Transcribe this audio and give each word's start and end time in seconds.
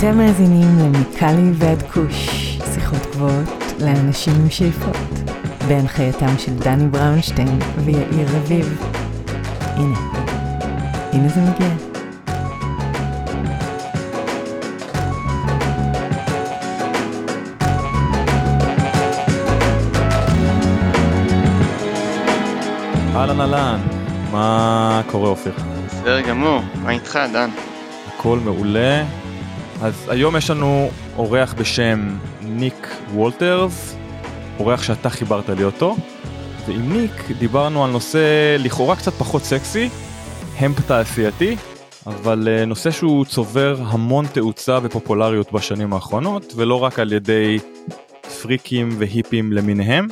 אתם 0.00 0.18
מאזינים 0.18 0.78
למיקלי 0.78 1.50
ועד 1.54 1.82
כוש, 1.82 2.28
שיחות 2.74 3.06
גבוהות 3.12 3.48
לאנשים 3.80 4.32
עם 4.40 4.50
שאיפות, 4.50 4.96
בהנחייתם 5.68 6.38
של 6.38 6.54
דני 6.54 6.88
בראונשטיין 6.88 7.58
ויאיר 7.84 8.28
רביב. 8.36 8.82
הנה, 9.60 9.98
הנה 11.12 11.28
זה 11.28 11.40
מגיע. 11.40 11.68
אהלן 23.14 23.40
אהלן, 23.40 23.80
מה 24.32 25.02
קורה 25.06 25.28
אופיר? 25.28 25.52
בסדר 25.86 26.20
גמור, 26.20 26.60
מה 26.82 26.90
איתך 26.90 27.18
דן? 27.32 27.50
הכל 28.08 28.38
מעולה. 28.44 29.19
אז 29.82 30.08
היום 30.08 30.36
יש 30.36 30.50
לנו 30.50 30.90
אורח 31.16 31.54
בשם 31.58 32.16
ניק 32.42 32.88
וולטרס, 33.14 33.96
אורח 34.58 34.82
שאתה 34.82 35.10
חיברת 35.10 35.48
לי 35.48 35.64
אותו, 35.64 35.96
ועם 36.66 36.92
ניק 36.92 37.30
דיברנו 37.38 37.84
על 37.84 37.90
נושא 37.90 38.56
לכאורה 38.58 38.96
קצת 38.96 39.12
פחות 39.12 39.42
סקסי, 39.42 39.88
המפ 40.58 40.80
תעשייתי, 40.86 41.56
אבל 42.06 42.48
אה, 42.50 42.64
נושא 42.64 42.90
שהוא 42.90 43.24
צובר 43.24 43.76
המון 43.86 44.26
תאוצה 44.26 44.78
ופופולריות 44.82 45.52
בשנים 45.52 45.92
האחרונות, 45.92 46.52
ולא 46.56 46.82
רק 46.82 46.98
על 46.98 47.12
ידי 47.12 47.58
פריקים 48.42 48.88
והיפים 48.98 49.52
למיניהם. 49.52 50.08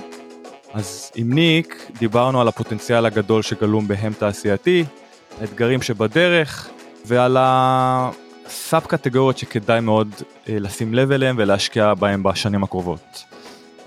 אז 0.72 1.10
עם 1.14 1.32
ניק 1.32 1.90
דיברנו 1.98 2.40
על 2.40 2.48
הפוטנציאל 2.48 3.06
הגדול 3.06 3.42
שגלום 3.42 3.88
בהמפ 3.88 4.18
תעשייתי, 4.18 4.84
האתגרים 5.40 5.82
שבדרך, 5.82 6.68
ועל 7.06 7.36
הסאב 8.48 8.86
קטגוריות 8.86 9.38
שכדאי 9.38 9.80
מאוד 9.80 10.08
אה, 10.48 10.58
לשים 10.58 10.94
לב 10.94 11.12
אליהם 11.12 11.36
ולהשקיע 11.38 11.94
בהם 11.94 12.22
בשנים 12.22 12.64
הקרובות. 12.64 13.24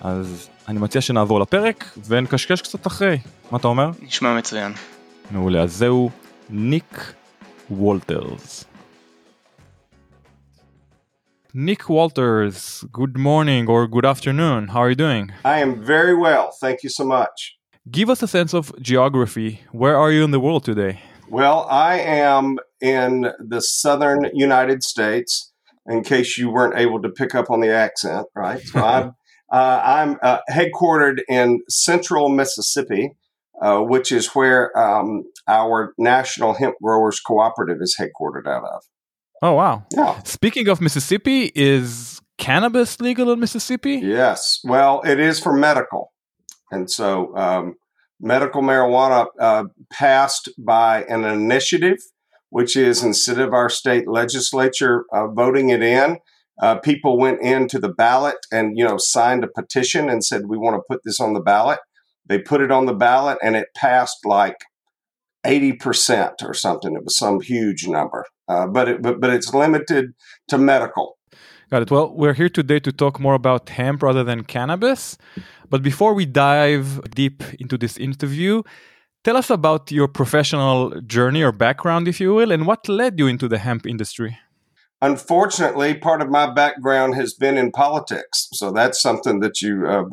אז 0.02 0.50
אני 0.68 0.80
מציע 0.80 1.02
שנעבור 1.02 1.40
לפרק 1.40 1.98
ונקשקש 2.08 2.62
קצת 2.62 2.88
אחרי, 2.88 3.18
מה 3.52 3.58
אתה 3.58 3.68
אומר? 3.68 3.90
נשמע 4.02 4.38
מצוין. 4.38 4.73
מעולה, 5.31 5.62
אז 5.62 5.73
זהו 5.73 6.09
ניק 6.50 7.14
וולטרס. 7.72 8.66
Nick 11.53 11.84
Walters, 11.90 12.86
good 13.00 13.16
morning 13.18 13.68
or 13.68 13.81
good 13.96 14.06
afternoon. 14.06 14.70
How 14.73 14.81
are 14.84 14.90
you 14.90 15.00
doing? 15.06 15.25
I 15.44 15.58
am 15.66 15.72
very 15.94 16.16
well. 16.25 16.46
Thank 16.64 16.78
you 16.84 16.90
so 17.00 17.03
much. 17.03 17.38
Give 17.98 18.09
us 18.14 18.23
a 18.23 18.28
sense 18.28 18.53
of 18.59 18.66
geography. 18.92 19.52
Where 19.81 19.98
are 19.98 20.12
you 20.16 20.23
in 20.28 20.31
the 20.31 20.40
world 20.40 20.64
today? 20.64 20.94
Well, 21.32 21.66
I 21.70 22.00
am 22.00 22.58
in 22.82 23.32
the 23.40 23.62
southern 23.62 24.30
United 24.34 24.84
States, 24.84 25.54
in 25.88 26.04
case 26.04 26.38
you 26.38 26.50
weren't 26.50 26.78
able 26.78 27.02
to 27.02 27.10
pick 27.10 27.34
up 27.34 27.50
on 27.50 27.62
the 27.62 27.70
accent, 27.70 28.28
right? 28.36 28.60
So 28.60 28.84
I'm, 28.84 29.16
uh, 29.50 29.82
I'm 29.82 30.18
uh, 30.22 30.40
headquartered 30.52 31.22
in 31.30 31.62
central 31.70 32.28
Mississippi, 32.28 33.12
uh, 33.62 33.80
which 33.80 34.12
is 34.12 34.36
where 34.36 34.78
um, 34.78 35.24
our 35.48 35.94
National 35.98 36.54
Hemp 36.54 36.76
Growers 36.84 37.22
Cooperative 37.22 37.78
is 37.80 37.96
headquartered 37.98 38.46
out 38.46 38.66
of. 38.66 38.84
Oh, 39.42 39.54
wow. 39.54 39.86
Yeah. 39.96 40.22
Speaking 40.24 40.68
of 40.68 40.82
Mississippi, 40.82 41.54
is 41.56 42.20
cannabis 42.40 43.00
legal 43.00 43.32
in 43.32 43.40
Mississippi? 43.40 44.02
Yes. 44.04 44.59
Well, 44.66 45.02
it 45.06 45.18
is 45.18 45.40
for 45.40 45.54
medical. 45.54 46.12
And 46.72 46.92
so 46.92 47.34
um, 47.38 47.76
medical 48.22 48.62
marijuana 48.62 49.28
uh, 49.40 49.66
passed 49.92 50.50
by 50.58 51.04
an 51.04 51.24
initiative, 51.24 51.98
which 52.50 52.76
is 52.76 53.04
instead 53.04 53.40
of 53.40 53.54
our 53.54 53.70
state 53.70 54.08
legislature 54.08 55.06
uh, 55.12 55.28
voting 55.28 55.70
it 55.70 55.82
in, 55.82 56.18
uh, 56.62 56.78
people 56.80 57.18
went 57.18 57.42
into 57.42 57.80
the 57.80 57.90
ballot 57.90 58.38
and 58.52 58.78
you 58.78 58.86
know 58.86 58.98
signed 58.98 59.44
a 59.44 59.48
petition 59.48 60.10
and 60.10 60.24
said 60.24 60.44
we 60.48 60.58
want 60.58 60.76
to 60.76 60.84
put 60.88 61.02
this 61.04 61.20
on 61.20 61.34
the 61.34 61.42
ballot. 61.42 61.80
They 62.28 62.40
put 62.40 62.62
it 62.62 62.72
on 62.72 62.86
the 62.86 62.94
ballot 62.94 63.40
and 63.42 63.56
it 63.56 63.68
passed 63.76 64.20
like 64.26 64.58
80% 65.46 66.44
or 66.44 66.54
something. 66.54 66.96
It 66.96 67.04
was 67.04 67.18
some 67.18 67.42
huge 67.42 67.88
number. 67.88 68.26
Uh, 68.48 68.68
but, 68.68 68.88
it, 68.88 69.02
but, 69.02 69.20
but 69.20 69.31
it's 69.31 69.54
limited 69.54 70.14
to 70.50 70.58
medical. 70.58 71.18
Got 71.72 71.84
it. 71.84 71.92
Well, 71.92 72.14
we're 72.14 72.34
here 72.34 72.50
today 72.50 72.82
to 72.82 72.92
talk 72.92 73.18
more 73.18 73.34
about 73.34 73.70
hemp 73.70 74.04
rather 74.04 74.26
than 74.26 74.44
cannabis. 74.44 75.18
But 75.70 75.82
before 75.82 76.14
we 76.14 76.26
dive 76.26 77.00
deep 77.12 77.42
into 77.62 77.78
this 77.78 77.98
interview, 77.98 78.64
tell 79.24 79.38
us 79.38 79.50
about 79.50 79.90
your 79.90 80.10
professional 80.10 81.00
journey 81.00 81.42
or 81.42 81.54
background, 81.54 82.10
if 82.10 82.20
you 82.20 82.34
will, 82.34 82.52
and 82.52 82.68
what 82.68 82.90
led 82.90 83.18
you 83.18 83.28
into 83.28 83.48
the 83.48 83.58
hemp 83.58 83.88
industry. 83.88 84.38
Unfortunately, 85.02 85.94
part 85.94 86.22
of 86.22 86.30
my 86.30 86.54
background 86.54 87.16
has 87.16 87.34
been 87.34 87.58
in 87.58 87.72
politics, 87.72 88.50
so 88.52 88.74
that's 88.74 89.02
something 89.02 89.40
that 89.40 89.62
you 89.62 89.88
uh, 89.88 90.04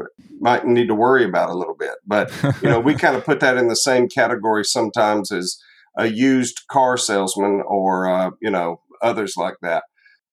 might 0.41 0.65
need 0.65 0.87
to 0.87 0.95
worry 0.95 1.25
about 1.25 1.51
a 1.51 1.59
little 1.59 1.75
bit. 1.75 1.97
But 2.07 2.31
you 2.63 2.71
know, 2.71 2.79
we 2.79 2.95
kind 3.05 3.17
of 3.17 3.25
put 3.25 3.41
that 3.41 3.57
in 3.57 3.67
the 3.67 3.75
same 3.75 4.09
category 4.09 4.65
sometimes 4.65 5.33
as 5.33 5.61
a 5.97 6.07
used 6.07 6.69
car 6.71 6.97
salesman 6.97 7.65
or 7.67 8.09
uh, 8.09 8.31
you 8.41 8.51
know 8.51 8.81
others 9.03 9.35
like 9.37 9.57
that. 9.61 9.83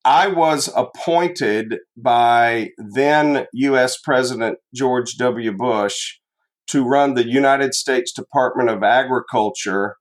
I 0.05 0.27
was 0.27 0.69
appointed 0.75 1.79
by 1.97 2.69
then 2.77 3.47
U.S. 3.53 3.97
President 3.99 4.59
George 4.73 5.15
W. 5.17 5.51
Bush 5.51 6.19
to 6.67 6.85
run 6.85 7.15
the 7.15 7.27
United 7.27 7.73
States 7.73 8.11
Department 8.11 8.69
of 8.69 8.83
Agriculture 8.83 9.95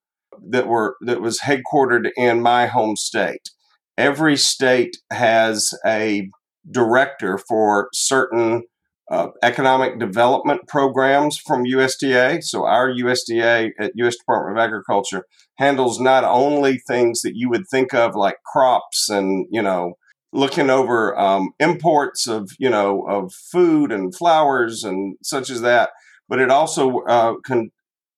that 0.51 0.69
were 0.69 0.97
that 1.01 1.23
was 1.23 1.41
headquartered 1.41 2.11
in 2.19 2.43
my 2.43 2.67
home 2.67 2.97
state. 2.97 3.49
Every 3.97 4.37
state 4.37 4.99
has 5.11 5.73
a 5.87 6.29
director 6.71 7.39
for 7.39 7.89
certain 7.95 8.65
uh, 9.11 9.29
economic 9.43 9.99
development 9.99 10.69
programs 10.69 11.39
from 11.39 11.65
USDA. 11.65 12.43
So 12.43 12.67
our 12.67 12.91
USDA 12.91 13.71
at 13.79 13.93
U.S. 13.95 14.17
Department 14.17 14.59
of 14.59 14.63
Agriculture 14.63 15.25
handles 15.57 16.01
not 16.01 16.25
only 16.25 16.79
things 16.79 17.23
that 17.23 17.37
you 17.37 17.49
would 17.49 17.67
think 17.69 17.95
of 17.95 18.15
like 18.15 18.43
crops 18.45 19.09
and 19.09 19.47
you 19.51 19.63
know 19.63 19.95
looking 20.33 20.69
over 20.69 21.19
um, 21.19 21.51
imports 21.61 22.27
of 22.27 22.51
you 22.59 22.69
know 22.69 23.03
of 23.07 23.33
food 23.33 23.93
and 23.93 24.15
flowers 24.15 24.85
and 24.85 25.17
such 25.23 25.51
as 25.51 25.61
that, 25.63 25.91
but 26.29 26.41
it 26.41 26.51
also 26.51 27.01
uh, 27.01 27.35
can, 27.45 27.71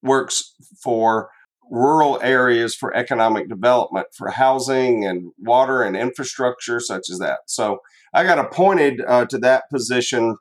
works 0.03 0.55
for 0.83 1.31
rural 1.71 2.19
areas 2.23 2.75
for 2.75 2.95
economic 2.95 3.49
development 3.49 4.07
for 4.13 4.31
housing 4.31 5.05
and 5.05 5.33
water 5.39 5.83
and 5.83 5.97
infrastructure 5.97 6.79
such 6.79 7.11
as 7.11 7.19
that. 7.19 7.41
So 7.47 7.81
I 8.15 8.23
got 8.23 8.39
appointed 8.39 9.03
uh, 9.07 9.27
to 9.27 9.39
that 9.39 9.65
position 9.71 10.37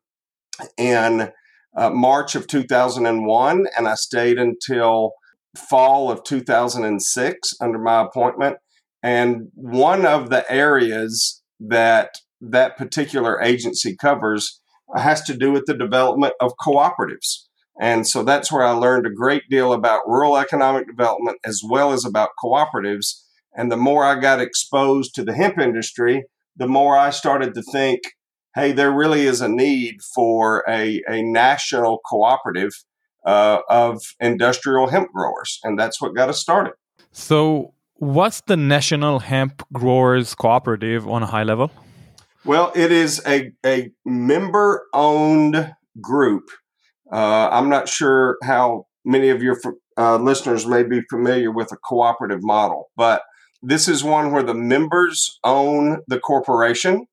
in 0.78 1.32
uh, 1.76 1.90
March 1.90 2.36
of 2.36 2.48
2001, 2.48 3.66
and 3.78 3.88
I 3.88 3.96
stayed 3.96 4.38
until 4.38 5.14
fall 5.58 6.12
of 6.12 6.24
2006 6.24 7.54
under 7.62 7.78
my 7.78 8.02
appointment. 8.02 8.58
And 9.04 9.50
one 9.54 10.06
of 10.06 10.30
the 10.30 10.50
areas 10.52 11.42
that 11.60 12.16
that 12.42 12.78
particular 12.78 13.42
agency 13.42 13.96
covers 13.96 14.62
has 14.96 15.22
to 15.24 15.36
do 15.36 15.52
with 15.52 15.66
the 15.66 15.78
development 15.78 16.34
of 16.40 16.54
cooperatives. 16.60 17.46
And 17.80 18.08
so 18.08 18.24
that's 18.24 18.52
where 18.52 18.64
I 18.64 18.72
learned 18.72 19.06
a 19.06 19.14
great 19.14 19.44
deal 19.50 19.74
about 19.74 20.08
rural 20.08 20.38
economic 20.38 20.88
development 20.88 21.38
as 21.46 21.62
well 21.68 21.92
as 21.92 22.06
about 22.06 22.30
cooperatives. 22.44 23.22
And 23.54 23.72
the 23.72 23.78
more 23.78 24.06
I 24.06 24.20
got 24.20 24.40
exposed 24.40 25.14
to 25.16 25.24
the 25.24 25.34
hemp 25.34 25.60
industry, 25.60 26.26
the 26.56 26.68
more 26.68 26.98
I 26.98 27.10
started 27.10 27.54
to 27.56 27.62
think 27.62 28.02
hey, 28.56 28.72
there 28.72 28.92
really 28.92 29.26
is 29.26 29.42
a 29.42 29.50
need 29.50 29.98
for 30.16 30.64
a, 30.68 31.02
a 31.10 31.22
national 31.22 32.00
cooperative 32.10 32.72
uh, 33.26 33.60
of 33.70 34.02
industrial 34.20 34.88
hemp 34.88 35.12
growers. 35.12 35.60
And 35.64 35.78
that's 35.78 36.02
what 36.02 36.16
got 36.16 36.30
us 36.30 36.40
started. 36.40 36.74
So, 37.12 37.74
what's 37.96 38.42
the 38.42 38.58
National 38.58 39.20
Hemp 39.20 39.64
Growers 39.74 40.36
Cooperative 40.36 41.08
on 41.08 41.24
a 41.24 41.26
high 41.26 41.44
level? 41.44 41.72
Well, 42.44 42.72
it 42.76 42.92
is 42.92 43.22
a, 43.26 43.52
a 43.66 43.92
member 44.06 44.86
owned 44.94 45.74
group. 46.00 46.50
Uh, 47.12 47.50
I'm 47.52 47.70
not 47.70 47.90
sure 47.90 48.38
how 48.44 48.86
many 49.04 49.30
of 49.30 49.42
your 49.42 49.60
uh, 49.98 50.18
listeners 50.18 50.68
may 50.68 50.84
be 50.84 51.02
familiar 51.10 51.52
with 51.52 51.72
a 51.72 51.78
cooperative 51.78 52.44
model, 52.44 52.92
but 52.96 53.24
this 53.62 53.88
is 53.88 54.04
one 54.04 54.32
where 54.32 54.44
the 54.44 54.54
members 54.54 55.40
own 55.44 56.02
the 56.08 56.20
corporation 56.20 57.08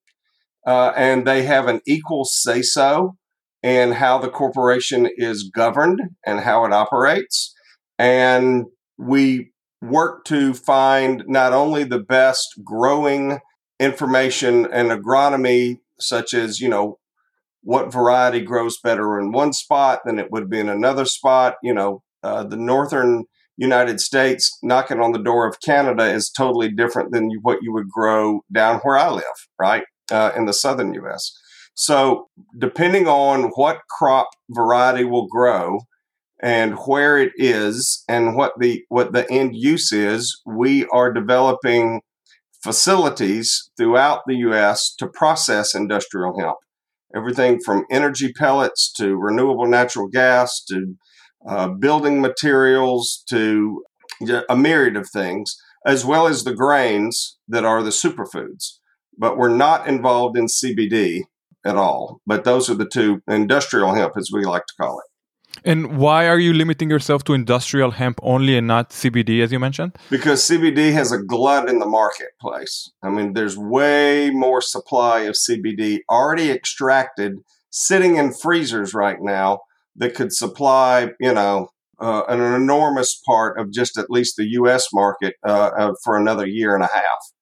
uh, 0.66 0.92
and 0.96 1.26
they 1.26 1.44
have 1.44 1.68
an 1.68 1.80
equal 1.86 2.24
say 2.24 2.62
so 2.62 3.16
in 3.62 3.92
how 3.92 4.18
the 4.18 4.28
corporation 4.28 5.08
is 5.16 5.50
governed 5.54 6.00
and 6.26 6.40
how 6.40 6.64
it 6.64 6.72
operates. 6.72 7.54
And 7.98 8.66
we 8.98 9.52
work 9.80 10.24
to 10.24 10.54
find 10.54 11.24
not 11.26 11.52
only 11.52 11.84
the 11.84 12.00
best 12.00 12.48
growing 12.64 13.38
information 13.78 14.66
and 14.72 14.90
agronomy, 14.90 15.78
such 15.98 16.34
as, 16.34 16.60
you 16.60 16.68
know, 16.68 16.98
what 17.62 17.92
variety 17.92 18.40
grows 18.40 18.78
better 18.82 19.18
in 19.18 19.32
one 19.32 19.52
spot 19.52 20.00
than 20.04 20.18
it 20.18 20.30
would 20.30 20.50
be 20.50 20.58
in 20.58 20.68
another 20.68 21.04
spot. 21.04 21.54
You 21.62 21.74
know, 21.74 22.02
uh, 22.22 22.44
the 22.44 22.56
northern 22.56 23.24
United 23.56 24.00
States, 24.00 24.58
knocking 24.62 25.00
on 25.00 25.12
the 25.12 25.22
door 25.22 25.46
of 25.46 25.60
Canada 25.60 26.04
is 26.04 26.30
totally 26.30 26.70
different 26.70 27.12
than 27.12 27.30
what 27.42 27.58
you 27.62 27.72
would 27.72 27.88
grow 27.88 28.40
down 28.52 28.80
where 28.80 28.96
I 28.96 29.10
live, 29.10 29.48
right? 29.58 29.84
Uh, 30.10 30.32
in 30.36 30.46
the 30.46 30.52
southern 30.52 30.94
US. 30.94 31.32
So, 31.74 32.28
depending 32.58 33.08
on 33.08 33.50
what 33.54 33.80
crop 33.88 34.28
variety 34.50 35.04
will 35.04 35.26
grow 35.26 35.80
and 36.42 36.74
where 36.86 37.18
it 37.18 37.32
is 37.36 38.04
and 38.08 38.36
what 38.36 38.52
the 38.58 38.84
what 38.88 39.12
the 39.12 39.30
end 39.30 39.56
use 39.56 39.92
is, 39.92 40.40
we 40.44 40.86
are 40.86 41.12
developing 41.12 42.02
facilities 42.62 43.70
throughout 43.76 44.22
the 44.26 44.36
US 44.36 44.94
to 44.98 45.08
process 45.08 45.74
industrial 45.74 46.38
hemp. 46.38 46.56
Everything 47.14 47.60
from 47.60 47.84
energy 47.90 48.32
pellets 48.32 48.92
to 48.94 49.16
renewable 49.16 49.66
natural 49.66 50.08
gas 50.08 50.62
to 50.68 50.94
uh, 51.48 51.68
building 51.68 52.20
materials 52.20 53.24
to 53.28 53.82
a 54.48 54.56
myriad 54.56 54.96
of 54.96 55.08
things, 55.10 55.56
as 55.86 56.04
well 56.04 56.26
as 56.26 56.44
the 56.44 56.54
grains 56.54 57.38
that 57.48 57.64
are 57.64 57.82
the 57.82 57.90
superfoods. 57.90 58.78
But 59.18 59.36
we're 59.36 59.54
not 59.54 59.88
involved 59.88 60.38
in 60.38 60.46
CBD 60.46 61.22
at 61.64 61.76
all. 61.76 62.20
But 62.26 62.44
those 62.44 62.68
are 62.70 62.74
the 62.74 62.88
two 62.88 63.22
industrial 63.28 63.94
hemp, 63.94 64.14
as 64.16 64.30
we 64.32 64.44
like 64.44 64.66
to 64.66 64.74
call 64.80 64.98
it. 64.98 65.06
And 65.64 65.98
why 65.98 66.26
are 66.26 66.38
you 66.38 66.52
limiting 66.52 66.90
yourself 66.90 67.24
to 67.24 67.34
industrial 67.34 67.92
hemp 67.92 68.18
only 68.22 68.56
and 68.56 68.66
not 68.66 68.90
CBD, 68.90 69.42
as 69.42 69.52
you 69.52 69.58
mentioned? 69.58 69.96
Because 70.10 70.42
CBD 70.42 70.92
has 70.92 71.12
a 71.12 71.22
glut 71.22 71.68
in 71.68 71.78
the 71.78 71.86
marketplace. 71.86 72.90
I 73.02 73.10
mean, 73.10 73.34
there's 73.34 73.56
way 73.56 74.30
more 74.30 74.60
supply 74.60 75.20
of 75.20 75.34
CBD 75.34 76.00
already 76.10 76.50
extracted, 76.50 77.36
sitting 77.70 78.16
in 78.16 78.32
freezers 78.32 78.94
right 78.94 79.18
now 79.20 79.60
that 79.96 80.14
could 80.14 80.32
supply, 80.32 81.10
you 81.20 81.34
know, 81.34 81.68
uh, 82.00 82.22
an 82.28 82.40
enormous 82.40 83.20
part 83.24 83.58
of 83.58 83.70
just 83.70 83.96
at 83.96 84.10
least 84.10 84.36
the 84.36 84.50
U.S. 84.52 84.88
market 84.92 85.36
uh, 85.46 85.70
uh, 85.78 85.92
for 86.02 86.16
another 86.16 86.46
year 86.46 86.74
and 86.74 86.82
a 86.82 86.88
half. 86.92 87.32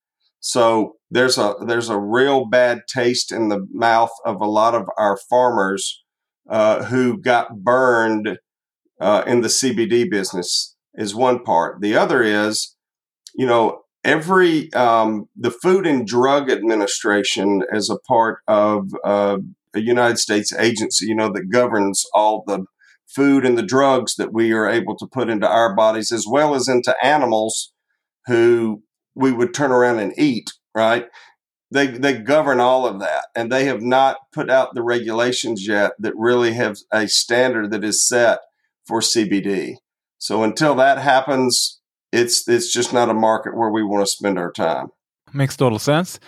So 0.41 0.97
there's 1.11 1.37
a 1.39 1.55
there's 1.67 1.91
a 1.91 1.99
real 1.99 2.47
bad 2.47 2.83
taste 2.93 3.31
in 3.31 3.49
the 3.49 3.67
mouth 3.73 4.11
of 4.25 4.41
a 4.41 4.47
lot 4.47 4.75
of 4.75 4.89
our 4.99 5.19
farmers 5.29 6.03
uh, 6.49 6.85
who 6.85 7.21
got 7.21 7.63
burned 7.63 8.39
uh, 9.01 9.23
in 9.27 9.43
the 9.43 9.49
CBD 9.49 10.11
business 10.11 10.77
is 10.95 11.15
one 11.15 11.43
part. 11.43 11.81
The 11.81 11.95
other 11.95 12.23
is, 12.23 12.75
you 13.35 13.47
know, 13.47 13.83
every 14.03 14.73
um, 14.73 15.29
the 15.37 15.51
Food 15.51 15.87
and 15.87 16.07
Drug 16.07 16.51
Administration 16.51 17.63
as 17.73 17.91
a 17.91 17.99
part 18.09 18.39
of 18.49 18.89
uh, 19.05 19.39
a 19.75 19.81
United 19.81 20.19
States 20.19 20.53
agency, 20.55 21.07
you 21.07 21.15
know, 21.15 21.31
that 21.33 21.51
governs 21.51 22.05
all 22.15 22.45
the 22.47 22.65
food 23.07 23.45
and 23.45 23.59
the 23.59 23.63
drugs 23.63 24.15
that 24.17 24.33
we 24.33 24.53
are 24.53 24.69
able 24.69 24.97
to 24.97 25.07
put 25.07 25.29
into 25.29 25.47
our 25.47 25.75
bodies 25.75 26.13
as 26.13 26.27
well 26.29 26.55
as 26.55 26.69
into 26.69 26.95
animals 27.03 27.73
who 28.27 28.83
we 29.15 29.33
would 29.33 29.55
turn 29.55 29.73
around 29.73 29.99
and 29.99 30.13
eat, 30.19 30.51
right? 30.75 31.07
they 31.71 31.87
they 31.87 32.19
govern 32.19 32.61
all 32.61 32.87
of 32.87 33.01
that 33.01 33.27
and 33.35 33.51
they 33.51 33.65
have 33.65 33.83
not 33.83 34.17
put 34.33 34.51
out 34.51 34.75
the 34.75 34.83
regulations 34.83 35.67
yet 35.67 35.93
that 35.99 36.17
really 36.17 36.53
have 36.53 36.79
a 36.93 37.07
standard 37.09 37.71
that 37.71 37.85
is 37.85 38.07
set 38.07 38.41
for 38.87 39.01
CBD. 39.01 39.77
So 40.19 40.43
until 40.43 40.75
that 40.77 40.99
happens, 40.99 41.81
it's 42.13 42.49
it's 42.49 42.73
just 42.73 42.93
not 42.93 43.09
a 43.09 43.15
market 43.15 43.57
where 43.57 43.71
we 43.71 43.83
want 43.83 44.05
to 44.05 44.11
spend 44.11 44.39
our 44.39 44.53
time. 44.53 44.89
Makes 45.33 45.57
total 45.57 45.79
sense. 45.79 46.19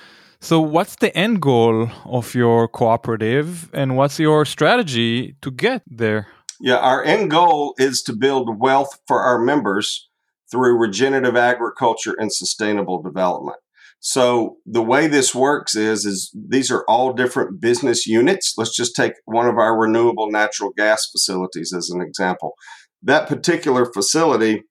So 0.41 0.61
what's 0.61 0.97
the 0.97 1.17
end 1.17 1.41
goal 1.41 1.89
of 2.05 2.35
your 2.35 2.67
cooperative 2.67 3.71
and 3.73 3.97
what's 3.97 4.19
your 4.19 4.45
strategy 4.45 5.37
to 5.41 5.51
get 5.51 5.83
there? 5.87 6.29
Yeah, 6.61 6.79
our 6.79 7.03
end 7.03 7.31
goal 7.31 7.75
is 7.79 8.03
to 8.03 8.13
build 8.13 8.61
wealth 8.61 8.99
for 9.07 9.21
our 9.21 9.39
members 9.39 10.09
through 10.53 10.79
regenerative 10.79 11.35
agriculture 11.35 12.15
and 12.19 12.33
sustainable 12.33 13.03
development. 13.03 13.57
So 14.05 14.57
the 14.67 14.83
way 14.83 15.07
this 15.07 15.35
works 15.35 15.77
is 15.77 16.05
is 16.05 16.35
these 16.35 16.71
are 16.71 16.85
all 16.89 17.13
different 17.13 17.61
business 17.61 18.07
units. 18.07 18.55
Let's 18.59 18.77
just 18.77 18.95
take 18.95 19.15
one 19.25 19.49
of 19.49 19.59
our 19.59 19.79
renewable 19.79 20.31
natural 20.31 20.73
gas 20.77 21.09
facilities 21.11 21.73
as 21.73 21.89
an 21.89 22.03
example. 22.03 22.55
That 23.03 23.29
particular 23.29 23.87
facility 23.87 24.65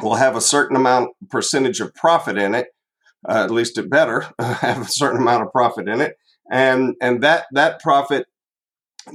will 0.00 0.16
have 0.16 0.36
a 0.36 0.40
certain 0.42 0.76
amount 0.76 1.10
percentage 1.30 1.80
of 1.80 1.94
profit 1.94 2.36
in 2.38 2.54
it. 2.54 2.68
Uh, 3.28 3.42
at 3.42 3.50
least 3.50 3.78
it 3.78 3.90
better 3.90 4.26
have 4.38 4.82
a 4.82 4.88
certain 4.88 5.20
amount 5.20 5.42
of 5.42 5.50
profit 5.50 5.88
in 5.88 6.00
it, 6.02 6.14
and 6.50 6.94
and 7.00 7.22
that 7.22 7.46
that 7.52 7.80
profit 7.80 8.26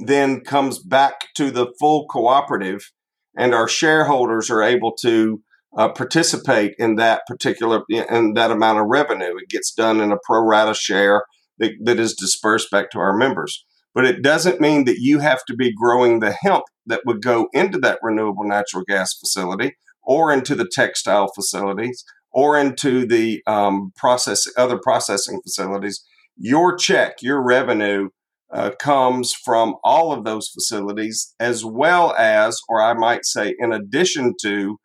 then 0.04 0.40
comes 0.40 0.80
back 0.80 1.32
to 1.36 1.52
the 1.52 1.72
full 1.78 2.06
cooperative, 2.08 2.90
and 3.36 3.54
our 3.54 3.68
shareholders 3.68 4.50
are 4.50 4.62
able 4.62 4.92
to 4.96 5.40
uh, 5.76 5.88
participate 5.88 6.74
in 6.78 6.96
that 6.96 7.22
particular 7.26 7.82
in 7.88 8.34
that 8.34 8.50
amount 8.50 8.78
of 8.78 8.86
revenue. 8.88 9.36
It 9.36 9.48
gets 9.48 9.72
done 9.72 10.00
in 10.00 10.12
a 10.12 10.18
pro 10.24 10.40
rata 10.40 10.74
share 10.74 11.24
that, 11.58 11.72
that 11.82 11.98
is 11.98 12.14
dispersed 12.14 12.70
back 12.70 12.90
to 12.90 12.98
our 12.98 13.16
members. 13.16 13.64
But 13.94 14.04
it 14.04 14.22
doesn't 14.22 14.60
mean 14.60 14.84
that 14.84 14.98
you 14.98 15.20
have 15.20 15.44
to 15.46 15.54
be 15.54 15.72
growing 15.72 16.18
the 16.18 16.32
hemp 16.32 16.64
that 16.86 17.02
would 17.06 17.22
go 17.22 17.48
into 17.52 17.78
that 17.78 18.00
renewable 18.02 18.44
natural 18.44 18.82
gas 18.86 19.14
facility 19.14 19.76
or 20.02 20.32
into 20.32 20.54
the 20.54 20.68
textile 20.70 21.30
facilities 21.32 22.04
or 22.32 22.58
into 22.58 23.06
the 23.06 23.40
um, 23.46 23.92
process 23.96 24.46
other 24.56 24.78
processing 24.82 25.40
facilities. 25.42 26.04
Your 26.36 26.76
check, 26.76 27.22
your 27.22 27.40
revenue 27.40 28.08
uh, 28.52 28.72
comes 28.80 29.32
from 29.32 29.76
all 29.84 30.12
of 30.12 30.24
those 30.24 30.48
facilities, 30.48 31.34
as 31.38 31.64
well 31.64 32.14
as, 32.18 32.60
or 32.68 32.82
I 32.82 32.94
might 32.94 33.24
say, 33.24 33.54
in 33.58 33.72
addition 33.72 34.34
to 34.42 34.78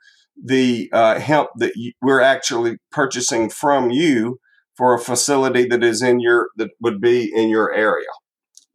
the 0.44 0.90
uh, 0.94 1.20
hemp 1.20 1.50
that 1.58 1.74
you, 1.76 1.92
we're 2.02 2.22
actually 2.22 2.78
purchasing 2.92 3.50
from 3.50 3.90
you 3.90 4.40
for 4.78 4.94
a 4.94 5.00
facility 5.00 5.66
that 5.68 5.84
is 5.84 6.02
in 6.02 6.20
your 6.20 6.50
that 6.56 6.70
would 6.82 7.02
be 7.02 7.30
in 7.34 7.50
your 7.50 7.74
area. 7.74 8.08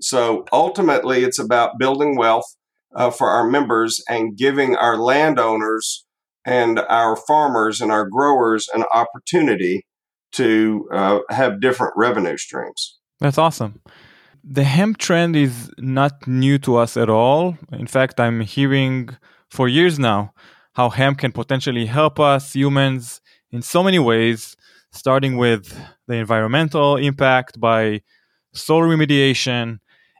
So 0.00 0.44
ultimately, 0.52 1.24
it's 1.24 1.38
about 1.38 1.78
building 1.78 2.16
wealth 2.16 2.44
uh, 2.94 3.10
for 3.10 3.30
our 3.30 3.48
members 3.48 4.02
and 4.08 4.36
giving 4.36 4.76
our 4.76 4.96
landowners 4.96 6.04
and 6.44 6.78
our 6.80 7.16
farmers 7.16 7.80
and 7.80 7.90
our 7.90 8.06
growers 8.06 8.68
an 8.74 8.84
opportunity 8.92 9.86
to 10.32 10.86
uh, 10.92 11.20
have 11.30 11.60
different 11.60 11.94
revenue 11.96 12.36
streams. 12.36 12.98
That's 13.20 13.38
awesome. 13.38 13.80
The 14.42 14.64
hemp 14.64 14.98
trend 14.98 15.36
is 15.36 15.70
not 15.78 16.26
new 16.26 16.58
to 16.58 16.76
us 16.76 16.98
at 16.98 17.08
all. 17.08 17.56
In 17.72 17.86
fact, 17.86 18.20
I'm 18.20 18.40
hearing 18.40 19.16
for 19.48 19.68
years 19.68 19.98
now 19.98 20.34
how 20.74 20.90
hemp 20.90 21.18
can 21.18 21.32
potentially 21.32 21.86
help 21.86 22.20
us 22.20 22.52
humans 22.54 23.20
in 23.50 23.62
so 23.62 23.82
many 23.82 23.98
ways, 23.98 24.56
starting 24.92 25.36
with 25.36 25.78
the 26.08 26.14
environmental 26.14 26.96
impact 26.96 27.58
by 27.58 28.02
soil 28.52 28.82
remediation, 28.82 29.78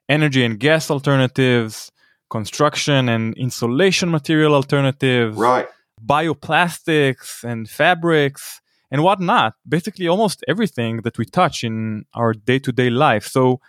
energy 0.08 0.44
and 0.44 0.58
gas 0.58 0.90
alternatives, 0.90 1.90
construction 2.30 3.08
and 3.08 3.36
insulation 3.36 4.10
material 4.10 4.54
alternatives, 4.54 5.36
right. 5.36 5.68
bioplastics 6.04 7.42
and 7.44 7.68
fabrics 7.68 8.60
and 8.90 9.02
whatnot. 9.02 9.54
Basically, 9.68 10.06
almost 10.06 10.44
everything 10.46 11.02
that 11.02 11.18
we 11.18 11.24
touch 11.24 11.64
in 11.64 12.04
our 12.14 12.32
day 12.32 12.60
to 12.60 12.72
day 12.72 12.90
life. 12.90 13.26
So, 13.26 13.60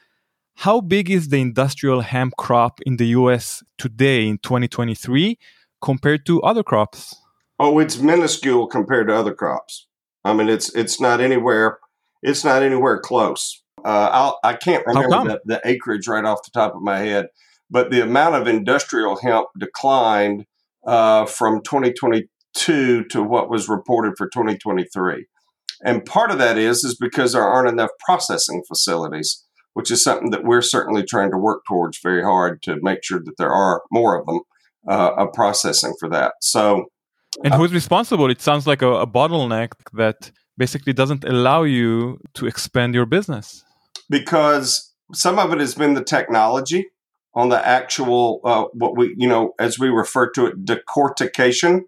how 0.58 0.82
big 0.82 1.10
is 1.10 1.30
the 1.30 1.42
industrial 1.42 2.01
hemp 2.01 2.34
crop 2.38 2.80
in 2.86 2.98
the 2.98 3.08
US 3.08 3.63
today 3.77 4.27
in 4.27 4.38
2023? 4.38 5.38
Compared 5.86 6.25
to 6.25 6.42
other 6.42 6.63
crops? 6.63 7.15
Oh, 7.60 7.80
it's 7.80 8.00
minuscule 8.00 8.68
compared 8.68 9.08
to 9.08 9.15
other 9.15 9.34
crops. 9.34 9.88
I 10.25 10.34
mean, 10.34 10.50
it's 10.50 10.74
it's 10.75 11.00
not 11.00 11.22
anywhere 11.22 11.77
it's 12.24 12.44
not 12.44 12.63
anywhere 12.63 13.00
close. 13.00 13.62
Uh, 13.86 14.10
I'll, 14.12 14.39
I 14.44 14.54
can 14.56 14.82
not 14.88 15.06
remember 15.06 15.39
the, 15.46 15.54
the, 15.54 15.62
acreage 15.63 16.08
right 16.08 16.25
off 16.25 16.44
the 16.44 16.50
top 16.51 16.74
of 16.75 16.82
my 16.82 16.98
head, 16.98 17.27
but 17.70 17.92
the 17.92 18.01
amount 18.01 18.34
of 18.34 18.48
industrial 18.48 19.18
hemp 19.18 19.48
declined 19.60 20.46
uh, 20.88 21.27
from 21.27 21.62
2022 21.62 23.04
to 23.04 23.24
what 23.24 23.48
was 23.48 23.70
reported 23.70 24.13
for 24.18 24.27
2023. 24.27 25.27
And 25.84 26.04
part 26.04 26.32
of 26.32 26.39
that 26.39 26.58
is 26.58 26.84
is 26.84 26.98
because 26.98 27.34
there 27.34 27.44
aren't 27.44 27.70
enough 27.70 27.92
processing 28.04 28.63
facilities, 28.68 29.46
which 29.74 29.92
is 29.92 30.04
something 30.04 30.32
that 30.32 30.44
we're 30.44 30.63
certainly 30.63 31.04
trying 31.04 31.30
to 31.30 31.38
work 31.38 31.62
towards 31.68 32.00
very 32.01 32.24
hard 32.24 32.63
to 32.63 32.77
make 32.82 33.04
sure 33.04 33.20
that 33.24 33.38
there 33.38 33.54
are 33.54 33.84
more 33.92 34.20
of 34.20 34.25
them 34.25 34.39
uh, 34.88 35.12
of 35.18 35.34
processing 35.34 35.94
for 36.00 36.10
that. 36.10 36.34
So, 36.42 36.86
and 37.44 37.54
who's 37.54 37.74
responsible? 37.74 38.30
It 38.30 38.42
sounds 38.42 38.65
like 38.65 38.82
a, 38.82 38.92
a, 38.92 39.08
bottleneck 39.08 39.72
that 39.94 40.32
basically 40.58 40.94
doesn't 40.94 41.25
allow 41.25 41.63
you 41.63 42.20
to 42.36 42.48
expand 42.48 42.96
your 42.96 43.06
business. 43.06 43.63
Because 44.10 44.94
some 45.13 45.38
of 45.38 45.51
it 45.51 45.60
has 45.60 45.75
been 45.75 45.94
the 45.94 46.04
technology 46.04 46.86
on 47.36 47.50
the 47.50 47.68
actual 47.68 48.39
uh, 48.44 48.65
what 48.74 48.98
we 48.98 49.13
you 49.18 49.27
know 49.27 49.54
as 49.60 49.77
we 49.77 49.89
refer 49.89 50.30
to 50.32 50.48
it 50.48 50.65
decortication 50.65 51.82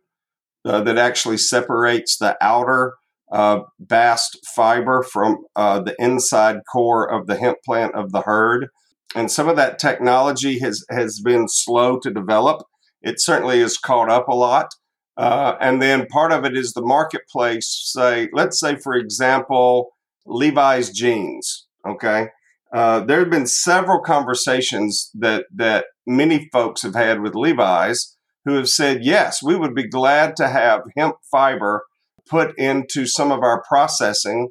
uh, 0.66 0.82
that 0.82 0.98
actually 0.98 1.38
separates 1.38 2.18
the 2.18 2.38
outer 2.42 2.96
uh, 3.32 3.60
bast 3.80 4.38
fiber 4.56 5.04
from 5.04 5.38
uh, 5.56 5.80
the 5.80 5.96
inside 6.00 6.58
core 6.72 7.10
of 7.10 7.27
the 7.27 7.38
hemp 7.38 7.58
plant 7.66 7.96
of 7.96 8.12
the 8.12 8.22
hurd 8.22 8.68
and 9.16 9.32
some 9.32 9.48
of 9.48 9.56
that 9.56 9.80
technology 9.80 10.60
has 10.60 10.84
has 10.89 11.22
been 11.22 11.48
slow 11.48 11.98
to 11.98 12.12
develop 12.12 12.63
it 13.01 13.22
certainly 13.22 13.60
is 13.60 13.77
caught 13.77 14.10
up 14.10 14.27
a 14.27 14.36
lot. 14.36 14.68
Uh, 15.16 15.56
and 15.60 15.82
then 15.82 16.06
part 16.06 16.32
of 16.32 16.46
it 16.46 16.56
is 16.56 16.74
the 16.74 16.82
marketplace. 16.82 17.68
Say, 17.92 18.30
let's 18.34 18.60
say, 18.60 18.75
for 18.75 18.94
example, 18.96 19.92
Levi's 20.25 20.92
jeans. 20.92 21.68
Okay, 21.88 22.27
uh, 22.74 23.00
there 23.00 23.20
have 23.20 23.30
been 23.30 23.48
several 23.48 24.01
conversations 24.01 25.10
that 25.16 25.46
that 25.56 25.86
many 26.06 26.50
folks 26.51 26.84
have 26.84 26.96
had 26.96 27.22
with 27.22 27.34
Levi's 27.34 28.18
who 28.46 28.54
have 28.56 28.70
said, 28.70 29.04
yes, 29.04 29.44
we 29.44 29.58
would 29.58 29.75
be 29.75 29.88
glad 29.88 30.36
to 30.38 30.48
have 30.48 30.82
hemp 30.96 31.16
fiber 31.30 31.84
put 32.30 32.58
into 32.58 33.06
some 33.06 33.30
of 33.30 33.42
our 33.42 33.62
processing 33.68 34.50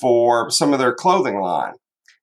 for 0.00 0.50
some 0.50 0.74
of 0.74 0.78
their 0.78 0.94
clothing 0.94 1.40
line. 1.40 1.72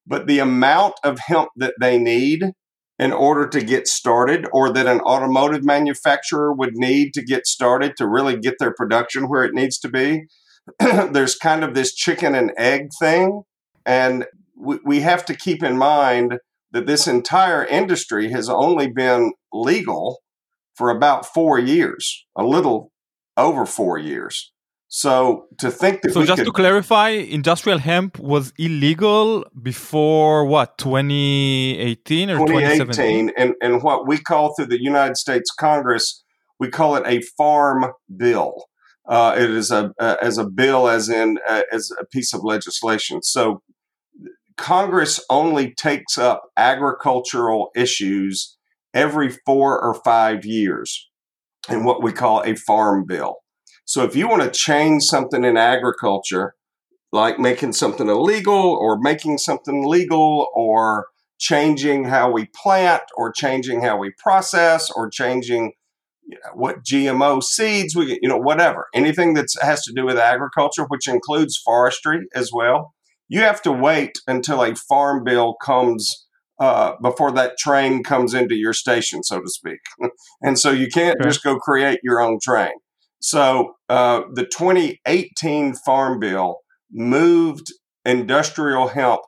But 0.06 0.28
the 0.28 0.38
amount 0.38 0.94
of 1.02 1.18
hemp 1.18 1.48
that 1.56 1.74
they 1.80 1.98
need 1.98 2.52
in 2.98 3.12
order 3.12 3.46
to 3.48 3.62
get 3.62 3.86
started, 3.86 4.46
or 4.52 4.72
that 4.72 4.86
an 4.86 5.00
automotive 5.00 5.64
manufacturer 5.64 6.52
would 6.52 6.74
need 6.74 7.12
to 7.12 7.22
get 7.22 7.46
started 7.46 7.94
to 7.96 8.08
really 8.08 8.38
get 8.38 8.54
their 8.58 8.72
production 8.72 9.28
where 9.28 9.44
it 9.44 9.52
needs 9.54 9.78
to 9.78 9.88
be, 9.88 10.22
there's 10.80 11.34
kind 11.34 11.62
of 11.62 11.74
this 11.74 11.94
chicken 11.94 12.34
and 12.34 12.52
egg 12.56 12.88
thing. 12.98 13.42
And 13.84 14.26
we, 14.56 14.78
we 14.84 15.00
have 15.00 15.24
to 15.26 15.34
keep 15.34 15.62
in 15.62 15.76
mind 15.76 16.38
that 16.72 16.86
this 16.86 17.06
entire 17.06 17.64
industry 17.64 18.30
has 18.30 18.48
only 18.48 18.90
been 18.90 19.32
legal 19.52 20.18
for 20.74 20.90
about 20.90 21.26
four 21.26 21.58
years, 21.58 22.26
a 22.36 22.44
little 22.44 22.92
over 23.36 23.66
four 23.66 23.98
years. 23.98 24.52
So 24.96 25.44
to 25.58 25.70
think 25.70 26.00
that 26.00 26.14
so 26.14 26.24
just 26.24 26.38
could, 26.38 26.46
to 26.46 26.52
clarify, 26.52 27.10
industrial 27.10 27.76
hemp 27.76 28.18
was 28.18 28.54
illegal 28.56 29.44
before 29.62 30.46
what 30.46 30.78
2018 30.78 32.30
or 32.30 32.38
2018, 32.46 33.30
and 33.36 33.52
and 33.60 33.82
what 33.82 34.06
we 34.06 34.16
call 34.16 34.54
through 34.54 34.68
the 34.68 34.82
United 34.82 35.18
States 35.18 35.50
Congress, 35.50 36.24
we 36.58 36.70
call 36.70 36.96
it 36.96 37.02
a 37.04 37.20
farm 37.36 37.92
bill. 38.16 38.64
Uh, 39.06 39.34
it 39.36 39.50
is 39.50 39.70
a, 39.70 39.92
as 40.00 40.38
a 40.38 40.48
bill, 40.48 40.88
as 40.88 41.10
in 41.10 41.40
uh, 41.46 41.64
as 41.70 41.90
a 42.00 42.06
piece 42.06 42.32
of 42.32 42.42
legislation. 42.42 43.22
So 43.22 43.60
Congress 44.56 45.22
only 45.28 45.74
takes 45.74 46.16
up 46.16 46.44
agricultural 46.56 47.68
issues 47.76 48.56
every 48.94 49.28
four 49.44 49.78
or 49.78 49.92
five 49.92 50.46
years 50.46 51.06
in 51.68 51.84
what 51.84 52.02
we 52.02 52.12
call 52.12 52.42
a 52.46 52.54
farm 52.54 53.04
bill. 53.06 53.36
So 53.86 54.02
if 54.02 54.14
you 54.14 54.28
want 54.28 54.42
to 54.42 54.50
change 54.50 55.04
something 55.04 55.44
in 55.44 55.56
agriculture, 55.56 56.54
like 57.12 57.38
making 57.38 57.72
something 57.72 58.08
illegal 58.08 58.54
or 58.54 58.98
making 58.98 59.38
something 59.38 59.86
legal 59.86 60.48
or 60.54 61.06
changing 61.38 62.04
how 62.04 62.30
we 62.30 62.46
plant 62.46 63.02
or 63.16 63.30
changing 63.32 63.82
how 63.82 63.96
we 63.96 64.10
process 64.18 64.90
or 64.90 65.08
changing 65.08 65.72
you 66.26 66.36
know, 66.44 66.50
what 66.54 66.82
GMO 66.82 67.42
seeds 67.42 67.94
we 67.94 68.06
get, 68.06 68.18
you 68.22 68.28
know 68.28 68.38
whatever 68.38 68.86
anything 68.92 69.34
that 69.34 69.46
has 69.60 69.82
to 69.84 69.92
do 69.92 70.04
with 70.04 70.18
agriculture 70.18 70.84
which 70.88 71.06
includes 71.06 71.56
forestry 71.56 72.26
as 72.34 72.50
well 72.52 72.94
you 73.28 73.40
have 73.40 73.62
to 73.62 73.70
wait 73.70 74.18
until 74.26 74.62
a 74.62 74.74
farm 74.74 75.22
bill 75.22 75.54
comes 75.62 76.26
uh, 76.58 76.94
before 77.02 77.30
that 77.32 77.58
train 77.58 78.02
comes 78.02 78.34
into 78.34 78.56
your 78.56 78.72
station 78.72 79.22
so 79.22 79.40
to 79.40 79.48
speak 79.48 79.78
and 80.42 80.58
so 80.58 80.70
you 80.70 80.88
can't 80.88 81.16
okay. 81.20 81.28
just 81.28 81.44
go 81.44 81.58
create 81.58 82.00
your 82.02 82.20
own 82.20 82.38
train 82.42 82.72
so 83.20 83.74
uh, 83.88 84.22
the 84.32 84.44
2018 84.44 85.74
Farm 85.74 86.20
Bill 86.20 86.58
moved 86.90 87.72
industrial 88.04 88.88
hemp 88.88 89.20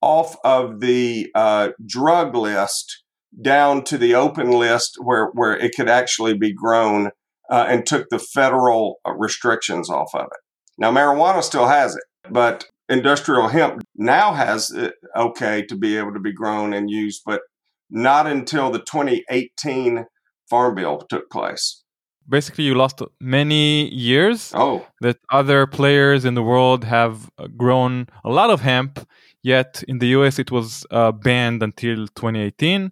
off 0.00 0.36
of 0.44 0.80
the 0.80 1.30
uh, 1.34 1.70
drug 1.86 2.34
list 2.34 3.02
down 3.40 3.84
to 3.84 3.96
the 3.96 4.14
open 4.14 4.50
list 4.50 4.96
where, 5.00 5.26
where 5.32 5.56
it 5.56 5.72
could 5.74 5.88
actually 5.88 6.36
be 6.36 6.52
grown 6.52 7.10
uh, 7.50 7.66
and 7.68 7.86
took 7.86 8.08
the 8.10 8.18
federal 8.18 8.96
uh, 9.06 9.12
restrictions 9.12 9.88
off 9.88 10.14
of 10.14 10.26
it. 10.26 10.40
Now, 10.78 10.90
marijuana 10.90 11.42
still 11.42 11.66
has 11.66 11.94
it, 11.94 12.02
but 12.30 12.66
industrial 12.88 13.48
hemp 13.48 13.82
now 13.96 14.32
has 14.32 14.70
it 14.70 14.94
okay 15.16 15.62
to 15.66 15.76
be 15.76 15.96
able 15.96 16.12
to 16.12 16.20
be 16.20 16.32
grown 16.32 16.72
and 16.72 16.90
used, 16.90 17.22
but 17.24 17.42
not 17.90 18.26
until 18.26 18.70
the 18.70 18.80
2018 18.80 20.06
Farm 20.50 20.74
Bill 20.74 20.98
took 21.08 21.30
place 21.30 21.81
basically 22.28 22.64
you 22.64 22.74
lost 22.74 23.02
many 23.20 23.88
years 23.88 24.52
oh. 24.54 24.86
that 25.00 25.18
other 25.30 25.66
players 25.66 26.24
in 26.24 26.34
the 26.34 26.42
world 26.42 26.84
have 26.84 27.30
uh, 27.38 27.46
grown 27.56 28.06
a 28.24 28.30
lot 28.30 28.50
of 28.50 28.60
hemp 28.60 29.06
yet 29.42 29.82
in 29.88 29.98
the 29.98 30.08
us 30.08 30.38
it 30.38 30.50
was 30.50 30.86
uh, 30.90 31.12
banned 31.12 31.62
until 31.62 32.06
2018 32.08 32.90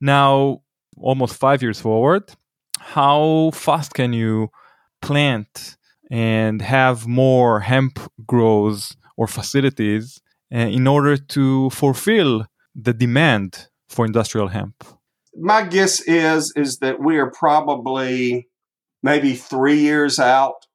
now 0.00 0.60
almost 0.96 1.34
five 1.36 1.62
years 1.62 1.80
forward 1.80 2.24
how 2.80 3.50
fast 3.52 3.94
can 3.94 4.12
you 4.12 4.50
plant 5.00 5.76
and 6.10 6.60
have 6.60 7.06
more 7.06 7.60
hemp 7.60 7.98
grows 8.26 8.96
or 9.16 9.26
facilities 9.26 10.20
uh, 10.52 10.58
in 10.58 10.86
order 10.86 11.16
to 11.16 11.70
fulfill 11.70 12.46
the 12.74 12.92
demand 12.92 13.68
for 13.88 14.04
industrial 14.04 14.48
hemp? 14.48 14.84
My 15.36 15.62
guess 15.62 16.00
is 16.00 16.52
is 16.56 16.78
that 16.78 17.00
we 17.00 17.18
are 17.18 17.30
probably 17.30 18.48
maybe 19.02 19.34
three 19.34 19.80
years 19.80 20.18
out 20.18 20.66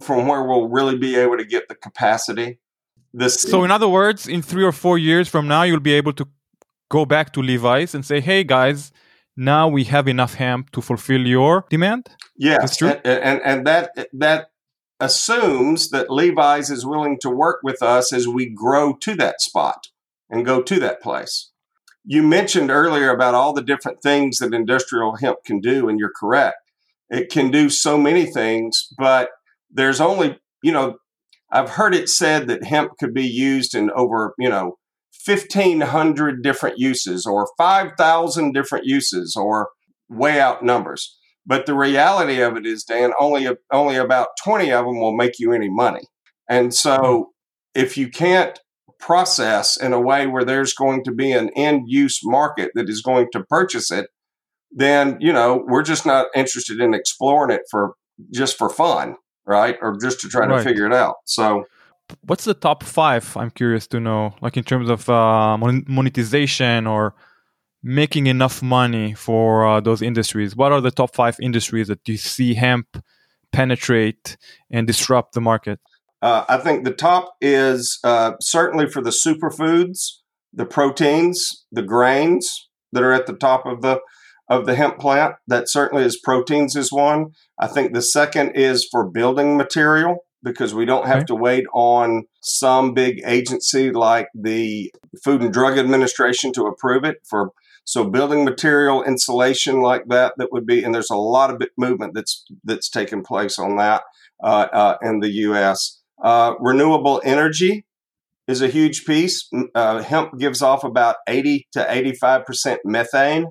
from 0.00 0.26
where 0.26 0.42
we'll 0.42 0.68
really 0.68 0.96
be 0.96 1.16
able 1.16 1.38
to 1.38 1.44
get 1.44 1.68
the 1.68 1.74
capacity. 1.74 2.58
This 3.12 3.40
so, 3.40 3.64
in 3.64 3.70
other 3.70 3.88
words, 3.88 4.28
in 4.28 4.42
three 4.42 4.64
or 4.64 4.72
four 4.72 4.98
years 4.98 5.28
from 5.28 5.48
now, 5.48 5.62
you'll 5.62 5.80
be 5.80 5.94
able 5.94 6.12
to 6.14 6.28
go 6.90 7.06
back 7.06 7.32
to 7.32 7.40
Levi's 7.40 7.94
and 7.94 8.04
say, 8.04 8.20
"Hey, 8.20 8.44
guys, 8.44 8.92
now 9.36 9.68
we 9.68 9.84
have 9.84 10.06
enough 10.06 10.34
hemp 10.34 10.70
to 10.72 10.82
fulfill 10.82 11.26
your 11.26 11.64
demand." 11.70 12.08
Yes, 12.36 12.82
and, 12.82 13.00
and 13.06 13.40
and 13.42 13.66
that 13.66 13.90
that 14.12 14.50
assumes 15.00 15.90
that 15.90 16.10
Levi's 16.10 16.70
is 16.70 16.84
willing 16.84 17.18
to 17.20 17.30
work 17.30 17.60
with 17.62 17.82
us 17.82 18.12
as 18.12 18.26
we 18.28 18.46
grow 18.46 18.94
to 18.96 19.14
that 19.14 19.40
spot 19.40 19.88
and 20.28 20.44
go 20.44 20.62
to 20.62 20.78
that 20.80 21.00
place. 21.00 21.50
You 22.04 22.22
mentioned 22.22 22.70
earlier 22.70 23.10
about 23.10 23.34
all 23.34 23.52
the 23.52 23.62
different 23.62 24.02
things 24.02 24.38
that 24.38 24.54
industrial 24.54 25.16
hemp 25.16 25.38
can 25.44 25.60
do, 25.60 25.88
and 25.88 25.98
you're 25.98 26.12
correct. 26.14 26.65
It 27.08 27.30
can 27.30 27.50
do 27.50 27.68
so 27.68 27.98
many 27.98 28.26
things, 28.26 28.88
but 28.98 29.30
there's 29.70 30.00
only, 30.00 30.38
you 30.62 30.72
know, 30.72 30.96
I've 31.52 31.70
heard 31.70 31.94
it 31.94 32.08
said 32.08 32.48
that 32.48 32.64
hemp 32.64 32.92
could 32.98 33.14
be 33.14 33.26
used 33.26 33.74
in 33.74 33.90
over, 33.92 34.34
you 34.38 34.48
know, 34.48 34.76
1500 35.24 36.42
different 36.42 36.78
uses 36.78 37.26
or 37.26 37.48
5000 37.56 38.52
different 38.52 38.84
uses 38.86 39.36
or 39.36 39.68
way 40.08 40.40
out 40.40 40.64
numbers. 40.64 41.16
But 41.46 41.66
the 41.66 41.74
reality 41.74 42.40
of 42.40 42.56
it 42.56 42.66
is, 42.66 42.82
Dan, 42.82 43.12
only 43.20 43.48
only 43.72 43.96
about 43.96 44.28
20 44.44 44.72
of 44.72 44.84
them 44.84 44.98
will 44.98 45.16
make 45.16 45.38
you 45.38 45.52
any 45.52 45.68
money. 45.70 46.02
And 46.48 46.74
so 46.74 47.30
hmm. 47.74 47.80
if 47.80 47.96
you 47.96 48.08
can't 48.08 48.58
process 48.98 49.76
in 49.76 49.92
a 49.92 50.00
way 50.00 50.26
where 50.26 50.44
there's 50.44 50.72
going 50.72 51.04
to 51.04 51.12
be 51.12 51.32
an 51.32 51.50
end 51.54 51.82
use 51.86 52.20
market 52.24 52.70
that 52.74 52.88
is 52.88 53.02
going 53.02 53.28
to 53.32 53.44
purchase 53.44 53.90
it, 53.90 54.08
then 54.72 55.16
you 55.20 55.32
know 55.32 55.64
we're 55.66 55.82
just 55.82 56.06
not 56.06 56.26
interested 56.34 56.80
in 56.80 56.94
exploring 56.94 57.54
it 57.54 57.62
for 57.70 57.94
just 58.32 58.56
for 58.56 58.68
fun, 58.68 59.16
right? 59.46 59.76
Or 59.80 59.96
just 60.00 60.20
to 60.20 60.28
try 60.28 60.46
right. 60.46 60.58
to 60.58 60.64
figure 60.64 60.86
it 60.86 60.92
out. 60.92 61.16
So, 61.24 61.64
what's 62.22 62.44
the 62.44 62.54
top 62.54 62.82
five? 62.82 63.36
I'm 63.36 63.50
curious 63.50 63.86
to 63.88 64.00
know, 64.00 64.34
like 64.40 64.56
in 64.56 64.64
terms 64.64 64.88
of 64.88 65.08
uh, 65.08 65.56
monetization 65.56 66.86
or 66.86 67.14
making 67.82 68.26
enough 68.26 68.62
money 68.62 69.14
for 69.14 69.66
uh, 69.66 69.80
those 69.80 70.02
industries. 70.02 70.56
What 70.56 70.72
are 70.72 70.80
the 70.80 70.90
top 70.90 71.14
five 71.14 71.36
industries 71.40 71.86
that 71.86 72.00
you 72.08 72.16
see 72.16 72.54
hemp 72.54 73.02
penetrate 73.52 74.36
and 74.70 74.88
disrupt 74.88 75.34
the 75.34 75.40
market? 75.40 75.78
Uh, 76.20 76.44
I 76.48 76.58
think 76.58 76.84
the 76.84 76.92
top 76.92 77.34
is 77.40 78.00
uh, 78.02 78.32
certainly 78.40 78.88
for 78.88 79.02
the 79.02 79.10
superfoods, 79.10 80.16
the 80.52 80.66
proteins, 80.66 81.64
the 81.70 81.82
grains 81.82 82.68
that 82.92 83.04
are 83.04 83.12
at 83.12 83.26
the 83.26 83.34
top 83.34 83.66
of 83.66 83.82
the 83.82 84.00
of 84.48 84.66
the 84.66 84.74
hemp 84.74 84.98
plant. 84.98 85.34
That 85.46 85.68
certainly 85.68 86.04
is 86.04 86.18
proteins 86.18 86.76
is 86.76 86.92
one. 86.92 87.32
I 87.58 87.66
think 87.66 87.92
the 87.92 88.02
second 88.02 88.52
is 88.54 88.86
for 88.90 89.08
building 89.08 89.56
material 89.56 90.18
because 90.42 90.74
we 90.74 90.84
don't 90.84 91.06
have 91.06 91.18
okay. 91.18 91.26
to 91.26 91.34
wait 91.34 91.64
on 91.74 92.24
some 92.40 92.94
big 92.94 93.20
agency 93.26 93.90
like 93.90 94.28
the 94.34 94.92
Food 95.24 95.42
and 95.42 95.52
Drug 95.52 95.76
Administration 95.76 96.52
to 96.52 96.66
approve 96.66 97.04
it 97.04 97.18
for 97.28 97.50
so 97.84 98.04
building 98.04 98.44
material 98.44 99.02
insulation 99.02 99.80
like 99.80 100.06
that 100.08 100.34
that 100.38 100.52
would 100.52 100.66
be 100.66 100.82
and 100.82 100.94
there's 100.94 101.10
a 101.10 101.16
lot 101.16 101.50
of 101.50 101.62
movement 101.76 102.14
that's 102.14 102.44
that's 102.64 102.88
taken 102.88 103.22
place 103.22 103.58
on 103.58 103.76
that 103.76 104.02
uh, 104.42 104.66
uh, 104.72 104.96
in 105.02 105.20
the 105.20 105.30
U.S. 105.30 106.00
Uh, 106.22 106.54
renewable 106.60 107.20
energy 107.24 107.86
is 108.46 108.62
a 108.62 108.68
huge 108.68 109.04
piece. 109.04 109.48
Uh, 109.74 110.02
hemp 110.02 110.38
gives 110.38 110.62
off 110.62 110.84
about 110.84 111.16
80 111.28 111.66
to 111.72 111.92
85 111.92 112.44
percent 112.44 112.80
methane 112.84 113.46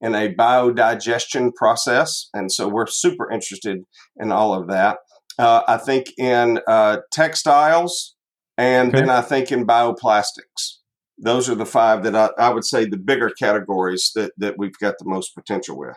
in 0.00 0.14
a 0.14 0.34
biodigestion 0.34 1.54
process. 1.54 2.28
And 2.32 2.52
so 2.52 2.68
we're 2.68 2.86
super 2.86 3.30
interested 3.30 3.84
in 4.16 4.32
all 4.32 4.54
of 4.54 4.68
that. 4.68 4.98
Uh, 5.38 5.62
I 5.68 5.76
think 5.76 6.12
in 6.18 6.60
uh, 6.66 6.98
textiles 7.12 8.16
and 8.56 8.88
okay. 8.88 9.00
then 9.00 9.10
I 9.10 9.22
think 9.22 9.52
in 9.52 9.66
bioplastics. 9.66 10.78
Those 11.16 11.48
are 11.48 11.54
the 11.54 11.66
five 11.66 12.04
that 12.04 12.14
I, 12.14 12.30
I, 12.38 12.50
would 12.50 12.64
say 12.64 12.84
the 12.84 12.96
bigger 12.96 13.30
categories 13.30 14.12
that, 14.14 14.32
that 14.38 14.56
we've 14.56 14.78
got 14.78 14.94
the 14.98 15.04
most 15.04 15.34
potential 15.34 15.76
with. 15.76 15.96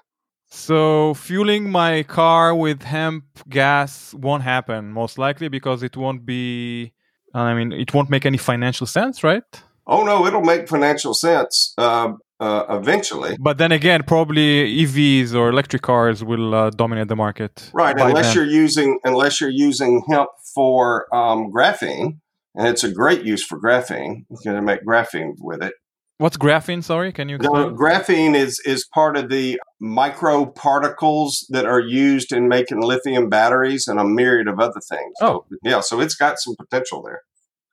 So 0.49 1.13
fueling 1.13 1.69
my 1.69 2.03
car 2.03 2.55
with 2.55 2.83
hemp 2.83 3.23
gas 3.47 4.13
won't 4.13 4.43
happen 4.43 4.91
most 4.91 5.17
likely 5.17 5.47
because 5.47 5.83
it 5.83 5.95
won't 5.95 6.25
be. 6.25 6.93
I 7.33 7.53
mean, 7.53 7.71
it 7.71 7.93
won't 7.93 8.09
make 8.09 8.25
any 8.25 8.37
financial 8.37 8.85
sense, 8.85 9.23
right? 9.23 9.43
Oh 9.87 10.03
no, 10.03 10.25
it'll 10.25 10.41
make 10.41 10.67
financial 10.67 11.13
sense 11.13 11.73
uh, 11.77 12.13
uh, 12.41 12.65
eventually. 12.69 13.37
But 13.39 13.57
then 13.59 13.71
again, 13.71 14.03
probably 14.03 14.83
EVs 14.83 15.33
or 15.35 15.49
electric 15.49 15.83
cars 15.83 16.23
will 16.23 16.55
uh, 16.55 16.71
dominate 16.71 17.07
the 17.07 17.15
market. 17.15 17.69
Right, 17.73 17.97
unless 17.97 18.27
then. 18.27 18.35
you're 18.35 18.53
using 18.63 18.99
unless 19.03 19.39
you're 19.39 19.49
using 19.49 20.03
hemp 20.09 20.29
for 20.53 21.13
um, 21.15 21.51
graphene, 21.51 22.19
and 22.55 22.67
it's 22.67 22.83
a 22.83 22.91
great 22.91 23.23
use 23.23 23.43
for 23.43 23.59
graphene. 23.61 24.25
You 24.29 24.37
can 24.43 24.65
make 24.65 24.83
graphene 24.83 25.35
with 25.39 25.61
it. 25.61 25.75
What's 26.17 26.37
graphene? 26.37 26.83
Sorry, 26.83 27.11
can 27.11 27.29
you 27.29 27.37
No, 27.37 27.71
graphene 27.71 28.35
is 28.35 28.59
is 28.65 28.87
part 28.93 29.17
of 29.17 29.29
the 29.29 29.59
microparticles 29.81 31.45
that 31.49 31.65
are 31.65 31.79
used 31.79 32.31
in 32.31 32.47
making 32.47 32.81
lithium 32.81 33.29
batteries 33.29 33.87
and 33.87 33.99
a 33.99 34.03
myriad 34.03 34.47
of 34.47 34.59
other 34.59 34.81
things. 34.87 35.13
Oh. 35.21 35.45
Yeah, 35.63 35.79
so 35.79 35.99
it's 35.99 36.15
got 36.15 36.39
some 36.39 36.55
potential 36.55 37.01
there. 37.03 37.21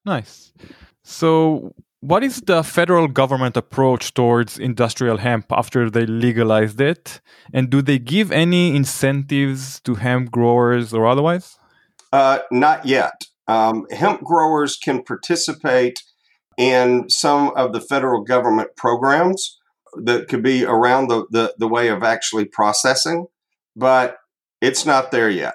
Nice. 0.04 0.52
So, 1.04 1.74
what 2.00 2.22
is 2.22 2.40
the 2.42 2.62
federal 2.62 3.08
government 3.08 3.56
approach 3.56 4.14
towards 4.14 4.58
industrial 4.58 5.18
hemp 5.18 5.46
after 5.50 5.90
they 5.90 6.06
legalized 6.06 6.80
it? 6.80 7.20
And 7.52 7.70
do 7.70 7.82
they 7.82 7.98
give 7.98 8.30
any 8.30 8.74
incentives 8.76 9.80
to 9.80 9.96
hemp 9.96 10.30
growers 10.30 10.94
or 10.94 11.06
otherwise? 11.06 11.58
Uh, 12.12 12.40
not 12.50 12.86
yet. 12.86 13.24
Um, 13.48 13.86
hemp 13.90 14.22
growers 14.22 14.76
can 14.76 15.02
participate 15.02 16.02
in 16.56 17.08
some 17.08 17.52
of 17.56 17.72
the 17.72 17.80
federal 17.80 18.22
government 18.22 18.70
programs 18.76 19.58
that 19.96 20.28
could 20.28 20.42
be 20.42 20.64
around 20.64 21.08
the, 21.08 21.26
the, 21.30 21.54
the 21.58 21.68
way 21.68 21.88
of 21.88 22.02
actually 22.02 22.44
processing, 22.44 23.26
but 23.74 24.18
it's 24.60 24.84
not 24.84 25.10
there 25.10 25.30
yet. 25.30 25.54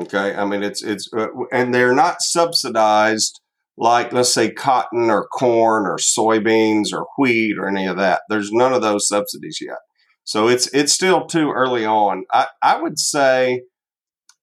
Okay, 0.00 0.34
I 0.34 0.46
mean 0.46 0.62
it's 0.62 0.82
it's 0.82 1.12
uh, 1.12 1.26
and 1.52 1.74
they're 1.74 1.94
not 1.94 2.22
subsidized 2.22 3.38
like 3.76 4.12
let's 4.12 4.32
say 4.32 4.50
cotton 4.50 5.10
or 5.10 5.26
corn 5.26 5.86
or 5.86 5.96
soybeans 5.96 6.92
or 6.92 7.06
wheat 7.18 7.56
or 7.58 7.68
any 7.68 7.86
of 7.86 7.96
that. 7.96 8.22
There's 8.28 8.52
none 8.52 8.72
of 8.72 8.82
those 8.82 9.08
subsidies 9.08 9.58
yet, 9.60 9.78
so 10.24 10.48
it's 10.48 10.66
it's 10.74 10.92
still 10.92 11.26
too 11.26 11.50
early 11.50 11.84
on. 11.84 12.24
I, 12.32 12.48
I 12.62 12.80
would 12.80 12.98
say 12.98 13.62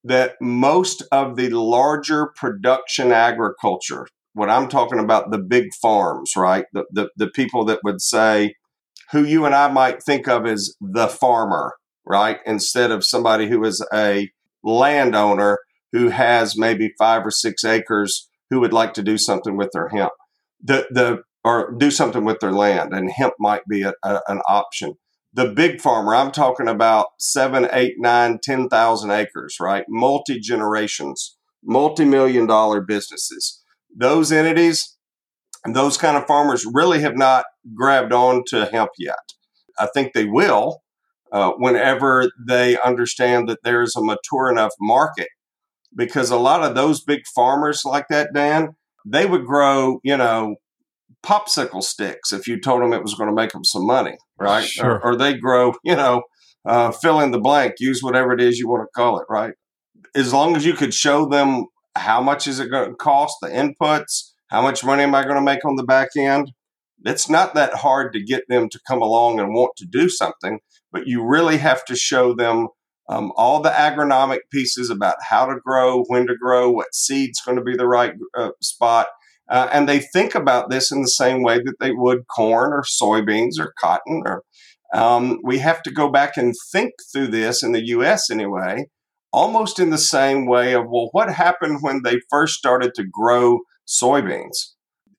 that 0.04 0.34
most 0.40 1.02
of 1.12 1.36
the 1.36 1.50
larger 1.50 2.32
production 2.36 3.12
agriculture, 3.12 4.06
what 4.32 4.50
I'm 4.50 4.68
talking 4.68 4.98
about, 4.98 5.30
the 5.30 5.38
big 5.38 5.66
farms, 5.80 6.32
right? 6.36 6.64
The, 6.72 6.84
the, 6.90 7.10
the 7.16 7.28
people 7.28 7.64
that 7.66 7.80
would 7.84 8.00
say, 8.00 8.54
who 9.10 9.24
you 9.24 9.44
and 9.44 9.54
I 9.54 9.68
might 9.68 10.02
think 10.02 10.28
of 10.28 10.46
as 10.46 10.74
the 10.80 11.08
farmer, 11.08 11.74
right? 12.06 12.38
Instead 12.46 12.90
of 12.90 13.04
somebody 13.04 13.48
who 13.48 13.64
is 13.64 13.84
a 13.92 14.30
landowner 14.62 15.58
who 15.92 16.08
has 16.08 16.56
maybe 16.56 16.92
five 16.98 17.24
or 17.24 17.30
six 17.30 17.64
acres 17.64 18.27
who 18.50 18.60
would 18.60 18.72
like 18.72 18.94
to 18.94 19.02
do 19.02 19.18
something 19.18 19.56
with 19.56 19.70
their 19.72 19.88
hemp. 19.88 20.12
The, 20.62 20.86
the, 20.90 21.22
or 21.44 21.74
do 21.78 21.90
something 21.90 22.24
with 22.24 22.40
their 22.40 22.52
land, 22.52 22.92
and 22.92 23.10
hemp 23.10 23.34
might 23.38 23.62
be 23.68 23.82
a, 23.82 23.94
a, 24.02 24.20
an 24.28 24.40
option. 24.48 24.94
The 25.32 25.52
big 25.52 25.80
farmer 25.80 26.14
i'm 26.14 26.32
talking 26.32 26.68
about 26.68 27.08
seven 27.18 27.68
eight 27.72 27.94
nine 27.98 28.38
ten 28.42 28.68
thousand 28.68 29.10
acres 29.10 29.56
right? 29.60 29.84
Multi 29.88 30.40
generations 30.40 31.36
multi-million 31.62 32.46
dollar 32.46 32.80
businesses. 32.80 33.62
Those 33.94 34.32
entities 34.32 34.96
those 35.74 35.98
kind 35.98 36.16
of 36.16 36.26
farmers 36.26 36.64
really 36.72 37.00
have 37.00 37.16
not 37.16 37.44
grabbed 37.74 38.12
on 38.12 38.42
to 38.46 38.66
hemp 38.66 38.90
yet. 38.98 39.16
I 39.78 39.88
think 39.92 40.12
they 40.12 40.24
will 40.24 40.78
uh, 41.32 41.52
whenever 41.58 42.30
they 42.46 42.78
understand 42.78 43.48
that 43.48 43.58
there's 43.64 43.94
a 43.96 44.02
mature 44.02 44.50
enough 44.50 44.72
market 44.80 45.28
because 45.94 46.30
a 46.30 46.36
lot 46.36 46.62
of 46.62 46.74
those 46.74 47.02
big 47.02 47.20
farmers 47.34 47.82
like 47.84 48.06
that 48.08 48.32
dan 48.34 48.68
they 49.06 49.26
would 49.26 49.46
grow 49.46 50.00
you 50.04 50.16
know 50.16 50.56
popsicle 51.24 51.82
sticks 51.82 52.32
if 52.32 52.46
you 52.46 52.60
told 52.60 52.82
them 52.82 52.92
it 52.92 53.02
was 53.02 53.14
going 53.14 53.28
to 53.28 53.34
make 53.34 53.52
them 53.52 53.64
some 53.64 53.86
money, 53.86 54.16
right? 54.38 54.64
Sure. 54.64 55.00
Or, 55.00 55.12
or 55.12 55.16
they 55.16 55.34
grow, 55.34 55.74
you 55.82 55.96
know, 55.96 56.22
uh, 56.66 56.90
fill 56.90 57.20
in 57.20 57.30
the 57.30 57.40
blank, 57.40 57.74
use 57.78 58.02
whatever 58.02 58.32
it 58.32 58.40
is 58.40 58.58
you 58.58 58.68
want 58.68 58.82
to 58.82 58.92
call 58.94 59.18
it, 59.18 59.26
right? 59.28 59.54
As 60.14 60.32
long 60.32 60.56
as 60.56 60.64
you 60.64 60.74
could 60.74 60.94
show 60.94 61.26
them 61.26 61.66
how 61.96 62.20
much 62.20 62.46
is 62.46 62.60
it 62.60 62.70
going 62.70 62.90
to 62.90 62.96
cost, 62.96 63.36
the 63.42 63.48
inputs, 63.48 64.32
how 64.48 64.62
much 64.62 64.84
money 64.84 65.02
am 65.02 65.14
I 65.14 65.24
going 65.24 65.36
to 65.36 65.42
make 65.42 65.64
on 65.64 65.76
the 65.76 65.84
back 65.84 66.10
end? 66.16 66.52
It's 67.04 67.28
not 67.28 67.54
that 67.54 67.74
hard 67.74 68.12
to 68.12 68.22
get 68.22 68.44
them 68.48 68.68
to 68.70 68.80
come 68.86 69.02
along 69.02 69.38
and 69.38 69.54
want 69.54 69.72
to 69.78 69.86
do 69.86 70.08
something, 70.08 70.60
but 70.90 71.06
you 71.06 71.24
really 71.24 71.58
have 71.58 71.84
to 71.86 71.96
show 71.96 72.34
them 72.34 72.68
um, 73.08 73.32
all 73.36 73.60
the 73.60 73.70
agronomic 73.70 74.40
pieces 74.50 74.90
about 74.90 75.16
how 75.28 75.46
to 75.46 75.60
grow, 75.64 76.04
when 76.08 76.26
to 76.26 76.36
grow, 76.36 76.70
what 76.70 76.94
seed's 76.94 77.40
going 77.40 77.56
to 77.56 77.64
be 77.64 77.76
the 77.76 77.88
right 77.88 78.12
uh, 78.36 78.50
spot, 78.60 79.08
uh, 79.48 79.68
and 79.72 79.88
they 79.88 80.00
think 80.00 80.34
about 80.34 80.70
this 80.70 80.92
in 80.92 81.00
the 81.00 81.08
same 81.08 81.42
way 81.42 81.58
that 81.58 81.76
they 81.80 81.92
would 81.92 82.26
corn 82.26 82.72
or 82.72 82.82
soybeans 82.82 83.58
or 83.58 83.72
cotton. 83.78 84.22
Or 84.26 84.42
um, 84.92 85.38
we 85.42 85.58
have 85.58 85.82
to 85.82 85.90
go 85.90 86.10
back 86.10 86.36
and 86.36 86.54
think 86.70 86.92
through 87.12 87.28
this 87.28 87.62
in 87.62 87.72
the 87.72 87.86
U.S. 87.88 88.30
anyway, 88.30 88.86
almost 89.32 89.78
in 89.78 89.90
the 89.90 89.98
same 89.98 90.46
way 90.46 90.74
of 90.74 90.84
well, 90.88 91.08
what 91.12 91.32
happened 91.32 91.78
when 91.80 92.02
they 92.02 92.20
first 92.28 92.54
started 92.54 92.94
to 92.94 93.04
grow 93.04 93.60
soybeans? 93.86 94.74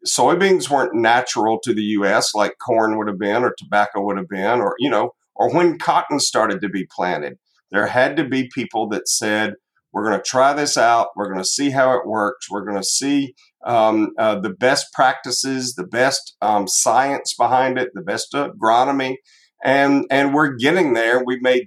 Soybeans 0.07 0.69
weren't 0.69 0.95
natural 0.95 1.59
to 1.63 1.73
the 1.73 1.81
U.S. 1.81 2.33
like 2.35 2.53
corn 2.65 2.97
would 2.97 3.07
have 3.07 3.19
been, 3.19 3.43
or 3.43 3.53
tobacco 3.57 4.01
would 4.05 4.17
have 4.17 4.29
been, 4.29 4.61
or 4.61 4.75
you 4.77 4.89
know, 4.89 5.11
or 5.35 5.51
when 5.53 5.79
cotton 5.79 6.19
started 6.19 6.61
to 6.61 6.69
be 6.69 6.87
planted. 6.95 7.37
There 7.71 7.87
had 7.87 8.17
to 8.17 8.23
be 8.23 8.49
people 8.53 8.89
that 8.89 9.07
said, 9.07 9.53
we're 9.91 10.05
going 10.07 10.17
to 10.17 10.23
try 10.23 10.53
this 10.53 10.77
out. 10.77 11.09
We're 11.15 11.31
going 11.31 11.41
to 11.41 11.45
see 11.45 11.71
how 11.71 11.97
it 11.97 12.05
works. 12.05 12.49
We're 12.49 12.65
going 12.65 12.77
to 12.77 12.83
see 12.83 13.33
um, 13.65 14.09
uh, 14.17 14.39
the 14.39 14.51
best 14.51 14.87
practices, 14.93 15.73
the 15.73 15.87
best 15.87 16.35
um, 16.41 16.67
science 16.67 17.33
behind 17.33 17.77
it, 17.77 17.89
the 17.93 18.01
best 18.01 18.33
agronomy, 18.33 19.15
and 19.63 20.05
and 20.09 20.33
we're 20.33 20.55
getting 20.55 20.93
there. 20.93 21.23
We've 21.25 21.41
made 21.41 21.65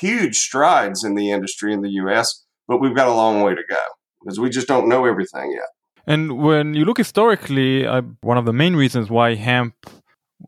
huge 0.00 0.36
strides 0.36 1.04
in 1.04 1.14
the 1.14 1.30
industry 1.30 1.72
in 1.72 1.82
the 1.82 1.90
U.S., 1.90 2.44
but 2.66 2.80
we've 2.80 2.96
got 2.96 3.08
a 3.08 3.14
long 3.14 3.42
way 3.42 3.54
to 3.54 3.62
go 3.68 3.82
because 4.22 4.40
we 4.40 4.48
just 4.48 4.66
don't 4.66 4.88
know 4.88 5.04
everything 5.04 5.52
yet. 5.52 5.68
And 6.06 6.38
when 6.38 6.74
you 6.74 6.84
look 6.84 6.98
historically, 6.98 7.86
uh, 7.86 8.02
one 8.22 8.38
of 8.38 8.44
the 8.44 8.52
main 8.52 8.74
reasons 8.74 9.08
why 9.08 9.34
hemp 9.34 9.74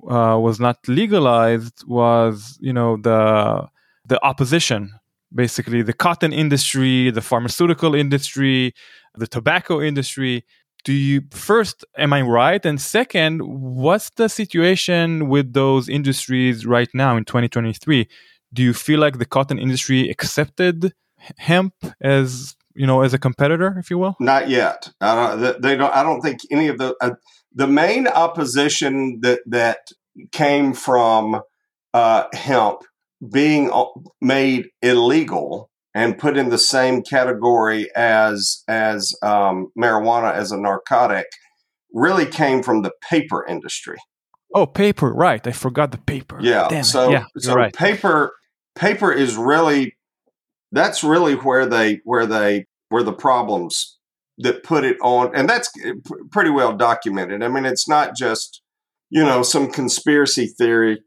uh, 0.08 0.36
was 0.40 0.58
not 0.58 0.78
legalized 0.88 1.84
was, 1.86 2.58
you 2.60 2.72
know, 2.72 2.96
the 2.96 3.68
the 4.06 4.22
opposition 4.24 4.92
basically 5.34 5.82
the 5.82 5.92
cotton 5.92 6.32
industry, 6.32 7.10
the 7.10 7.20
pharmaceutical 7.20 7.94
industry, 7.94 8.72
the 9.14 9.26
tobacco 9.26 9.80
industry. 9.80 10.44
Do 10.84 10.92
you 10.92 11.22
first, 11.30 11.84
am 11.96 12.12
I 12.12 12.22
right? 12.22 12.64
And 12.64 12.80
second, 12.80 13.40
what's 13.40 14.10
the 14.10 14.28
situation 14.28 15.28
with 15.28 15.54
those 15.54 15.88
industries 15.88 16.66
right 16.66 16.88
now 16.92 17.16
in 17.16 17.24
2023? 17.24 18.06
Do 18.52 18.62
you 18.62 18.74
feel 18.74 19.00
like 19.00 19.18
the 19.18 19.24
cotton 19.24 19.58
industry 19.58 20.10
accepted 20.10 20.92
hemp 21.38 21.74
as 22.00 22.54
you 22.74 22.86
know 22.86 23.02
as 23.02 23.14
a 23.14 23.18
competitor, 23.18 23.76
if 23.78 23.88
you 23.88 23.98
will? 23.98 24.14
Not 24.20 24.48
yet. 24.48 24.90
I 25.00 25.36
don't, 25.36 25.62
they 25.62 25.76
don't. 25.76 25.94
I 25.94 26.02
don't 26.02 26.20
think 26.20 26.40
any 26.50 26.68
of 26.68 26.78
the 26.78 26.94
uh, 27.00 27.14
the 27.52 27.66
main 27.66 28.06
opposition 28.06 29.20
that 29.22 29.40
that 29.46 29.78
came 30.32 30.74
from 30.74 31.40
uh, 31.94 32.26
hemp 32.34 32.82
being 33.32 33.70
made 34.20 34.68
illegal 34.82 35.70
and 35.94 36.18
put 36.18 36.36
in 36.36 36.48
the 36.48 36.58
same 36.58 37.02
category 37.02 37.88
as 37.94 38.64
as 38.68 39.14
um, 39.22 39.68
marijuana 39.78 40.32
as 40.32 40.50
a 40.52 40.58
narcotic 40.58 41.26
really 41.92 42.26
came 42.26 42.62
from 42.62 42.82
the 42.82 42.92
paper 43.08 43.46
industry. 43.46 43.96
Oh, 44.54 44.66
paper, 44.66 45.12
right? 45.12 45.44
I 45.46 45.52
forgot 45.52 45.92
the 45.92 45.98
paper. 45.98 46.38
Yeah. 46.40 46.66
Damn 46.68 46.84
so 46.84 47.10
yeah, 47.10 47.24
so 47.38 47.54
right. 47.54 47.72
paper 47.72 48.34
paper 48.74 49.12
is 49.12 49.36
really 49.36 49.96
that's 50.72 51.04
really 51.04 51.34
where 51.34 51.66
they 51.66 52.00
where 52.04 52.26
they 52.26 52.66
where 52.88 53.02
the 53.02 53.12
problems 53.12 53.98
that 54.38 54.64
put 54.64 54.84
it 54.84 54.96
on 55.00 55.30
and 55.34 55.48
that's 55.48 55.70
pretty 56.32 56.50
well 56.50 56.76
documented. 56.76 57.42
I 57.42 57.48
mean, 57.48 57.64
it's 57.64 57.88
not 57.88 58.16
just 58.16 58.62
you 59.10 59.22
know 59.22 59.42
some 59.42 59.70
conspiracy 59.70 60.46
theory 60.46 61.00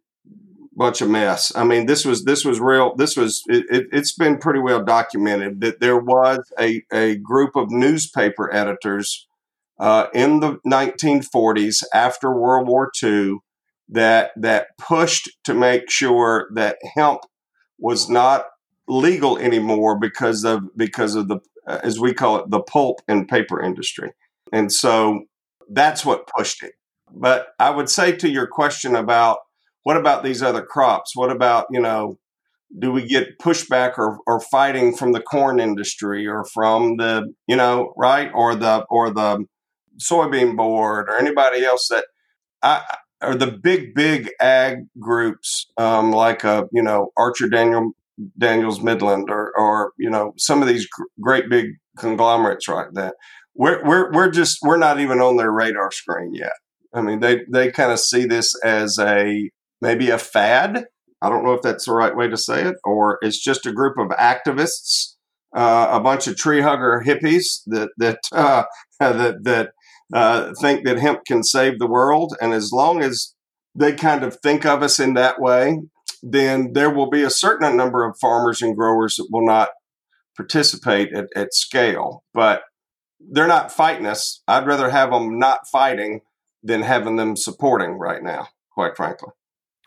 bunch 0.77 1.01
of 1.01 1.09
mess. 1.09 1.51
I 1.55 1.63
mean, 1.63 1.87
this 1.87 2.05
was 2.05 2.23
this 2.23 2.45
was 2.45 2.59
real. 2.59 2.95
This 2.95 3.17
was 3.17 3.41
it, 3.47 3.65
it, 3.69 3.87
has 3.93 4.13
been 4.13 4.37
pretty 4.37 4.59
well 4.59 4.83
documented 4.83 5.59
that 5.61 5.79
there 5.81 5.97
was 5.97 6.39
a 6.59 6.83
a 6.93 7.15
group 7.17 7.55
of 7.55 7.71
newspaper 7.71 8.53
editors 8.53 9.27
uh, 9.79 10.07
in 10.13 10.39
the 10.39 10.57
1940s 10.65 11.83
after 11.93 12.31
World 12.31 12.67
War 12.67 12.91
II 13.03 13.37
that 13.89 14.31
that 14.37 14.67
pushed 14.77 15.29
to 15.45 15.53
make 15.53 15.89
sure 15.89 16.47
that 16.53 16.77
hemp 16.95 17.21
was 17.79 18.09
not 18.09 18.45
legal 18.87 19.37
anymore 19.37 19.97
because 19.99 20.45
of 20.45 20.61
because 20.77 21.15
of 21.15 21.27
the 21.27 21.39
as 21.65 21.99
we 21.99 22.13
call 22.13 22.37
it 22.37 22.49
the 22.49 22.61
pulp 22.61 23.01
and 23.07 23.27
paper 23.27 23.61
industry, 23.61 24.11
and 24.53 24.71
so 24.71 25.23
that's 25.69 26.05
what 26.05 26.29
pushed 26.37 26.63
it. 26.63 26.73
But 27.11 27.47
I 27.59 27.71
would 27.71 27.89
say 27.89 28.11
to 28.17 28.29
your 28.29 28.47
question 28.47 28.95
about 28.95 29.39
what 29.88 29.95
about 29.95 30.21
these 30.21 30.43
other 30.43 30.63
crops? 30.63 31.15
What 31.15 31.32
about, 31.32 31.67
you 31.71 31.80
know, 31.80 32.19
do 32.78 32.91
we 32.91 33.08
get 33.08 33.39
pushback 33.39 33.97
or, 33.97 34.19
or 34.28 34.41
fighting 34.41 34.93
from 34.93 35.13
the 35.13 35.21
corn 35.21 35.62
industry 35.62 36.28
or 36.28 36.43
from 36.43 36.97
the 36.97 37.34
you 37.47 37.56
know 37.56 37.93
right 37.95 38.30
or 38.34 38.54
the 38.54 38.86
or 38.89 39.12
the 39.12 39.45
soybean 39.97 40.58
board 40.58 41.08
or 41.08 41.17
anybody 41.17 41.63
else 41.63 41.88
that 41.89 42.04
I 42.62 42.84
or 43.21 43.34
the 43.34 43.47
big 43.47 43.95
big 43.95 44.30
ag 44.41 44.80
groups 45.00 45.67
um, 45.78 46.12
like 46.12 46.43
uh, 46.43 46.65
you 46.73 46.84
know 46.84 47.12
Archer 47.15 47.47
Daniel 47.47 47.91
Daniels 48.38 48.82
Midland 48.82 49.30
or 49.30 49.58
or 49.58 49.93
you 49.97 50.10
know 50.10 50.34
some 50.36 50.62
of 50.62 50.67
these 50.67 50.86
gr- 50.86 51.04
great 51.21 51.50
big 51.50 51.67
conglomerates 51.97 52.67
right 52.67 52.93
that 52.95 53.15
we're 53.56 53.82
we're 53.86 54.12
we're 54.12 54.32
just 54.32 54.58
we're 54.63 54.76
not 54.76 55.00
even 55.00 55.21
on 55.21 55.38
their 55.38 55.54
radar 55.54 55.91
screen 55.93 56.34
yet. 56.34 56.58
I 56.93 57.00
mean 57.00 57.21
they 57.21 57.45
they 57.50 57.71
kind 57.71 57.93
of 57.93 58.02
see 58.02 58.26
this 58.26 58.52
as 58.65 59.00
a 59.00 59.50
maybe 59.81 60.09
a 60.09 60.17
fad 60.17 60.85
I 61.21 61.29
don't 61.29 61.43
know 61.43 61.53
if 61.53 61.61
that's 61.61 61.85
the 61.85 61.93
right 61.93 62.15
way 62.15 62.27
to 62.27 62.37
say 62.37 62.63
it, 62.63 62.75
or 62.83 63.17
it's 63.21 63.43
just 63.43 63.65
a 63.65 63.73
group 63.73 63.97
of 63.97 64.09
activists, 64.09 65.15
uh, 65.55 65.87
a 65.91 65.99
bunch 65.99 66.27
of 66.27 66.37
tree 66.37 66.61
hugger 66.61 67.03
hippies 67.05 67.61
that 67.67 67.89
that 67.97 68.19
uh, 68.31 68.63
that 68.99 69.43
that 69.43 69.71
uh, 70.13 70.53
think 70.61 70.85
that 70.85 70.99
hemp 70.99 71.21
can 71.25 71.43
save 71.43 71.79
the 71.79 71.87
world. 71.87 72.35
And 72.39 72.53
as 72.53 72.71
long 72.71 73.01
as 73.01 73.33
they 73.73 73.93
kind 73.93 74.23
of 74.23 74.39
think 74.39 74.65
of 74.65 74.83
us 74.83 74.99
in 74.99 75.15
that 75.15 75.41
way, 75.41 75.79
then 76.21 76.73
there 76.73 76.89
will 76.89 77.09
be 77.09 77.23
a 77.23 77.29
certain 77.29 77.75
number 77.75 78.05
of 78.05 78.17
farmers 78.19 78.61
and 78.61 78.75
growers 78.75 79.15
that 79.15 79.27
will 79.31 79.45
not 79.45 79.69
participate 80.35 81.13
at, 81.13 81.27
at 81.35 81.53
scale. 81.53 82.23
But 82.33 82.61
they're 83.19 83.47
not 83.47 83.71
fighting 83.71 84.05
us. 84.05 84.43
I'd 84.47 84.67
rather 84.67 84.91
have 84.91 85.09
them 85.09 85.39
not 85.39 85.67
fighting 85.71 86.21
than 86.61 86.83
having 86.83 87.15
them 87.15 87.35
supporting 87.35 87.93
right 87.97 88.21
now, 88.21 88.49
quite 88.71 88.95
frankly. 88.95 89.31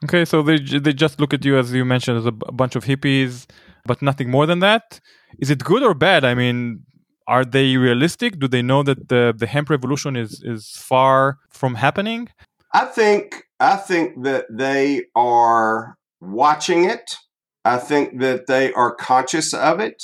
Okay, 0.05 0.25
so 0.25 0.43
they 0.43 0.59
they 0.59 0.93
just 0.93 1.21
look 1.21 1.35
at 1.35 1.45
you 1.45 1.59
as 1.59 1.73
you 1.73 1.85
mentioned 1.85 2.19
as 2.19 2.27
a, 2.27 2.33
b- 2.33 2.47
bunch 2.53 2.75
of 2.75 2.85
hippies, 2.85 3.47
but 3.85 4.01
nothing 4.01 4.31
more 4.31 4.47
than 4.47 4.61
that. 4.61 5.01
Is 5.39 5.51
it 5.51 5.63
good 5.63 5.83
or 5.83 5.95
bad? 5.95 6.25
I 6.25 6.35
mean, 6.35 6.85
are 7.27 7.45
they 7.45 7.77
realistic? 7.77 8.39
Do 8.39 8.49
they 8.49 8.63
know 8.63 8.83
that 8.83 9.09
the 9.09 9.35
the 9.37 9.47
hemp 9.47 9.69
revolution 9.69 10.17
is 10.17 10.43
is 10.43 10.71
far 10.71 11.39
from 11.51 11.75
happening? 11.75 12.29
I 12.73 12.87
think 12.87 13.45
I 13.59 13.77
think 13.77 14.23
that 14.25 14.47
they 14.51 15.05
are 15.15 15.97
watching 16.21 16.85
it. 16.85 17.17
I 17.65 17.77
think 17.77 18.21
that 18.21 18.47
they 18.47 18.73
are 18.73 18.95
conscious 18.95 19.53
of 19.53 19.81
it, 19.81 20.03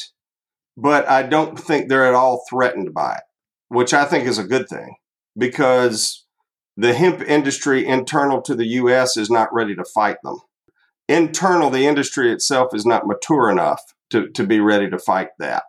but 0.77 1.09
I 1.09 1.23
don't 1.23 1.59
think 1.59 1.89
they're 1.89 2.07
at 2.07 2.15
all 2.15 2.45
threatened 2.51 2.93
by 2.93 3.15
it, 3.15 3.23
which 3.69 3.95
I 3.95 4.05
think 4.05 4.27
is 4.27 4.39
a 4.39 4.45
good 4.45 4.69
thing 4.69 4.95
because 5.39 6.26
the 6.77 6.95
hemp 6.95 7.23
industry 7.23 7.87
internal 7.87 8.43
to 8.43 8.55
the 8.55 8.67
U.S. 8.67 9.17
is 9.17 9.31
not 9.31 9.53
ready 9.53 9.75
to 9.75 9.85
fight 9.85 10.19
them. 10.23 10.39
Internal, 11.09 11.71
the 11.71 11.87
industry 11.87 12.33
itself 12.33 12.75
is 12.75 12.85
not 12.85 13.07
mature 13.07 13.51
enough 13.51 13.83
to, 14.11 14.29
to 14.31 14.47
be 14.47 14.61
ready 14.61 14.91
to 14.91 14.99
fight 14.99 15.29
that. 15.39 15.65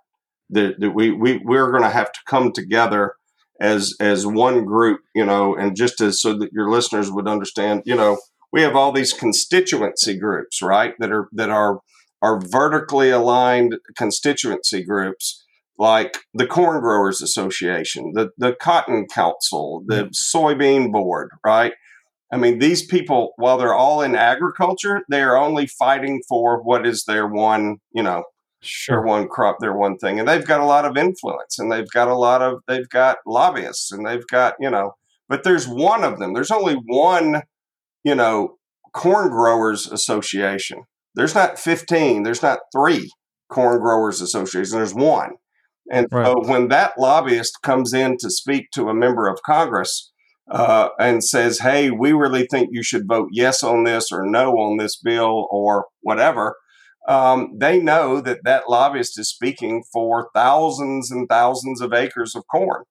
That, 0.50 0.94
we, 0.96 1.12
we, 1.12 1.38
we're 1.44 1.72
going 1.72 1.84
to 1.84 1.90
have 1.90 2.12
to 2.12 2.20
come 2.26 2.52
together 2.52 3.16
as 3.60 3.96
as 4.00 4.26
one 4.26 4.66
group, 4.66 5.02
you 5.16 5.26
know, 5.26 5.56
and 5.56 5.76
just 5.76 6.00
as 6.00 6.22
so 6.22 6.38
that 6.38 6.54
your 6.54 6.70
listeners 6.70 7.12
would 7.12 7.28
understand, 7.28 7.82
you 7.86 7.96
know, 7.96 8.18
we 8.52 8.62
have 8.62 8.76
all 8.76 8.92
these 8.92 9.14
constituency 9.14 10.18
groups, 10.18 10.62
right? 10.62 10.94
That 11.00 11.12
are 11.12 11.28
that 11.34 11.50
are 11.50 11.82
are 12.22 12.40
vertically 12.40 13.10
aligned 13.10 13.78
constituency 13.96 14.84
groups 14.84 15.44
like 15.78 16.18
the 16.34 16.48
Corn 16.48 16.82
Growers 16.82 17.22
Association, 17.22 18.12
the, 18.14 18.30
the 18.38 18.54
Cotton 18.54 19.08
Council, 19.08 19.84
the 19.86 20.06
mm-hmm. 20.06 20.38
Soybean 20.38 20.92
Board, 20.92 21.30
right? 21.46 21.74
I 22.32 22.38
mean, 22.38 22.60
these 22.60 22.86
people, 22.86 23.34
while 23.38 23.58
they're 23.58 23.74
all 23.74 24.02
in 24.02 24.16
agriculture, 24.16 25.02
they 25.10 25.22
are 25.22 25.38
only 25.38 25.68
fighting 25.68 26.22
for 26.28 26.62
what 26.62 26.86
is 26.86 27.06
their 27.06 27.26
one, 27.26 27.78
you 27.94 28.04
know, 28.04 28.24
sure. 28.62 28.98
their 28.98 29.06
one 29.06 29.30
crop, 29.30 29.58
their 29.60 29.76
one 29.76 29.98
thing. 29.98 30.20
And 30.20 30.28
they've 30.28 30.46
got 30.46 30.60
a 30.60 30.66
lot 30.66 30.84
of 30.84 30.98
influence 30.98 31.58
and 31.58 31.72
they've 31.72 31.90
got 31.94 32.10
a 32.10 32.16
lot 32.16 32.42
of, 32.42 32.60
they've 32.68 32.90
got 32.90 33.18
lobbyists 33.26 33.92
and 33.92 34.06
they've 34.06 34.28
got, 34.28 34.56
you 34.60 34.70
know, 34.70 34.94
but 35.30 35.44
there's 35.44 35.68
one 35.68 36.04
of 36.04 36.20
them. 36.20 36.34
There's 36.34 36.52
only 36.52 36.74
one, 36.74 37.44
you 38.04 38.16
know, 38.16 38.58
Corn 38.94 39.30
Growers 39.30 39.90
Association. 39.90 40.84
There's 41.16 41.36
not 41.36 41.58
15, 41.58 42.24
there's 42.24 42.44
not 42.44 42.60
three 42.76 43.10
Corn 43.50 43.80
Growers 43.80 44.22
Associations, 44.22 44.72
there's 44.72 44.94
one. 44.94 45.36
And 45.92 46.08
right. 46.12 46.26
so 46.26 46.36
when 46.48 46.68
that 46.70 46.94
lobbyist 46.98 47.62
comes 47.64 47.94
in 47.94 48.18
to 48.20 48.30
speak 48.30 48.72
to 48.74 48.90
a 48.90 48.94
member 48.94 49.28
of 49.28 49.40
Congress 49.46 50.12
uh, 50.50 50.90
and 51.00 51.24
says, 51.24 51.60
hey, 51.60 51.92
we 51.92 52.12
really 52.12 52.46
think 52.46 52.70
you 52.72 52.84
should 52.84 53.08
vote 53.08 53.30
yes 53.32 53.64
on 53.64 53.84
this 53.84 54.12
or 54.12 54.26
no 54.26 54.54
on 54.54 54.78
this 54.78 54.98
bill 54.98 55.48
or 55.52 55.86
whatever, 56.02 56.56
um, 57.08 57.54
they 57.58 57.80
know 57.80 58.20
that 58.22 58.40
that 58.44 58.70
lobbyist 58.70 59.18
is 59.18 59.30
speaking 59.30 59.84
for 59.94 60.30
thousands 60.34 61.10
and 61.10 61.28
thousands 61.30 61.80
of 61.80 61.94
acres 61.94 62.36
of 62.36 62.44
corn. 62.52 62.84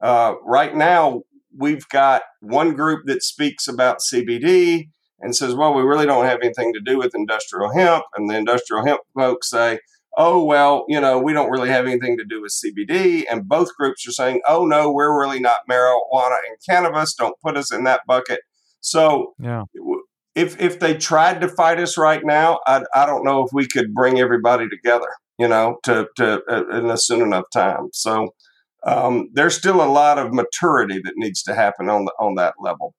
Uh, 0.00 0.34
right 0.44 0.74
now, 0.74 1.22
we've 1.56 1.88
got 1.88 2.22
one 2.40 2.74
group 2.74 3.02
that 3.06 3.22
speaks 3.22 3.66
about 3.66 3.98
CBD 4.00 4.90
and 5.20 5.34
says, 5.34 5.54
well, 5.54 5.74
we 5.74 5.82
really 5.82 6.06
don't 6.06 6.26
have 6.26 6.40
anything 6.42 6.72
to 6.74 6.80
do 6.80 6.98
with 6.98 7.14
industrial 7.14 7.72
hemp. 7.72 8.04
And 8.14 8.28
the 8.28 8.36
industrial 8.36 8.84
hemp 8.84 9.00
folks 9.14 9.50
say, 9.50 9.80
oh, 10.16 10.42
well, 10.42 10.84
you 10.88 11.00
know, 11.00 11.18
we 11.18 11.32
don't 11.32 11.50
really 11.50 11.68
have 11.68 11.86
anything 11.86 12.16
to 12.16 12.24
do 12.24 12.40
with 12.40 12.52
CBD. 12.52 13.24
And 13.30 13.48
both 13.48 13.74
groups 13.78 14.06
are 14.08 14.12
saying, 14.12 14.40
oh, 14.48 14.64
no, 14.64 14.90
we're 14.90 15.18
really 15.18 15.40
not 15.40 15.58
marijuana 15.70 16.36
and 16.48 16.56
cannabis. 16.68 17.14
Don't 17.14 17.38
put 17.44 17.56
us 17.56 17.72
in 17.72 17.84
that 17.84 18.00
bucket. 18.06 18.40
So, 18.80 19.34
yeah. 19.38 19.64
If, 20.34 20.60
if 20.60 20.80
they 20.80 20.94
tried 20.94 21.40
to 21.40 21.48
fight 21.48 21.80
us 21.80 21.96
right 21.96 22.22
now, 22.22 22.60
I, 22.66 22.84
I 22.94 23.06
don't 23.06 23.24
know 23.24 23.42
if 23.42 23.50
we 23.54 23.66
could 23.66 23.94
bring 23.94 24.20
everybody 24.20 24.68
together, 24.68 25.08
you 25.38 25.48
know, 25.48 25.78
to, 25.84 26.08
to 26.16 26.42
uh, 26.50 26.78
in 26.78 26.90
a 26.90 26.98
soon 26.98 27.22
enough 27.22 27.46
time. 27.54 27.88
So 27.94 28.34
um, 28.86 29.30
there's 29.32 29.56
still 29.56 29.82
a 29.82 29.88
lot 29.88 30.18
of 30.18 30.34
maturity 30.34 31.00
that 31.02 31.14
needs 31.16 31.42
to 31.44 31.54
happen 31.54 31.88
on 31.88 32.04
the, 32.04 32.12
on 32.20 32.34
that 32.34 32.54
level. 32.60 32.94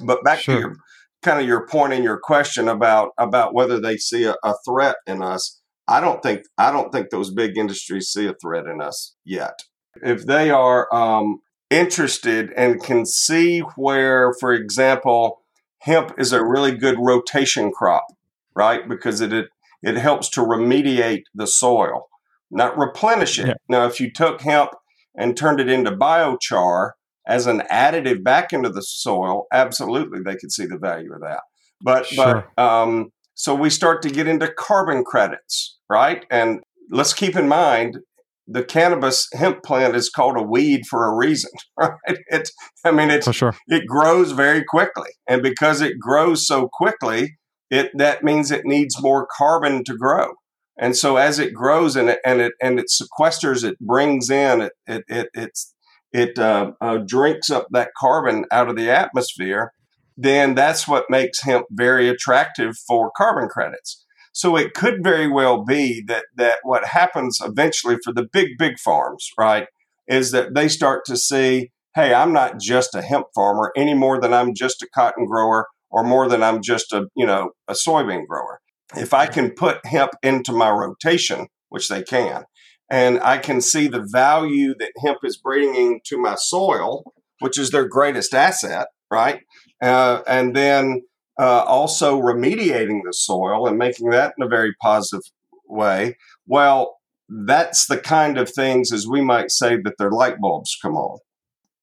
But 0.00 0.24
back 0.24 0.40
sure. 0.40 0.54
to 0.56 0.60
your 0.60 0.76
kind 1.22 1.40
of 1.40 1.46
your 1.46 1.66
and 1.92 2.04
your 2.04 2.18
question 2.18 2.68
about 2.68 3.10
about 3.16 3.54
whether 3.54 3.80
they 3.80 3.96
see 3.96 4.24
a, 4.24 4.36
a 4.42 4.54
threat 4.66 4.96
in 5.06 5.22
us. 5.22 5.60
I 5.88 6.00
don't 6.00 6.22
think 6.22 6.42
I 6.58 6.70
don't 6.70 6.92
think 6.92 7.10
those 7.10 7.30
big 7.30 7.56
industries 7.56 8.08
see 8.08 8.26
a 8.26 8.34
threat 8.34 8.66
in 8.66 8.80
us 8.80 9.14
yet. 9.24 9.64
If 9.96 10.24
they 10.24 10.50
are 10.50 10.92
um, 10.94 11.40
interested 11.70 12.52
and 12.56 12.82
can 12.82 13.04
see 13.04 13.60
where, 13.60 14.32
for 14.34 14.52
example, 14.52 15.42
hemp 15.80 16.14
is 16.18 16.32
a 16.32 16.44
really 16.44 16.76
good 16.76 16.96
rotation 16.98 17.72
crop, 17.72 18.06
right? 18.54 18.88
Because 18.88 19.20
it 19.20 19.32
it, 19.32 19.48
it 19.82 19.96
helps 19.96 20.28
to 20.30 20.40
remediate 20.40 21.24
the 21.34 21.46
soil, 21.46 22.08
not 22.50 22.78
replenish 22.78 23.38
it. 23.38 23.48
Yeah. 23.48 23.54
Now, 23.68 23.86
if 23.86 24.00
you 24.00 24.10
took 24.10 24.42
hemp 24.42 24.70
and 25.14 25.36
turned 25.36 25.60
it 25.60 25.68
into 25.68 25.90
biochar 25.90 26.92
as 27.26 27.46
an 27.46 27.62
additive 27.70 28.22
back 28.22 28.52
into 28.52 28.68
the 28.68 28.82
soil, 28.82 29.46
absolutely 29.52 30.20
they 30.24 30.36
could 30.36 30.52
see 30.52 30.66
the 30.66 30.78
value 30.78 31.12
of 31.12 31.20
that. 31.20 31.40
But 31.80 32.06
sure. 32.06 32.48
but 32.56 32.62
um, 32.62 33.12
so 33.34 33.54
we 33.54 33.70
start 33.70 34.02
to 34.02 34.10
get 34.10 34.28
into 34.28 34.52
carbon 34.52 35.04
credits, 35.04 35.78
right? 35.88 36.24
And 36.30 36.60
let's 36.90 37.14
keep 37.14 37.36
in 37.36 37.48
mind 37.48 37.98
the 38.46 38.64
cannabis 38.64 39.28
hemp 39.32 39.62
plant 39.62 39.94
is 39.94 40.10
called 40.10 40.36
a 40.36 40.42
weed 40.42 40.82
for 40.88 41.06
a 41.06 41.16
reason, 41.16 41.50
right? 41.78 41.92
It, 42.06 42.50
I 42.84 42.90
mean, 42.90 43.10
it's 43.10 43.32
sure. 43.34 43.56
it 43.68 43.86
grows 43.86 44.32
very 44.32 44.64
quickly, 44.64 45.10
and 45.28 45.42
because 45.42 45.80
it 45.80 45.98
grows 45.98 46.46
so 46.46 46.68
quickly, 46.72 47.36
it 47.70 47.90
that 47.96 48.22
means 48.22 48.50
it 48.50 48.64
needs 48.64 49.00
more 49.00 49.26
carbon 49.26 49.84
to 49.84 49.96
grow. 49.96 50.34
And 50.78 50.96
so 50.96 51.16
as 51.16 51.38
it 51.38 51.54
grows 51.54 51.96
and 51.96 52.10
it 52.10 52.18
and 52.24 52.40
it 52.40 52.52
and 52.60 52.78
it 52.78 52.86
sequesters, 52.90 53.64
it 53.64 53.78
brings 53.78 54.30
in 54.30 54.62
it 54.62 54.72
it 54.86 55.04
it 55.08 55.28
it's, 55.34 55.74
it 56.12 56.38
uh, 56.38 56.72
uh, 56.80 56.98
drinks 57.06 57.50
up 57.50 57.68
that 57.70 57.90
carbon 57.98 58.44
out 58.50 58.68
of 58.68 58.76
the 58.76 58.90
atmosphere, 58.90 59.72
then 60.16 60.54
that's 60.54 60.86
what 60.86 61.10
makes 61.10 61.42
hemp 61.42 61.66
very 61.70 62.08
attractive 62.08 62.76
for 62.86 63.10
carbon 63.16 63.48
credits. 63.48 64.04
So 64.32 64.56
it 64.56 64.74
could 64.74 65.04
very 65.04 65.28
well 65.28 65.62
be 65.64 66.02
that 66.08 66.24
that 66.36 66.58
what 66.62 66.86
happens 66.86 67.38
eventually 67.42 67.96
for 68.02 68.12
the 68.12 68.26
big 68.32 68.56
big 68.58 68.78
farms, 68.78 69.30
right, 69.38 69.66
is 70.08 70.30
that 70.30 70.54
they 70.54 70.68
start 70.68 71.04
to 71.06 71.16
see, 71.16 71.70
hey, 71.94 72.14
I'm 72.14 72.32
not 72.32 72.58
just 72.58 72.94
a 72.94 73.02
hemp 73.02 73.26
farmer 73.34 73.72
any 73.76 73.94
more 73.94 74.20
than 74.20 74.32
I'm 74.32 74.54
just 74.54 74.82
a 74.82 74.88
cotton 74.94 75.26
grower 75.26 75.68
or 75.90 76.02
more 76.02 76.28
than 76.28 76.42
I'm 76.42 76.62
just 76.62 76.92
a, 76.92 77.06
you 77.14 77.26
know, 77.26 77.50
a 77.68 77.74
soybean 77.74 78.26
grower. 78.26 78.60
If 78.96 79.12
I 79.12 79.26
can 79.26 79.50
put 79.50 79.84
hemp 79.84 80.12
into 80.22 80.52
my 80.52 80.70
rotation, 80.70 81.48
which 81.68 81.88
they 81.88 82.02
can, 82.02 82.44
and 82.90 83.20
I 83.20 83.38
can 83.38 83.60
see 83.60 83.88
the 83.88 84.06
value 84.10 84.74
that 84.78 84.92
hemp 85.02 85.18
is 85.24 85.36
bringing 85.36 86.00
to 86.06 86.18
my 86.18 86.34
soil, 86.36 87.04
which 87.40 87.58
is 87.58 87.70
their 87.70 87.86
greatest 87.86 88.34
asset, 88.34 88.88
right? 89.10 89.40
Uh, 89.82 90.22
and 90.26 90.56
then 90.56 91.02
uh, 91.38 91.64
also 91.64 92.20
remediating 92.20 93.00
the 93.04 93.12
soil 93.12 93.66
and 93.66 93.76
making 93.76 94.10
that 94.10 94.34
in 94.38 94.44
a 94.44 94.48
very 94.48 94.74
positive 94.80 95.22
way. 95.66 96.16
Well, 96.46 96.98
that's 97.28 97.86
the 97.86 97.98
kind 97.98 98.38
of 98.38 98.50
things, 98.50 98.92
as 98.92 99.06
we 99.06 99.20
might 99.20 99.50
say, 99.50 99.76
that 99.82 99.98
their 99.98 100.10
light 100.10 100.38
bulbs 100.38 100.76
come 100.80 100.94
on. 100.94 101.18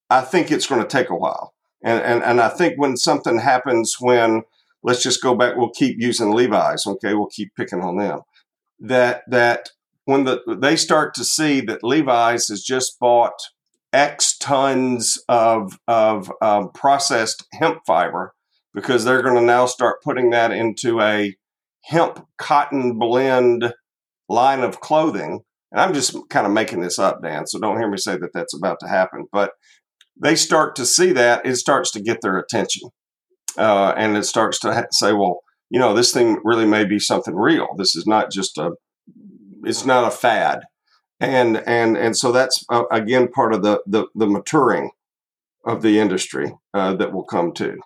I 0.10 0.22
think 0.22 0.52
it's 0.52 0.68
going 0.68 0.82
to 0.82 0.88
take 0.88 1.10
a 1.10 1.16
while. 1.16 1.54
And, 1.84 2.02
and, 2.02 2.24
and 2.24 2.42
I 2.42 2.50
think 2.50 2.76
when 2.78 2.98
something 2.98 3.40
happens 3.40 3.98
when 4.00 4.44
let's 4.84 5.04
just 5.04 5.22
go 5.22 5.36
back. 5.36 5.56
We'll 5.56 5.70
keep 5.70 5.98
using 6.00 6.32
Levi's. 6.32 6.86
Okay, 6.86 7.14
we'll 7.14 7.28
keep 7.28 7.56
picking 7.56 7.82
on 7.82 7.98
them. 7.98 8.22
That 8.80 9.24
that 9.28 9.70
when 10.06 10.24
the 10.24 10.42
they 10.60 10.76
start 10.76 11.14
to 11.16 11.24
see 11.24 11.62
that 11.62 11.84
Levi's 11.84 12.48
has 12.48 12.64
just 12.64 13.00
bought 13.00 13.40
X 13.94 14.38
tons 14.38 15.22
of 15.28 15.78
of 15.88 16.32
um, 16.42 16.72
processed 16.74 17.46
hemp 17.54 17.80
fiber 17.88 18.34
because 18.74 19.04
they're 19.04 19.24
going 19.24 19.36
to 19.36 19.42
now 19.42 19.66
start 19.66 20.04
putting 20.04 20.30
that 20.30 20.52
into 20.52 21.02
a 21.02 21.36
hemp 21.86 22.26
cotton 22.38 23.00
blend 23.00 23.74
line 24.28 24.62
of 24.62 24.80
clothing. 24.80 25.40
And 25.72 25.82
I'm 25.82 25.94
just 25.94 26.16
kind 26.30 26.46
of 26.46 26.54
making 26.54 26.82
this 26.82 27.00
up, 27.00 27.22
Dan. 27.24 27.48
So 27.48 27.60
don't 27.60 27.78
hear 27.78 27.90
me 27.90 27.98
say 27.98 28.18
that 28.18 28.32
that's 28.34 28.56
about 28.56 28.78
to 28.82 28.88
happen. 28.88 29.26
But 29.32 29.52
they 30.22 30.36
start 30.36 30.76
to 30.76 30.86
see 30.86 31.12
that 31.14 31.46
it 31.46 31.56
starts 31.56 31.92
to 31.92 32.02
get 32.02 32.22
their 32.22 32.38
attention, 32.38 32.90
uh, 33.58 33.94
and 33.96 34.18
it 34.18 34.24
starts 34.24 34.60
to 34.60 34.74
ha- 34.74 34.88
say, 34.92 35.14
well, 35.14 35.40
you 35.70 35.80
know, 35.80 35.94
this 35.94 36.12
thing 36.12 36.40
really 36.44 36.66
may 36.66 36.86
be 36.86 37.00
something 37.00 37.36
real. 37.36 37.68
This 37.78 37.96
is 37.96 38.06
not 38.06 38.32
just 38.32 38.58
a, 38.58 38.72
it's 39.64 39.86
not 39.86 40.08
a 40.08 40.12
fad, 40.12 40.62
and 41.20 41.58
and 41.68 41.98
and 41.98 42.16
so 42.16 42.32
that's 42.32 42.66
uh, 42.70 42.84
again 42.92 43.28
part 43.28 43.54
of 43.54 43.64
the 43.64 43.82
the, 43.86 44.06
the 44.16 44.28
maturing 44.28 44.92
of 45.66 45.82
the 45.82 46.00
industry 46.00 46.52
uh, 46.74 46.96
that 46.96 47.12
will 47.14 47.24
come 47.24 47.52
too. 47.54 47.80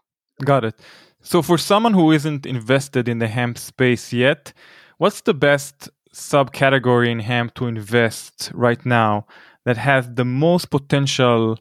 Got 0.44 0.64
it. 0.66 0.80
So 1.22 1.42
for 1.42 1.58
someone 1.58 1.94
who 1.94 2.12
isn't 2.12 2.46
invested 2.46 3.08
in 3.08 3.20
the 3.20 3.28
hemp 3.28 3.58
space 3.58 4.12
yet, 4.12 4.54
what's 4.98 5.22
the 5.22 5.34
best 5.34 5.90
subcategory 6.14 7.10
in 7.10 7.20
hemp 7.20 7.54
to 7.56 7.66
invest 7.66 8.52
right 8.54 8.86
now 8.86 9.26
that 9.66 9.78
has 9.78 10.14
the 10.14 10.26
most 10.26 10.70
potential 10.70 11.58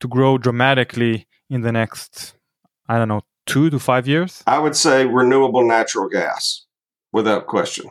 to 0.00 0.08
grow 0.08 0.38
dramatically 0.38 1.26
in 1.50 1.60
the 1.60 1.70
next, 1.70 2.34
I 2.88 2.98
don't 2.98 3.08
know, 3.08 3.22
two 3.46 3.70
to 3.70 3.78
five 3.78 4.08
years? 4.08 4.42
I 4.46 4.58
would 4.58 4.74
say 4.74 5.06
renewable 5.06 5.66
natural 5.66 6.08
gas, 6.08 6.64
without 7.12 7.46
question, 7.46 7.90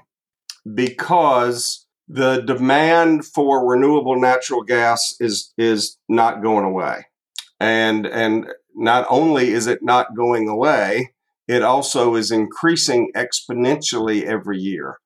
because 0.73 1.82
the 2.13 2.41
demand 2.41 3.25
for 3.25 3.67
renewable 3.67 4.19
natural 4.19 4.61
gas 4.61 5.15
is 5.19 5.51
is 5.57 5.97
not 6.07 6.43
going 6.43 6.63
away, 6.63 7.05
and 7.59 8.05
and 8.05 8.47
not 8.75 9.05
only 9.09 9.49
is 9.49 9.65
it 9.65 9.79
not 9.81 10.15
going 10.15 10.47
away, 10.47 11.13
it 11.47 11.63
also 11.63 12.15
is 12.15 12.29
increasing 12.29 13.11
exponentially 13.15 14.23
every 14.23 14.59
year. 14.59 14.97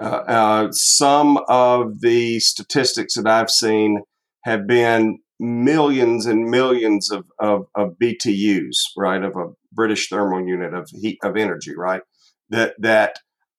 Uh, 0.00 0.04
uh, 0.04 0.72
some 0.72 1.38
of 1.48 2.00
the 2.00 2.38
statistics 2.40 3.14
that 3.14 3.26
I've 3.26 3.50
seen 3.50 4.02
have 4.44 4.66
been 4.66 5.18
millions 5.38 6.26
and 6.26 6.48
millions 6.48 7.10
of, 7.10 7.24
of, 7.38 7.66
of 7.74 7.96
BTUs, 8.00 8.76
right, 8.96 9.22
of 9.22 9.36
a 9.36 9.50
British 9.72 10.08
thermal 10.08 10.46
unit 10.46 10.72
of 10.72 10.88
heat 10.90 11.18
of 11.22 11.36
energy, 11.36 11.74
right? 11.76 12.02
That 12.50 12.74
that 12.78 13.16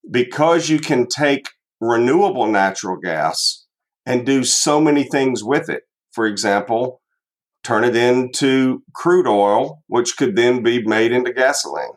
because 0.09 0.69
you 0.69 0.79
can 0.79 1.07
take 1.07 1.49
renewable 1.83 2.47
natural 2.47 2.97
gas 2.97 3.65
and 4.05 4.25
do 4.25 4.43
so 4.43 4.79
many 4.79 5.03
things 5.03 5.43
with 5.43 5.69
it. 5.69 5.83
For 6.11 6.25
example, 6.25 7.01
turn 7.63 7.83
it 7.83 7.95
into 7.95 8.83
crude 8.93 9.27
oil, 9.27 9.83
which 9.87 10.17
could 10.17 10.35
then 10.35 10.63
be 10.63 10.85
made 10.85 11.11
into 11.11 11.33
gasoline, 11.33 11.93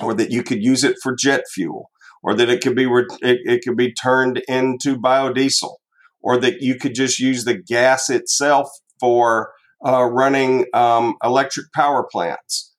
or 0.00 0.14
that 0.14 0.30
you 0.30 0.42
could 0.42 0.62
use 0.62 0.84
it 0.84 0.96
for 1.02 1.14
jet 1.14 1.44
fuel, 1.52 1.90
or 2.22 2.34
that 2.34 2.48
it 2.48 2.62
could 2.62 2.76
be 2.76 2.84
it, 2.84 3.38
it 3.44 3.62
could 3.64 3.76
be 3.76 3.92
turned 3.92 4.42
into 4.48 4.96
biodiesel, 4.96 5.76
or 6.20 6.38
that 6.38 6.60
you 6.60 6.76
could 6.76 6.94
just 6.94 7.18
use 7.18 7.44
the 7.44 7.54
gas 7.54 8.10
itself 8.10 8.68
for 9.00 9.52
uh, 9.86 10.04
running 10.04 10.66
um, 10.74 11.14
electric 11.22 11.66
power 11.72 12.06
plants. 12.10 12.74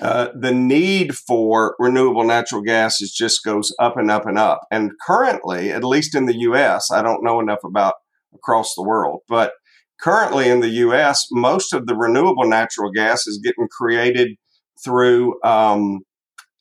Uh, 0.00 0.28
the 0.38 0.52
need 0.52 1.16
for 1.16 1.74
renewable 1.78 2.24
natural 2.24 2.60
gas 2.60 3.00
is 3.00 3.12
just 3.12 3.44
goes 3.44 3.74
up 3.78 3.96
and 3.96 4.10
up 4.10 4.26
and 4.26 4.38
up. 4.38 4.60
And 4.70 4.92
currently, 5.06 5.72
at 5.72 5.84
least 5.84 6.14
in 6.14 6.26
the 6.26 6.36
U.S., 6.40 6.90
I 6.90 7.02
don't 7.02 7.24
know 7.24 7.40
enough 7.40 7.64
about 7.64 7.94
across 8.34 8.74
the 8.74 8.82
world, 8.82 9.20
but 9.28 9.52
currently 10.00 10.48
in 10.48 10.60
the 10.60 10.68
U.S., 10.68 11.26
most 11.30 11.72
of 11.72 11.86
the 11.86 11.96
renewable 11.96 12.46
natural 12.46 12.90
gas 12.92 13.26
is 13.26 13.40
getting 13.42 13.68
created 13.68 14.36
through 14.84 15.42
um, 15.42 16.00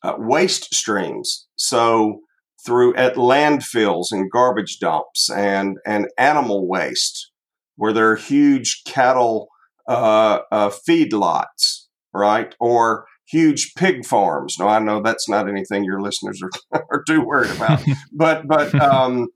uh, 0.02 0.16
waste 0.18 0.74
streams. 0.74 1.48
So 1.58 2.22
through 2.66 2.96
at 2.96 3.16
landfills 3.16 4.12
and 4.12 4.32
garbage 4.32 4.80
dumps 4.80 5.30
and 5.30 5.78
and 5.86 6.08
animal 6.18 6.68
waste, 6.68 7.32
where 7.76 7.94
there 7.94 8.12
are 8.12 8.16
huge 8.16 8.82
cattle 8.86 9.50
uh, 9.88 10.40
uh, 10.52 10.70
feedlots, 10.70 11.86
right, 12.14 12.56
or 12.60 13.06
huge 13.28 13.74
pig 13.76 14.06
farms. 14.06 14.56
No, 14.60 14.68
I 14.68 14.80
know 14.80 15.02
that's 15.02 15.28
not 15.30 15.50
anything 15.50 15.84
your 15.84 16.02
listeners 16.02 16.42
are, 16.42 16.84
are 16.92 17.04
too 17.04 17.22
worried 17.22 17.52
about, 17.52 17.82
but 18.12 18.48
but 18.48 18.74
um, 18.76 19.28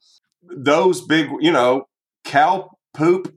those 0.43 1.01
big, 1.05 1.29
you 1.39 1.51
know, 1.51 1.87
cow 2.23 2.71
poop 2.93 3.33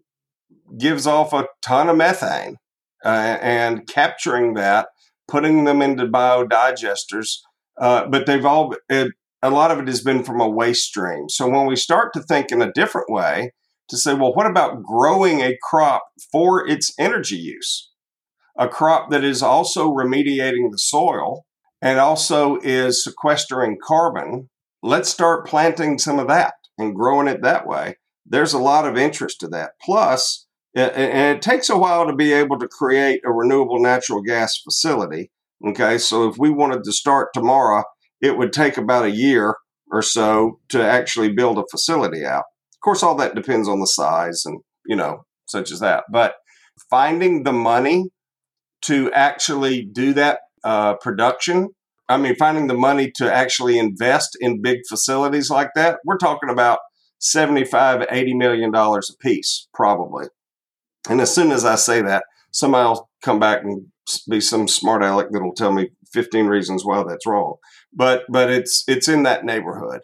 gives 0.78 1.06
off 1.06 1.32
a 1.32 1.46
ton 1.62 1.88
of 1.88 1.96
methane, 1.96 2.56
uh, 3.04 3.38
and 3.40 3.86
capturing 3.86 4.54
that, 4.54 4.88
putting 5.28 5.64
them 5.64 5.82
into 5.82 6.06
biodigesters. 6.06 7.38
Uh, 7.80 8.06
but 8.06 8.26
they've 8.26 8.44
all 8.44 8.74
it, 8.88 9.12
a 9.42 9.50
lot 9.50 9.70
of 9.70 9.78
it 9.78 9.88
has 9.88 10.02
been 10.02 10.22
from 10.22 10.40
a 10.40 10.48
waste 10.48 10.84
stream. 10.84 11.28
So 11.28 11.48
when 11.48 11.66
we 11.66 11.76
start 11.76 12.12
to 12.14 12.22
think 12.22 12.52
in 12.52 12.62
a 12.62 12.72
different 12.72 13.10
way, 13.10 13.52
to 13.88 13.96
say, 13.96 14.14
well, 14.14 14.34
what 14.34 14.46
about 14.46 14.82
growing 14.82 15.40
a 15.40 15.56
crop 15.62 16.04
for 16.30 16.66
its 16.66 16.92
energy 16.98 17.36
use? 17.36 17.90
A 18.58 18.68
crop 18.68 19.10
that 19.10 19.24
is 19.24 19.42
also 19.42 19.92
remediating 19.92 20.70
the 20.70 20.78
soil 20.78 21.46
and 21.80 21.98
also 21.98 22.58
is 22.62 23.02
sequestering 23.02 23.78
carbon. 23.82 24.50
Let's 24.82 25.08
start 25.08 25.46
planting 25.46 25.98
some 25.98 26.18
of 26.18 26.28
that 26.28 26.54
and 26.78 26.94
growing 26.94 27.28
it 27.28 27.42
that 27.42 27.66
way. 27.66 27.96
There's 28.26 28.52
a 28.52 28.58
lot 28.58 28.86
of 28.86 28.96
interest 28.96 29.40
to 29.40 29.48
that. 29.48 29.72
Plus, 29.82 30.46
and 30.74 31.36
it 31.36 31.42
takes 31.42 31.68
a 31.68 31.76
while 31.76 32.06
to 32.06 32.14
be 32.14 32.32
able 32.32 32.58
to 32.58 32.68
create 32.68 33.20
a 33.24 33.32
renewable 33.32 33.80
natural 33.80 34.22
gas 34.22 34.58
facility. 34.62 35.30
Okay, 35.66 35.98
so 35.98 36.28
if 36.28 36.36
we 36.38 36.50
wanted 36.50 36.84
to 36.84 36.92
start 36.92 37.28
tomorrow, 37.34 37.84
it 38.20 38.36
would 38.36 38.52
take 38.52 38.76
about 38.76 39.04
a 39.04 39.10
year 39.10 39.56
or 39.90 40.02
so 40.02 40.60
to 40.70 40.82
actually 40.82 41.32
build 41.32 41.58
a 41.58 41.64
facility 41.70 42.24
out. 42.24 42.44
Of 42.74 42.80
course, 42.82 43.02
all 43.02 43.14
that 43.16 43.34
depends 43.34 43.68
on 43.68 43.80
the 43.80 43.86
size 43.86 44.42
and, 44.44 44.60
you 44.86 44.96
know, 44.96 45.24
such 45.46 45.70
as 45.70 45.80
that. 45.80 46.04
But 46.10 46.34
finding 46.90 47.42
the 47.42 47.52
money 47.52 48.10
to 48.82 49.12
actually 49.12 49.84
do 49.84 50.12
that 50.14 50.40
uh, 50.64 50.94
production, 50.94 51.70
I 52.08 52.16
mean, 52.16 52.36
finding 52.36 52.66
the 52.66 52.74
money 52.74 53.10
to 53.16 53.32
actually 53.32 53.78
invest 53.78 54.36
in 54.40 54.62
big 54.62 54.80
facilities 54.88 55.50
like 55.50 55.70
that, 55.74 55.98
we're 56.04 56.18
talking 56.18 56.50
about 56.50 56.78
75, 57.20 58.06
80 58.10 58.34
million 58.34 58.70
dollars 58.70 59.10
a 59.10 59.16
piece, 59.22 59.68
probably. 59.72 60.26
And 61.08 61.20
as 61.20 61.34
soon 61.34 61.52
as 61.52 61.64
I 61.64 61.76
say 61.76 62.02
that, 62.02 62.24
somebody 62.52 62.86
will 62.86 63.08
come 63.22 63.38
back 63.38 63.62
and 63.62 63.86
be 64.28 64.40
some 64.40 64.68
smart 64.68 65.02
aleck 65.02 65.28
that'll 65.30 65.54
tell 65.54 65.72
me 65.72 65.90
15 66.12 66.46
reasons 66.46 66.84
why 66.84 67.02
that's 67.06 67.26
wrong. 67.26 67.56
But 67.92 68.24
but 68.28 68.50
it's 68.50 68.84
it's 68.86 69.08
in 69.08 69.22
that 69.22 69.44
neighborhood. 69.44 70.00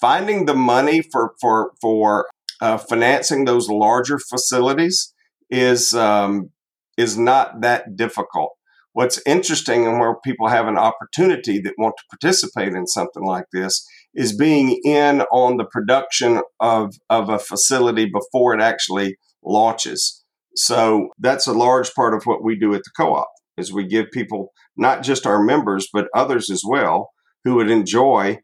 Finding 0.00 0.46
the 0.46 0.54
money 0.54 1.02
for 1.02 1.32
for 1.40 1.72
for 1.80 2.28
uh, 2.60 2.78
financing 2.78 3.44
those 3.44 3.68
larger 3.68 4.18
facilities 4.18 5.12
is 5.50 5.94
um, 5.94 6.50
is 6.98 7.16
not 7.16 7.62
that 7.62 7.96
difficult. 7.96 8.50
What's 8.92 9.22
interesting 9.24 9.86
and 9.86 10.00
where 10.00 10.16
people 10.24 10.48
have 10.48 10.66
an 10.66 10.76
opportunity 10.76 11.60
that 11.60 11.74
want 11.78 11.94
to 11.96 12.16
participate 12.16 12.74
in 12.74 12.86
something 12.86 13.24
like 13.24 13.44
this 13.52 13.86
is 14.12 14.36
being 14.36 14.80
in 14.84 15.22
on 15.32 15.56
the 15.56 15.64
production 15.64 16.42
of, 16.58 16.94
of 17.08 17.28
a 17.28 17.38
facility 17.38 18.06
before 18.06 18.54
it 18.54 18.60
actually 18.60 19.16
launches. 19.44 20.24
So 20.56 21.10
that's 21.18 21.46
a 21.46 21.52
large 21.52 21.94
part 21.94 22.14
of 22.14 22.24
what 22.24 22.42
we 22.42 22.58
do 22.58 22.74
at 22.74 22.82
the 22.82 22.90
co-op 22.96 23.28
is 23.56 23.72
we 23.72 23.86
give 23.86 24.10
people 24.12 24.52
not 24.76 25.02
just 25.02 25.26
our 25.26 25.42
members 25.42 25.88
but 25.92 26.08
others 26.14 26.50
as 26.50 26.62
well 26.66 27.10
who 27.44 27.54
would 27.56 27.70
enjoy 27.70 28.38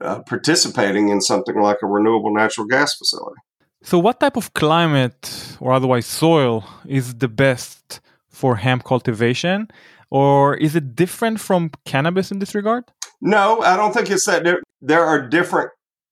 uh, 0.00 0.22
participating 0.26 1.10
in 1.10 1.20
something 1.20 1.60
like 1.60 1.78
a 1.82 1.86
renewable 1.86 2.32
natural 2.32 2.66
gas 2.66 2.96
facility. 2.96 3.40
So, 3.82 3.98
what 3.98 4.20
type 4.20 4.36
of 4.36 4.52
climate 4.52 5.56
or 5.58 5.72
otherwise 5.72 6.06
soil 6.06 6.64
is 6.86 7.14
the 7.14 7.28
best 7.28 8.00
for 8.28 8.56
hemp 8.56 8.84
cultivation? 8.84 9.68
Or 10.10 10.56
is 10.56 10.76
it 10.76 10.94
different 10.94 11.40
from 11.40 11.70
cannabis 11.84 12.30
in 12.30 12.40
this 12.40 12.54
regard? 12.54 12.84
No, 13.20 13.60
I 13.62 13.76
don't 13.76 13.92
think 13.92 14.10
it's 14.10 14.26
that. 14.26 14.44
There, 14.44 14.60
there 14.82 15.04
are 15.04 15.28
different 15.28 15.70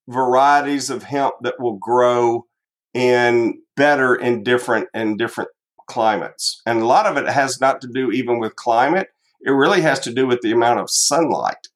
varieties 0.08 0.88
of 0.88 1.02
hemp 1.02 1.34
that 1.42 1.60
will 1.60 1.76
grow 1.76 2.46
in 2.94 3.60
better 3.76 4.14
in 4.14 4.42
different 4.42 4.88
in 4.94 5.16
different 5.16 5.50
climates. 5.88 6.62
And 6.64 6.80
a 6.80 6.86
lot 6.86 7.06
of 7.06 7.16
it 7.16 7.28
has 7.28 7.60
not 7.60 7.80
to 7.82 7.88
do 7.88 8.10
even 8.10 8.38
with 8.38 8.56
climate. 8.56 9.08
It 9.40 9.50
really 9.50 9.82
has 9.82 10.00
to 10.00 10.12
do 10.12 10.26
with 10.26 10.40
the 10.40 10.52
amount 10.52 10.80
of 10.80 10.90
sunlight. 10.90 11.68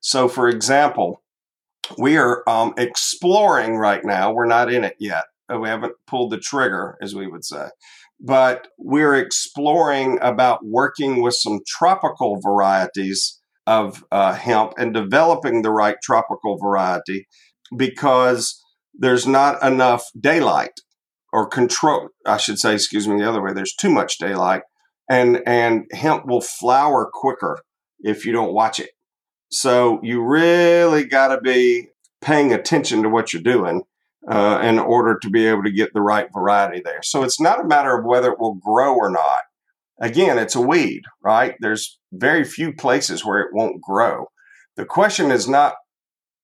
So, 0.00 0.28
for 0.28 0.48
example, 0.48 1.22
we 1.98 2.16
are 2.16 2.42
um, 2.48 2.74
exploring 2.76 3.76
right 3.76 4.04
now. 4.04 4.32
We're 4.32 4.46
not 4.46 4.72
in 4.72 4.84
it 4.84 4.96
yet. 4.98 5.24
Uh, 5.52 5.58
we 5.58 5.68
haven't 5.68 5.94
pulled 6.06 6.32
the 6.32 6.38
trigger, 6.38 6.96
as 7.02 7.14
we 7.14 7.26
would 7.26 7.44
say. 7.44 7.68
But 8.20 8.68
we're 8.78 9.16
exploring 9.16 10.18
about 10.22 10.64
working 10.64 11.20
with 11.22 11.34
some 11.34 11.60
tropical 11.66 12.40
varieties 12.40 13.40
of 13.66 14.04
uh, 14.12 14.34
hemp 14.34 14.74
and 14.78 14.94
developing 14.94 15.62
the 15.62 15.70
right 15.70 15.96
tropical 16.02 16.58
variety 16.58 17.26
because 17.76 18.62
there's 18.94 19.26
not 19.26 19.62
enough 19.62 20.04
daylight 20.18 20.80
or 21.32 21.48
control. 21.48 22.08
I 22.24 22.36
should 22.36 22.58
say, 22.58 22.74
excuse 22.74 23.08
me, 23.08 23.18
the 23.18 23.28
other 23.28 23.42
way. 23.42 23.52
There's 23.52 23.74
too 23.74 23.90
much 23.90 24.18
daylight, 24.18 24.62
and 25.10 25.42
and 25.46 25.84
hemp 25.92 26.26
will 26.26 26.40
flower 26.40 27.10
quicker 27.12 27.58
if 28.00 28.24
you 28.24 28.32
don't 28.32 28.54
watch 28.54 28.78
it. 28.78 28.90
So 29.54 30.00
you 30.02 30.22
really 30.22 31.04
got 31.04 31.28
to 31.28 31.40
be 31.40 31.88
paying 32.20 32.52
attention 32.52 33.02
to 33.02 33.08
what 33.08 33.32
you're 33.32 33.42
doing 33.42 33.82
uh, 34.28 34.60
in 34.62 34.78
order 34.78 35.18
to 35.18 35.30
be 35.30 35.46
able 35.46 35.62
to 35.62 35.70
get 35.70 35.92
the 35.94 36.00
right 36.00 36.28
variety 36.32 36.82
there. 36.84 37.02
So 37.02 37.22
it's 37.22 37.40
not 37.40 37.60
a 37.60 37.68
matter 37.68 37.96
of 37.96 38.04
whether 38.04 38.32
it 38.32 38.40
will 38.40 38.54
grow 38.54 38.94
or 38.94 39.10
not. 39.10 39.40
Again, 40.00 40.38
it's 40.38 40.56
a 40.56 40.60
weed, 40.60 41.02
right? 41.22 41.54
There's 41.60 42.00
very 42.12 42.44
few 42.44 42.72
places 42.72 43.24
where 43.24 43.40
it 43.40 43.54
won't 43.54 43.80
grow. 43.80 44.26
The 44.76 44.84
question 44.84 45.30
is 45.30 45.48
not 45.48 45.74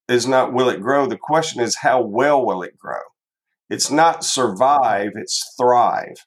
is 0.09 0.27
not 0.27 0.53
will 0.53 0.69
it 0.69 0.81
grow. 0.81 1.07
The 1.07 1.17
question 1.17 1.63
is 1.63 1.79
how 1.83 2.03
well 2.03 2.45
will 2.45 2.63
it 2.63 2.79
grow. 2.79 3.01
It's 3.69 3.91
not 3.91 4.25
survive, 4.25 5.13
it's 5.15 5.55
thrive, 5.59 6.27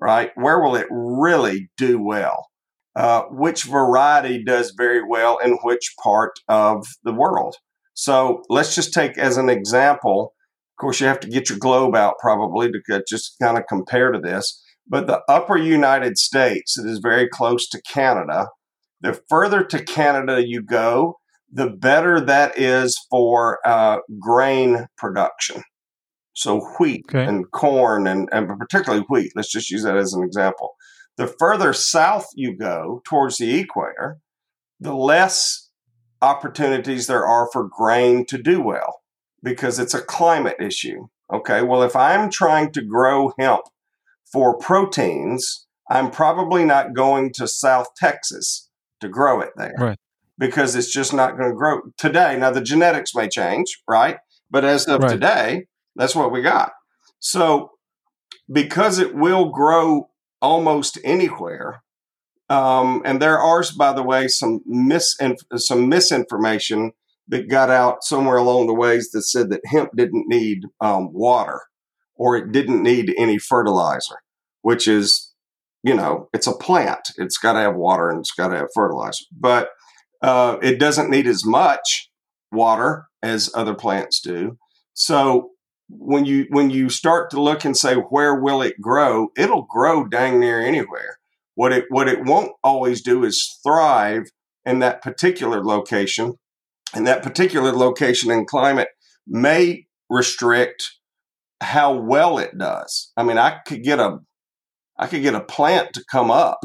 right? 0.00 0.30
Where 0.34 0.60
will 0.60 0.76
it 0.76 0.86
really 0.90 1.70
do 1.78 2.02
well? 2.02 2.46
Uh, 2.94 3.22
which 3.30 3.64
variety 3.64 4.44
does 4.44 4.74
very 4.76 5.02
well 5.02 5.38
in 5.38 5.52
which 5.62 5.94
part 6.02 6.32
of 6.48 6.86
the 7.04 7.12
world? 7.12 7.56
So 7.94 8.42
let's 8.48 8.74
just 8.74 8.92
take 8.92 9.16
as 9.18 9.36
an 9.36 9.48
example. 9.48 10.34
Of 10.76 10.80
course, 10.80 11.00
you 11.00 11.06
have 11.06 11.20
to 11.20 11.28
get 11.28 11.48
your 11.48 11.58
globe 11.58 11.94
out 11.94 12.14
probably 12.20 12.70
to 12.70 13.04
just 13.08 13.36
kind 13.40 13.56
of 13.56 13.64
compare 13.66 14.12
to 14.12 14.18
this. 14.18 14.62
But 14.86 15.06
the 15.06 15.22
upper 15.28 15.56
United 15.56 16.18
States, 16.18 16.78
it 16.78 16.86
is 16.86 16.98
very 16.98 17.28
close 17.28 17.68
to 17.68 17.80
Canada. 17.82 18.48
The 19.00 19.20
further 19.28 19.64
to 19.64 19.82
Canada 19.82 20.46
you 20.46 20.62
go, 20.62 21.18
the 21.50 21.70
better 21.70 22.20
that 22.20 22.58
is 22.58 22.98
for 23.10 23.58
uh, 23.64 23.98
grain 24.20 24.86
production. 24.96 25.62
So 26.34 26.60
wheat 26.78 27.04
okay. 27.10 27.24
and 27.24 27.50
corn 27.50 28.06
and, 28.06 28.28
and 28.32 28.48
particularly 28.58 29.04
wheat. 29.08 29.32
Let's 29.36 29.52
just 29.52 29.70
use 29.70 29.82
that 29.84 29.96
as 29.96 30.14
an 30.14 30.24
example. 30.24 30.74
The 31.16 31.26
further 31.26 31.72
south 31.72 32.28
you 32.34 32.56
go 32.56 33.02
towards 33.04 33.38
the 33.38 33.58
equator, 33.58 34.18
the 34.80 34.94
less 34.94 35.70
opportunities 36.20 37.06
there 37.06 37.26
are 37.26 37.48
for 37.52 37.68
grain 37.68 38.24
to 38.26 38.38
do 38.38 38.62
well 38.62 39.00
because 39.42 39.78
it's 39.78 39.94
a 39.94 40.00
climate 40.00 40.56
issue. 40.60 41.08
Okay, 41.32 41.62
well, 41.62 41.82
if 41.82 41.96
I'm 41.96 42.30
trying 42.30 42.72
to 42.72 42.82
grow 42.82 43.32
hemp 43.38 43.62
for 44.30 44.56
proteins, 44.56 45.66
I'm 45.90 46.10
probably 46.10 46.64
not 46.64 46.94
going 46.94 47.32
to 47.34 47.48
South 47.48 47.88
Texas 47.96 48.70
to 49.00 49.08
grow 49.08 49.40
it 49.40 49.50
there. 49.56 49.74
Right. 49.78 49.98
Because 50.38 50.74
it's 50.74 50.92
just 50.92 51.12
not 51.12 51.36
going 51.36 51.50
to 51.50 51.56
grow 51.56 51.82
today. 51.98 52.36
Now, 52.38 52.50
the 52.50 52.62
genetics 52.62 53.14
may 53.14 53.28
change, 53.28 53.82
right? 53.88 54.18
But 54.50 54.64
as 54.64 54.86
of 54.86 55.02
right. 55.02 55.10
today, 55.10 55.66
that's 55.96 56.14
what 56.14 56.32
we 56.32 56.42
got. 56.42 56.72
So, 57.18 57.72
because 58.50 58.98
it 58.98 59.14
will 59.14 59.50
grow 59.50 60.08
almost 60.42 60.98
anywhere, 61.02 61.82
um, 62.50 63.00
and 63.06 63.22
there 63.22 63.38
are, 63.38 63.64
by 63.78 63.94
the 63.94 64.02
way, 64.02 64.28
some 64.28 64.60
mis 64.66 65.16
some 65.56 65.88
misinformation 65.88 66.92
that 67.28 67.48
got 67.48 67.70
out 67.70 68.04
somewhere 68.04 68.36
along 68.36 68.66
the 68.66 68.74
ways 68.74 69.10
that 69.12 69.22
said 69.22 69.48
that 69.50 69.64
hemp 69.66 69.90
didn't 69.96 70.28
need 70.28 70.64
um, 70.80 71.12
water 71.12 71.62
or 72.14 72.36
it 72.36 72.52
didn't 72.52 72.82
need 72.82 73.14
any 73.16 73.38
fertilizer, 73.38 74.16
which 74.60 74.86
is, 74.86 75.32
you 75.82 75.94
know, 75.94 76.28
it's 76.34 76.46
a 76.46 76.52
plant. 76.56 77.12
It's 77.16 77.38
got 77.38 77.54
to 77.54 77.60
have 77.60 77.76
water 77.76 78.10
and 78.10 78.20
it's 78.20 78.32
got 78.32 78.48
to 78.48 78.56
have 78.56 78.68
fertilizer, 78.74 79.24
but 79.34 79.70
uh, 80.20 80.58
it 80.62 80.78
doesn't 80.78 81.10
need 81.10 81.26
as 81.26 81.44
much 81.44 82.10
water 82.50 83.06
as 83.22 83.50
other 83.54 83.74
plants 83.74 84.20
do. 84.20 84.58
So 84.92 85.51
when 85.98 86.24
you 86.24 86.46
when 86.50 86.70
you 86.70 86.88
start 86.88 87.30
to 87.30 87.40
look 87.40 87.64
and 87.64 87.76
say 87.76 87.94
where 87.94 88.34
will 88.34 88.62
it 88.62 88.80
grow, 88.80 89.28
it'll 89.36 89.66
grow 89.68 90.06
dang 90.06 90.40
near 90.40 90.60
anywhere. 90.60 91.18
What 91.54 91.72
it 91.72 91.84
what 91.90 92.08
it 92.08 92.24
won't 92.24 92.52
always 92.64 93.02
do 93.02 93.24
is 93.24 93.58
thrive 93.62 94.24
in 94.64 94.78
that 94.78 95.02
particular 95.02 95.62
location, 95.64 96.34
and 96.94 97.06
that 97.06 97.22
particular 97.22 97.72
location 97.72 98.30
and 98.30 98.46
climate 98.46 98.88
may 99.26 99.86
restrict 100.08 100.98
how 101.60 101.94
well 101.94 102.38
it 102.38 102.56
does. 102.58 103.12
I 103.16 103.22
mean, 103.22 103.38
I 103.38 103.58
could 103.66 103.82
get 103.82 104.00
a 104.00 104.18
I 104.98 105.06
could 105.06 105.22
get 105.22 105.34
a 105.34 105.40
plant 105.40 105.92
to 105.94 106.04
come 106.10 106.30
up, 106.30 106.60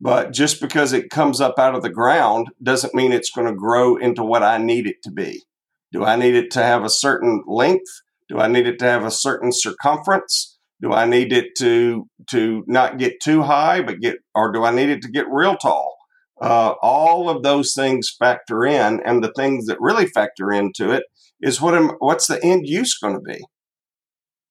but 0.00 0.32
just 0.32 0.60
because 0.60 0.92
it 0.92 1.10
comes 1.10 1.40
up 1.40 1.58
out 1.58 1.74
of 1.74 1.82
the 1.82 1.90
ground 1.90 2.48
doesn't 2.62 2.94
mean 2.94 3.12
it's 3.12 3.30
going 3.30 3.46
to 3.46 3.54
grow 3.54 3.96
into 3.96 4.24
what 4.24 4.42
I 4.42 4.58
need 4.58 4.86
it 4.86 5.02
to 5.04 5.10
be. 5.10 5.44
Do 5.92 6.04
I 6.04 6.16
need 6.16 6.34
it 6.34 6.50
to 6.52 6.62
have 6.62 6.84
a 6.84 6.90
certain 6.90 7.42
length? 7.46 7.90
Do 8.30 8.38
I 8.38 8.46
need 8.46 8.68
it 8.68 8.78
to 8.78 8.84
have 8.84 9.04
a 9.04 9.10
certain 9.10 9.50
circumference? 9.52 10.56
Do 10.80 10.92
I 10.92 11.04
need 11.04 11.32
it 11.32 11.56
to 11.58 12.06
to 12.30 12.62
not 12.68 12.96
get 12.96 13.20
too 13.20 13.42
high, 13.42 13.82
but 13.82 14.00
get, 14.00 14.18
or 14.34 14.52
do 14.52 14.62
I 14.62 14.70
need 14.70 14.88
it 14.88 15.02
to 15.02 15.10
get 15.10 15.26
real 15.28 15.56
tall? 15.56 15.96
Uh, 16.40 16.74
all 16.80 17.28
of 17.28 17.42
those 17.42 17.74
things 17.74 18.14
factor 18.16 18.64
in, 18.64 19.00
and 19.04 19.22
the 19.22 19.32
things 19.36 19.66
that 19.66 19.80
really 19.80 20.06
factor 20.06 20.52
into 20.52 20.90
it 20.90 21.02
is 21.40 21.60
what 21.60 21.74
am 21.74 21.90
what's 21.98 22.28
the 22.28 22.42
end 22.44 22.66
use 22.66 22.96
going 22.96 23.14
to 23.14 23.20
be? 23.20 23.44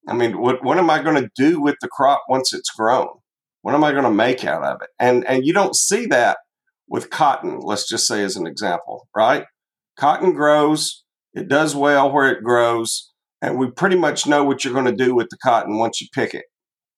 I 0.09 0.13
mean, 0.13 0.39
what 0.39 0.63
what 0.63 0.77
am 0.77 0.89
I 0.89 1.01
going 1.01 1.15
to 1.15 1.29
do 1.33 1.61
with 1.61 1.75
the 1.81 1.87
crop 1.87 2.23
once 2.27 2.53
it's 2.53 2.69
grown? 2.69 3.07
What 3.61 3.75
am 3.75 3.83
I 3.85 3.93
going 3.93 4.03
to 4.03 4.11
make 4.11 4.43
out 4.43 4.63
of 4.63 4.81
it? 4.81 4.89
And 4.99 5.25
and 5.25 5.45
you 5.45 5.53
don't 5.53 5.75
see 5.75 6.05
that 6.07 6.37
with 6.89 7.09
cotton. 7.09 7.59
Let's 7.61 7.87
just 7.87 8.07
say 8.07 8.23
as 8.23 8.35
an 8.35 8.45
example, 8.45 9.07
right? 9.15 9.45
Cotton 9.97 10.33
grows, 10.33 11.05
it 11.33 11.47
does 11.47 11.75
well 11.75 12.11
where 12.11 12.29
it 12.29 12.43
grows, 12.43 13.11
and 13.41 13.57
we 13.57 13.69
pretty 13.71 13.95
much 13.95 14.27
know 14.27 14.43
what 14.43 14.63
you're 14.63 14.73
going 14.73 14.85
to 14.85 14.91
do 14.91 15.15
with 15.15 15.29
the 15.29 15.37
cotton 15.37 15.77
once 15.77 16.01
you 16.01 16.07
pick 16.13 16.33
it. 16.33 16.45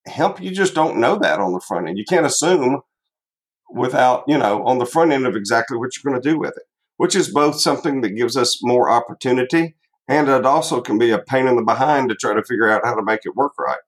Hemp, 0.08 0.42
you 0.42 0.52
just 0.52 0.74
don't 0.74 0.98
know 0.98 1.18
that 1.18 1.40
on 1.40 1.54
the 1.54 1.62
front 1.62 1.88
end. 1.88 1.98
You 1.98 2.06
can't 2.08 2.26
assume 2.26 2.82
without, 3.70 4.24
you 4.28 4.38
know, 4.38 4.66
on 4.66 4.80
the 4.80 4.86
front 4.86 5.12
end 5.12 5.26
of 5.26 5.36
exactly 5.36 5.78
what 5.78 5.92
you're 5.96 6.10
going 6.12 6.22
to 6.22 6.30
do 6.30 6.40
with 6.40 6.58
it, 6.58 6.64
which 6.98 7.16
is 7.16 7.32
both 7.32 7.60
something 7.60 8.02
that 8.02 8.12
gives 8.12 8.36
us 8.36 8.60
more 8.64 8.90
opportunity 8.90 9.76
and 10.08 10.28
it 10.28 10.46
also 10.46 10.82
can 10.82 10.98
be 10.98 11.12
a 11.12 11.20
pain 11.20 11.48
in 11.48 11.56
the 11.56 11.62
behind 11.62 12.10
to 12.10 12.16
try 12.16 12.34
to 12.34 12.44
figure 12.44 12.70
out 12.70 12.82
how 12.84 12.96
to 12.96 13.04
make 13.04 13.22
it 13.24 13.36
work 13.36 13.54
right. 13.58 13.80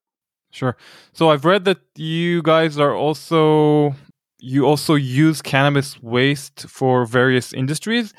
Sure. 0.51 0.77
So 1.11 1.29
I've 1.29 1.43
read 1.43 1.65
that 1.65 1.79
you 1.95 2.41
guys 2.43 2.79
are 2.79 2.95
also 2.95 3.95
you 4.39 4.65
also 4.65 4.95
use 4.95 5.41
cannabis 5.41 6.01
waste 6.01 6.65
for 6.69 7.05
various 7.05 7.53
industries. 7.53 8.13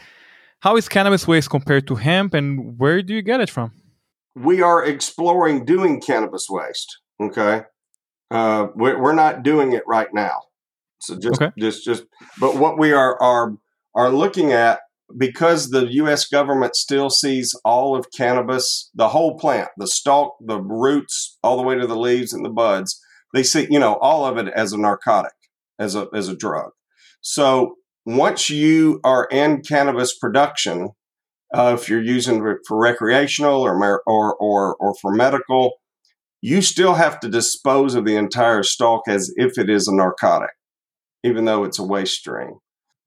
How 0.61 0.77
is 0.77 0.89
cannabis 0.89 1.27
waste 1.27 1.51
compared 1.51 1.87
to 1.87 1.95
hemp 1.95 2.35
and 2.35 2.79
where 2.79 3.03
do 3.03 3.15
you 3.15 3.23
get 3.23 3.41
it 3.41 3.51
from? 3.51 3.73
We 4.35 4.63
are 4.63 4.85
exploring 4.85 5.65
doing 5.65 6.01
cannabis 6.01 6.47
waste. 6.49 6.99
Okay. 7.21 7.63
Uh, 8.31 8.69
we're 8.75 9.15
not 9.15 9.43
doing 9.43 9.73
it 9.73 9.85
right 9.87 10.13
now. 10.13 10.43
So 11.01 11.17
just, 11.19 11.41
okay. 11.41 11.53
just, 11.59 11.85
just, 11.85 12.05
but 12.41 12.57
what 12.57 12.79
we 12.79 12.93
are, 12.93 13.21
are, 13.23 13.55
are 13.95 14.11
looking 14.11 14.53
at 14.53 14.81
because 15.17 15.71
the 15.71 15.87
U.S. 15.93 16.27
government 16.27 16.75
still 16.77 17.11
sees 17.11 17.55
all 17.65 17.97
of 17.97 18.11
cannabis, 18.11 18.91
the 18.95 19.11
whole 19.11 19.39
plant, 19.39 19.69
the 19.77 19.87
stalk, 19.87 20.37
the 20.41 20.61
roots, 20.61 21.39
all 21.43 21.57
the 21.57 21.63
way 21.63 21.77
to 21.77 21.87
the 21.87 21.97
leaves 21.97 22.33
and 22.33 22.45
the 22.45 22.51
buds, 22.51 23.01
they 23.33 23.43
see, 23.43 23.67
you 23.71 23.79
know, 23.79 23.97
all 23.97 24.25
of 24.25 24.39
it 24.39 24.49
as 24.55 24.73
a 24.73 24.79
narcotic, 24.79 25.35
as 25.79 25.95
a 25.95 26.09
as 26.15 26.29
a 26.29 26.37
drug. 26.37 26.71
So 27.21 27.77
once 28.07 28.51
you 28.51 29.01
are 29.05 29.27
in 29.31 29.63
cannabis 29.63 30.17
production, 30.17 30.91
uh, 31.55 31.77
if 31.79 31.89
you're 31.89 32.03
using 32.03 32.45
it 32.47 32.59
for 32.67 32.79
recreational 32.79 33.63
or 33.63 34.03
or 34.07 34.35
or 34.35 34.77
or 34.77 34.95
for 35.01 35.13
medical, 35.13 35.75
you 36.41 36.61
still 36.61 36.95
have 36.95 37.21
to 37.21 37.29
dispose 37.29 37.95
of 37.95 38.05
the 38.05 38.17
entire 38.17 38.63
stalk 38.63 39.03
as 39.09 39.33
if 39.37 39.57
it 39.57 39.71
is 39.71 39.87
a 39.87 39.95
narcotic, 39.95 40.51
even 41.23 41.45
though 41.45 41.65
it's 41.65 41.79
a 41.79 41.85
waste 41.85 42.15
stream. 42.15 42.59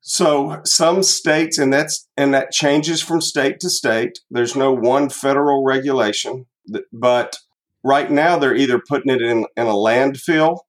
So 0.02 0.62
some 0.64 1.04
states, 1.04 1.58
and 1.58 1.74
that's 1.74 2.08
and 2.16 2.34
that 2.34 2.52
changes 2.52 3.02
from 3.02 3.20
state 3.20 3.60
to 3.60 3.70
state. 3.70 4.20
There's 4.32 4.56
no 4.56 4.72
one 4.72 5.10
federal 5.10 5.66
regulation, 5.66 6.46
but 6.94 7.36
right 7.84 8.10
now 8.10 8.40
they're 8.40 8.56
either 8.56 8.82
putting 8.88 9.14
it 9.14 9.22
in, 9.22 9.46
in 9.58 9.68
a 9.68 9.74
landfill, 9.74 10.60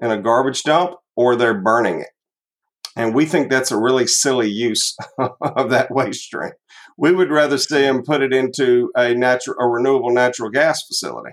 in 0.00 0.10
a 0.12 0.22
garbage 0.22 0.62
dump, 0.62 0.92
or 1.16 1.34
they're 1.34 1.60
burning 1.60 2.00
it. 2.00 2.10
And 2.96 3.14
we 3.14 3.26
think 3.26 3.50
that's 3.50 3.70
a 3.70 3.78
really 3.78 4.06
silly 4.06 4.48
use 4.48 4.96
of 5.18 5.70
that 5.70 5.90
waste 5.90 6.22
stream. 6.22 6.52
We 6.96 7.12
would 7.12 7.30
rather 7.30 7.58
see 7.58 7.82
them 7.82 8.02
put 8.02 8.22
it 8.22 8.32
into 8.32 8.90
a 8.96 9.14
natural, 9.14 9.56
a 9.60 9.66
renewable 9.68 10.10
natural 10.10 10.50
gas 10.50 10.82
facility, 10.86 11.32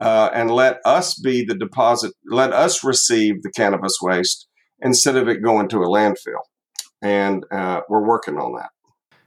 uh, 0.00 0.30
and 0.32 0.50
let 0.50 0.80
us 0.84 1.18
be 1.18 1.44
the 1.44 1.54
deposit. 1.54 2.12
Let 2.26 2.52
us 2.52 2.82
receive 2.82 3.42
the 3.42 3.50
cannabis 3.50 3.98
waste 4.00 4.48
instead 4.80 5.16
of 5.16 5.28
it 5.28 5.42
going 5.42 5.68
to 5.68 5.82
a 5.82 5.86
landfill 5.86 6.42
and 7.04 7.44
uh, 7.52 7.82
we're 7.88 8.04
working 8.04 8.38
on 8.38 8.54
that. 8.54 8.70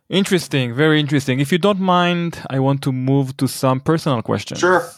Interesting, 0.09 0.73
very 0.73 0.99
interesting. 0.99 1.39
If 1.39 1.51
you 1.51 1.57
don't 1.57 1.80
mind, 1.80 2.39
I 2.49 2.59
want 2.59 2.82
to 2.84 2.91
move 2.91 3.38
to 3.38 3.47
some 3.47 3.80
personal 3.80 4.21
questions. 4.21 4.59
Sure. 4.59 4.89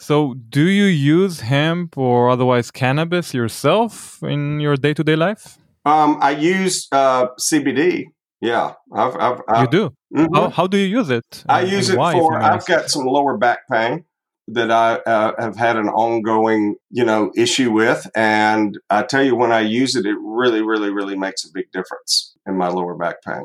So, 0.00 0.34
do 0.34 0.64
you 0.68 0.84
use 0.84 1.40
hemp 1.40 1.96
or 1.98 2.30
otherwise 2.30 2.70
cannabis 2.70 3.34
yourself 3.34 4.22
in 4.22 4.60
your 4.60 4.76
day 4.76 4.94
to 4.94 5.02
day 5.02 5.16
life? 5.16 5.58
Um, 5.84 6.18
I 6.20 6.30
use 6.32 6.86
uh, 6.92 7.28
CBD 7.40 8.06
Yeah, 8.40 8.74
I've, 8.94 9.16
I've, 9.16 9.38
you 9.38 9.44
I've, 9.48 9.70
do. 9.70 9.90
mhm. 10.14 10.28
How, 10.34 10.48
how 10.50 10.66
do 10.66 10.76
you 10.78 10.86
use 10.86 11.10
it? 11.10 11.44
I 11.48 11.62
And- 11.62 11.70
use 11.72 11.88
and 11.88 11.96
it 11.96 11.98
why, 11.98 12.12
for. 12.12 12.40
I've 12.40 12.64
got 12.66 12.88
some 12.90 13.04
lower 13.04 13.36
back 13.36 13.60
pain 13.70 14.04
that 14.48 14.70
I 14.70 14.94
uh, 14.94 15.32
have 15.38 15.56
had 15.56 15.76
an 15.76 15.88
ongoing, 15.88 16.76
you 16.90 17.04
know, 17.04 17.30
issue 17.36 17.70
with, 17.72 18.08
and 18.14 18.78
I 18.88 19.02
tell 19.02 19.22
you, 19.24 19.34
when 19.36 19.52
I 19.52 19.60
use 19.60 19.94
it, 19.96 20.06
it 20.06 20.16
really, 20.22 20.62
really, 20.62 20.90
really 20.90 21.16
makes 21.16 21.44
a 21.44 21.48
big 21.52 21.66
difference 21.72 22.34
in 22.46 22.56
my 22.56 22.68
lower 22.68 22.94
back 22.94 23.16
pain. 23.26 23.42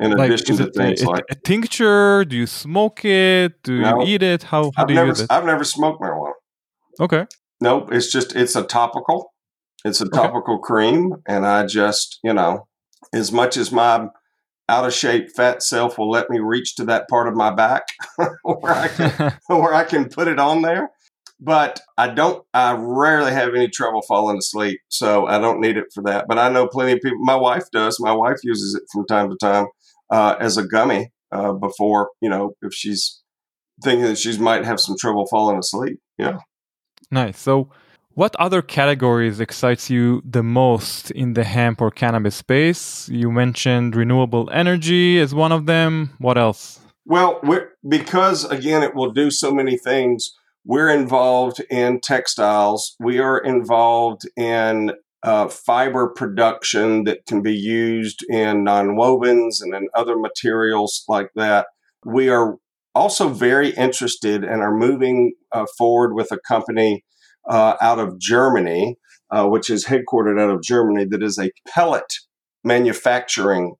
In 0.00 0.12
like 0.12 0.30
addition 0.30 0.56
to 0.58 0.70
things 0.70 1.02
a- 1.02 1.10
like 1.10 1.24
a 1.28 1.34
tincture? 1.34 2.24
Do 2.24 2.36
you 2.36 2.46
smoke 2.46 3.04
it? 3.04 3.60
Do 3.64 3.80
No. 3.80 4.00
you 4.00 4.14
eat 4.14 4.22
it? 4.22 4.44
How 4.44 4.70
how 4.76 4.84
do 4.84 4.92
you 4.94 4.98
never, 5.00 5.08
use 5.08 5.20
it? 5.22 5.26
I've 5.30 5.44
never 5.44 5.64
smoked 5.64 6.00
marijuana. 6.00 6.34
Okay. 7.00 7.26
Nope, 7.60 7.88
it's 7.92 8.10
just 8.10 8.36
it's 8.36 8.54
a 8.54 8.62
topical. 8.62 9.34
It's 9.84 10.00
a 10.00 10.04
Okay. 10.06 10.16
topical 10.16 10.58
cream, 10.60 11.14
and 11.26 11.44
I 11.44 11.66
just 11.66 12.20
you 12.22 12.32
know, 12.32 12.68
as 13.12 13.32
much 13.32 13.56
as 13.56 13.72
my 13.72 14.06
out 14.68 14.86
of 14.86 14.92
shape 14.92 15.30
fat 15.34 15.62
self 15.62 15.98
will 15.98 16.10
let 16.10 16.30
me 16.30 16.38
reach 16.38 16.76
to 16.76 16.84
that 16.84 17.08
part 17.08 17.28
of 17.28 17.34
my 17.34 17.54
back 17.54 17.84
where 18.42 18.74
I 18.74 18.88
can 18.88 19.38
where 19.46 19.74
I 19.74 19.84
can 19.84 20.08
put 20.08 20.28
it 20.28 20.38
on 20.38 20.62
there. 20.62 20.90
But 21.40 21.80
I 21.96 22.08
don't. 22.08 22.44
I 22.52 22.72
rarely 22.76 23.30
have 23.30 23.54
any 23.54 23.68
trouble 23.68 24.02
falling 24.02 24.38
asleep, 24.38 24.80
so 24.88 25.26
I 25.26 25.38
don't 25.38 25.60
need 25.60 25.76
it 25.76 25.84
for 25.94 26.02
that. 26.02 26.26
But 26.28 26.38
I 26.38 26.48
know 26.48 26.66
plenty 26.66 26.92
of 26.92 27.00
people. 27.00 27.18
My 27.20 27.36
wife 27.36 27.64
does. 27.72 28.00
My 28.00 28.12
wife 28.12 28.38
uses 28.42 28.74
it 28.74 28.82
from 28.92 29.06
time 29.06 29.30
to 29.30 29.36
time 29.40 29.66
uh, 30.10 30.34
as 30.40 30.56
a 30.56 30.66
gummy 30.66 31.12
uh, 31.30 31.52
before 31.52 32.10
you 32.20 32.28
know 32.28 32.54
if 32.62 32.74
she's 32.74 33.22
thinking 33.84 34.04
that 34.06 34.18
she 34.18 34.36
might 34.38 34.64
have 34.64 34.80
some 34.80 34.96
trouble 34.98 35.26
falling 35.30 35.58
asleep. 35.58 36.00
Yeah. 36.18 36.38
Nice. 37.10 37.38
So, 37.38 37.70
what 38.18 38.34
other 38.34 38.62
categories 38.62 39.38
excites 39.38 39.88
you 39.88 40.20
the 40.28 40.42
most 40.42 41.12
in 41.12 41.34
the 41.34 41.44
hemp 41.44 41.80
or 41.80 41.88
cannabis 41.88 42.34
space? 42.34 43.08
You 43.08 43.30
mentioned 43.30 43.94
renewable 43.94 44.50
energy 44.50 45.20
as 45.20 45.32
one 45.32 45.52
of 45.52 45.66
them. 45.66 46.16
What 46.18 46.36
else? 46.36 46.80
Well, 47.06 47.40
because 47.88 48.44
again, 48.46 48.82
it 48.82 48.96
will 48.96 49.12
do 49.12 49.30
so 49.30 49.52
many 49.52 49.78
things. 49.78 50.34
We're 50.64 50.88
involved 50.88 51.60
in 51.70 52.00
textiles. 52.00 52.96
We 52.98 53.20
are 53.20 53.38
involved 53.38 54.22
in 54.36 54.94
uh, 55.22 55.46
fiber 55.46 56.08
production 56.08 57.04
that 57.04 57.24
can 57.24 57.40
be 57.40 57.54
used 57.54 58.24
in 58.28 58.64
nonwovens 58.64 59.62
and 59.62 59.72
in 59.76 59.86
other 59.94 60.18
materials 60.18 61.04
like 61.06 61.30
that. 61.36 61.68
We 62.04 62.30
are 62.30 62.56
also 62.96 63.28
very 63.28 63.68
interested 63.70 64.42
and 64.42 64.60
are 64.60 64.74
moving 64.74 65.34
uh, 65.52 65.66
forward 65.78 66.14
with 66.14 66.32
a 66.32 66.40
company 66.48 67.04
uh, 67.48 67.74
out 67.80 67.98
of 67.98 68.18
Germany, 68.18 68.96
uh, 69.30 69.46
which 69.46 69.70
is 69.70 69.86
headquartered 69.86 70.40
out 70.40 70.50
of 70.50 70.62
Germany, 70.62 71.04
that 71.06 71.22
is 71.22 71.38
a 71.38 71.50
pellet 71.66 72.12
manufacturing 72.64 73.74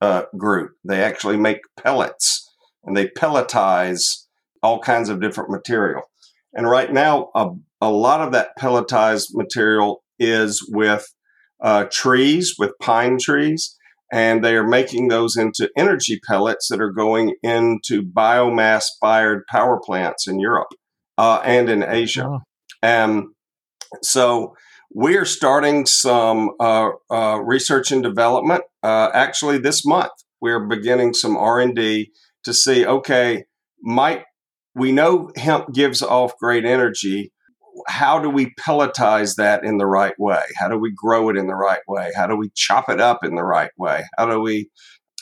uh, 0.00 0.22
group. 0.36 0.72
They 0.84 1.02
actually 1.02 1.36
make 1.36 1.60
pellets 1.78 2.48
and 2.84 2.96
they 2.96 3.08
pelletize 3.08 4.24
all 4.62 4.80
kinds 4.80 5.08
of 5.08 5.20
different 5.20 5.50
material. 5.50 6.02
And 6.52 6.68
right 6.68 6.92
now, 6.92 7.30
a, 7.34 7.50
a 7.80 7.90
lot 7.90 8.20
of 8.20 8.32
that 8.32 8.50
pelletized 8.58 9.28
material 9.34 10.02
is 10.18 10.66
with 10.70 11.06
uh, 11.60 11.84
trees, 11.90 12.54
with 12.58 12.72
pine 12.80 13.18
trees, 13.20 13.76
and 14.12 14.42
they 14.42 14.56
are 14.56 14.66
making 14.66 15.08
those 15.08 15.36
into 15.36 15.70
energy 15.76 16.20
pellets 16.26 16.68
that 16.68 16.80
are 16.80 16.90
going 16.90 17.34
into 17.42 18.02
biomass 18.02 18.84
fired 19.00 19.44
power 19.48 19.78
plants 19.84 20.26
in 20.26 20.40
Europe 20.40 20.68
uh, 21.16 21.40
and 21.44 21.68
in 21.68 21.82
Asia. 21.82 22.40
Um, 22.82 23.34
so 24.02 24.54
we're 24.92 25.24
starting 25.24 25.86
some 25.86 26.50
uh, 26.58 26.90
uh, 27.10 27.40
research 27.44 27.92
and 27.92 28.02
development. 28.02 28.62
Uh, 28.82 29.10
actually, 29.14 29.58
this 29.58 29.84
month 29.86 30.12
we're 30.40 30.66
beginning 30.66 31.14
some 31.14 31.36
R 31.36 31.60
and 31.60 31.74
D 31.74 32.12
to 32.44 32.52
see. 32.52 32.86
Okay, 32.86 33.44
might 33.82 34.24
we 34.74 34.92
know 34.92 35.30
hemp 35.36 35.72
gives 35.72 36.02
off 36.02 36.32
great 36.38 36.64
energy? 36.64 37.32
How 37.86 38.18
do 38.18 38.28
we 38.28 38.52
pelletize 38.60 39.36
that 39.36 39.64
in 39.64 39.78
the 39.78 39.86
right 39.86 40.14
way? 40.18 40.42
How 40.56 40.68
do 40.68 40.78
we 40.78 40.92
grow 40.92 41.28
it 41.28 41.36
in 41.36 41.46
the 41.46 41.54
right 41.54 41.80
way? 41.86 42.10
How 42.16 42.26
do 42.26 42.36
we 42.36 42.50
chop 42.54 42.88
it 42.88 43.00
up 43.00 43.24
in 43.24 43.36
the 43.36 43.44
right 43.44 43.70
way? 43.78 44.04
How 44.18 44.26
do 44.26 44.40
we 44.40 44.70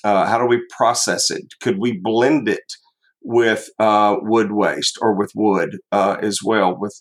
uh, 0.04 0.26
how 0.26 0.38
do 0.38 0.46
we 0.46 0.62
process 0.76 1.30
it? 1.30 1.42
Could 1.60 1.78
we 1.78 2.00
blend 2.02 2.48
it 2.48 2.72
with 3.22 3.68
uh, 3.78 4.16
wood 4.22 4.52
waste 4.52 4.96
or 5.02 5.14
with 5.14 5.32
wood 5.34 5.78
uh, 5.92 6.16
as 6.22 6.38
well 6.42 6.78
with 6.78 6.98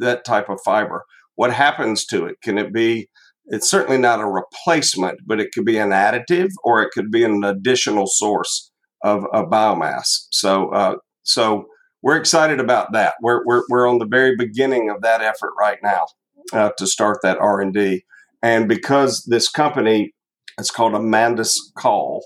that 0.00 0.24
type 0.24 0.48
of 0.48 0.60
fiber? 0.64 1.04
What 1.34 1.52
happens 1.52 2.04
to 2.06 2.26
it? 2.26 2.40
Can 2.42 2.58
it 2.58 2.72
be? 2.72 3.08
It's 3.46 3.70
certainly 3.70 3.98
not 3.98 4.20
a 4.20 4.26
replacement, 4.26 5.20
but 5.26 5.40
it 5.40 5.52
could 5.54 5.64
be 5.64 5.78
an 5.78 5.90
additive 5.90 6.50
or 6.64 6.82
it 6.82 6.90
could 6.92 7.10
be 7.10 7.24
an 7.24 7.44
additional 7.44 8.06
source 8.06 8.70
of, 9.02 9.24
of 9.32 9.46
biomass. 9.46 10.26
So, 10.30 10.68
uh, 10.68 10.96
so 11.22 11.64
we're 12.02 12.18
excited 12.18 12.60
about 12.60 12.92
that. 12.92 13.14
We're, 13.22 13.42
we're, 13.46 13.62
we're 13.70 13.88
on 13.88 13.98
the 13.98 14.06
very 14.06 14.36
beginning 14.36 14.90
of 14.90 15.00
that 15.02 15.22
effort 15.22 15.52
right 15.58 15.78
now 15.82 16.06
uh, 16.52 16.70
to 16.76 16.86
start 16.86 17.18
that 17.22 17.38
R 17.38 17.60
and 17.60 17.72
D. 17.72 18.04
And 18.42 18.68
because 18.68 19.24
this 19.24 19.48
company, 19.48 20.12
it's 20.58 20.70
called 20.70 20.92
Amandus 20.92 21.58
Kahl, 21.76 22.22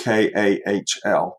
K 0.00 0.30
A 0.36 0.60
H 0.68 0.98
L. 1.04 1.36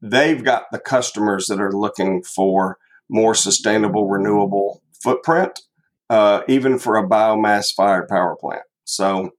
They've 0.00 0.42
got 0.42 0.64
the 0.72 0.80
customers 0.80 1.46
that 1.46 1.60
are 1.60 1.72
looking 1.72 2.22
for 2.22 2.78
more 3.08 3.34
sustainable, 3.34 4.08
renewable 4.08 4.81
footprint, 5.02 5.60
uh, 6.10 6.42
even 6.48 6.78
for 6.78 6.96
a 6.96 7.08
biomass 7.08 7.72
fired 7.74 8.08
power 8.08 8.36
plant. 8.40 8.62
So 8.84 9.30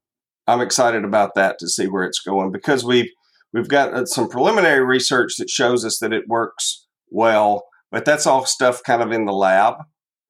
I'm 0.47 0.61
excited 0.61 1.03
about 1.05 1.35
that 1.35 1.59
to 1.59 1.67
see 1.67 1.87
where 1.87 2.03
it's 2.03 2.19
going 2.19 2.51
because 2.51 2.83
we've 2.83 3.09
we've 3.53 3.67
got 3.67 3.93
uh, 3.93 4.05
some 4.05 4.29
preliminary 4.29 4.83
research 4.83 5.35
that 5.37 5.49
shows 5.49 5.85
us 5.85 5.99
that 5.99 6.13
it 6.13 6.27
works 6.27 6.85
well, 7.09 7.65
but 7.91 8.05
that's 8.05 8.25
all 8.25 8.45
stuff 8.45 8.81
kind 8.83 9.01
of 9.01 9.11
in 9.11 9.25
the 9.25 9.33
lab, 9.33 9.75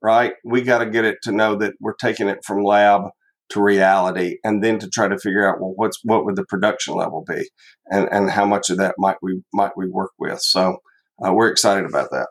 right? 0.02 0.34
We 0.44 0.62
got 0.62 0.80
to 0.80 0.90
get 0.90 1.06
it 1.06 1.18
to 1.24 1.32
know 1.32 1.56
that 1.56 1.74
we're 1.80 1.96
taking 1.96 2.28
it 2.28 2.40
from 2.46 2.64
lab 2.64 3.04
to 3.50 3.62
reality, 3.62 4.38
and 4.44 4.64
then 4.64 4.80
to 4.80 4.90
try 4.90 5.08
to 5.08 5.18
figure 5.18 5.48
out 5.48 5.60
well, 5.60 5.74
what's 5.76 6.00
what 6.04 6.26
would 6.26 6.36
the 6.36 6.46
production 6.46 6.96
level 6.96 7.24
be, 7.28 7.50
and 7.90 8.08
and 8.12 8.30
how 8.30 8.46
much 8.46 8.70
of 8.70 8.78
that 8.78 8.96
might 8.98 9.18
we 9.22 9.42
might 9.54 9.78
we 9.78 9.90
work 9.90 10.12
with. 10.20 10.42
So 10.42 10.78
uh, 11.26 11.34
we're 11.34 11.50
excited 11.50 11.86
about 11.86 12.10
that. 12.12 12.28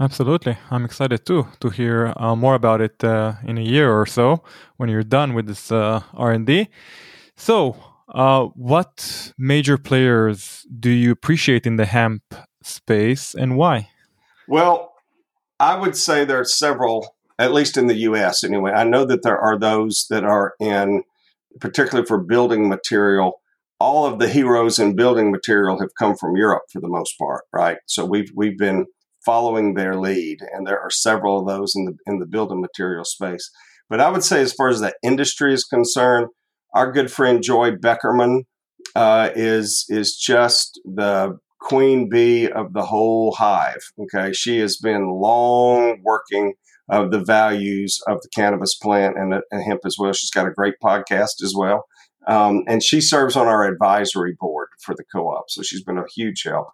Absolutely. 0.00 0.56
I'm 0.70 0.84
excited 0.84 1.24
too 1.26 1.48
to 1.60 1.68
hear 1.68 2.12
uh, 2.16 2.36
more 2.36 2.54
about 2.54 2.80
it 2.80 3.02
uh, 3.04 3.34
in 3.44 3.58
a 3.58 3.62
year 3.62 3.92
or 3.92 4.06
so 4.06 4.42
when 4.76 4.88
you're 4.88 5.02
done 5.02 5.34
with 5.34 5.46
this 5.46 5.70
uh, 5.72 6.02
R&D. 6.14 6.68
So, 7.36 7.76
uh, 8.08 8.44
what 8.54 9.32
major 9.38 9.78
players 9.78 10.66
do 10.78 10.90
you 10.90 11.10
appreciate 11.10 11.66
in 11.66 11.76
the 11.76 11.86
hemp 11.86 12.22
space 12.62 13.34
and 13.34 13.56
why? 13.56 13.88
Well, 14.48 14.92
I 15.58 15.76
would 15.76 15.96
say 15.96 16.24
there 16.24 16.40
are 16.40 16.44
several, 16.44 17.14
at 17.38 17.52
least 17.52 17.76
in 17.76 17.86
the 17.86 17.94
U.S. 18.10 18.44
anyway. 18.44 18.72
I 18.72 18.84
know 18.84 19.04
that 19.04 19.22
there 19.22 19.38
are 19.38 19.58
those 19.58 20.06
that 20.10 20.24
are 20.24 20.54
in, 20.60 21.04
particularly 21.60 22.06
for 22.06 22.18
building 22.18 22.68
material. 22.68 23.40
All 23.78 24.06
of 24.06 24.18
the 24.18 24.28
heroes 24.28 24.78
in 24.78 24.94
building 24.94 25.30
material 25.30 25.80
have 25.80 25.94
come 25.98 26.16
from 26.16 26.36
Europe 26.36 26.64
for 26.70 26.80
the 26.80 26.88
most 26.88 27.16
part, 27.18 27.44
right? 27.52 27.78
So 27.86 28.04
we've 28.04 28.30
we've 28.34 28.58
been 28.58 28.86
following 29.24 29.74
their 29.74 29.94
lead, 29.96 30.38
and 30.52 30.66
there 30.66 30.80
are 30.80 30.90
several 30.90 31.40
of 31.40 31.46
those 31.46 31.74
in 31.74 31.84
the 31.84 31.94
in 32.06 32.18
the 32.18 32.26
building 32.26 32.60
material 32.60 33.04
space. 33.04 33.50
But 33.88 34.00
I 34.00 34.10
would 34.10 34.24
say, 34.24 34.40
as 34.40 34.52
far 34.52 34.68
as 34.68 34.80
the 34.80 34.94
industry 35.02 35.52
is 35.52 35.64
concerned, 35.64 36.28
our 36.74 36.90
good 36.90 37.10
friend 37.12 37.42
Joy 37.42 37.72
Beckerman 37.72 38.44
uh, 38.94 39.30
is 39.34 39.84
is 39.88 40.16
just 40.16 40.80
the 40.84 41.38
queen 41.60 42.08
bee 42.08 42.50
of 42.50 42.72
the 42.72 42.82
whole 42.82 43.32
hive. 43.32 43.82
Okay, 43.98 44.32
she 44.32 44.58
has 44.58 44.76
been 44.76 45.20
long 45.20 46.00
working 46.02 46.54
of 46.88 47.10
the 47.10 47.20
values 47.20 48.00
of 48.08 48.20
the 48.22 48.28
cannabis 48.34 48.74
plant 48.74 49.16
and, 49.16 49.34
and 49.50 49.62
hemp 49.62 49.80
as 49.86 49.96
well. 49.98 50.12
She's 50.12 50.30
got 50.30 50.48
a 50.48 50.50
great 50.50 50.74
podcast 50.82 51.42
as 51.42 51.54
well, 51.56 51.84
um, 52.26 52.62
and 52.66 52.82
she 52.82 53.00
serves 53.00 53.36
on 53.36 53.46
our 53.46 53.64
advisory 53.64 54.34
board 54.38 54.68
for 54.84 54.94
the 54.94 55.04
co-op. 55.14 55.44
So 55.48 55.62
she's 55.62 55.84
been 55.84 55.98
a 55.98 56.04
huge 56.14 56.42
help, 56.44 56.68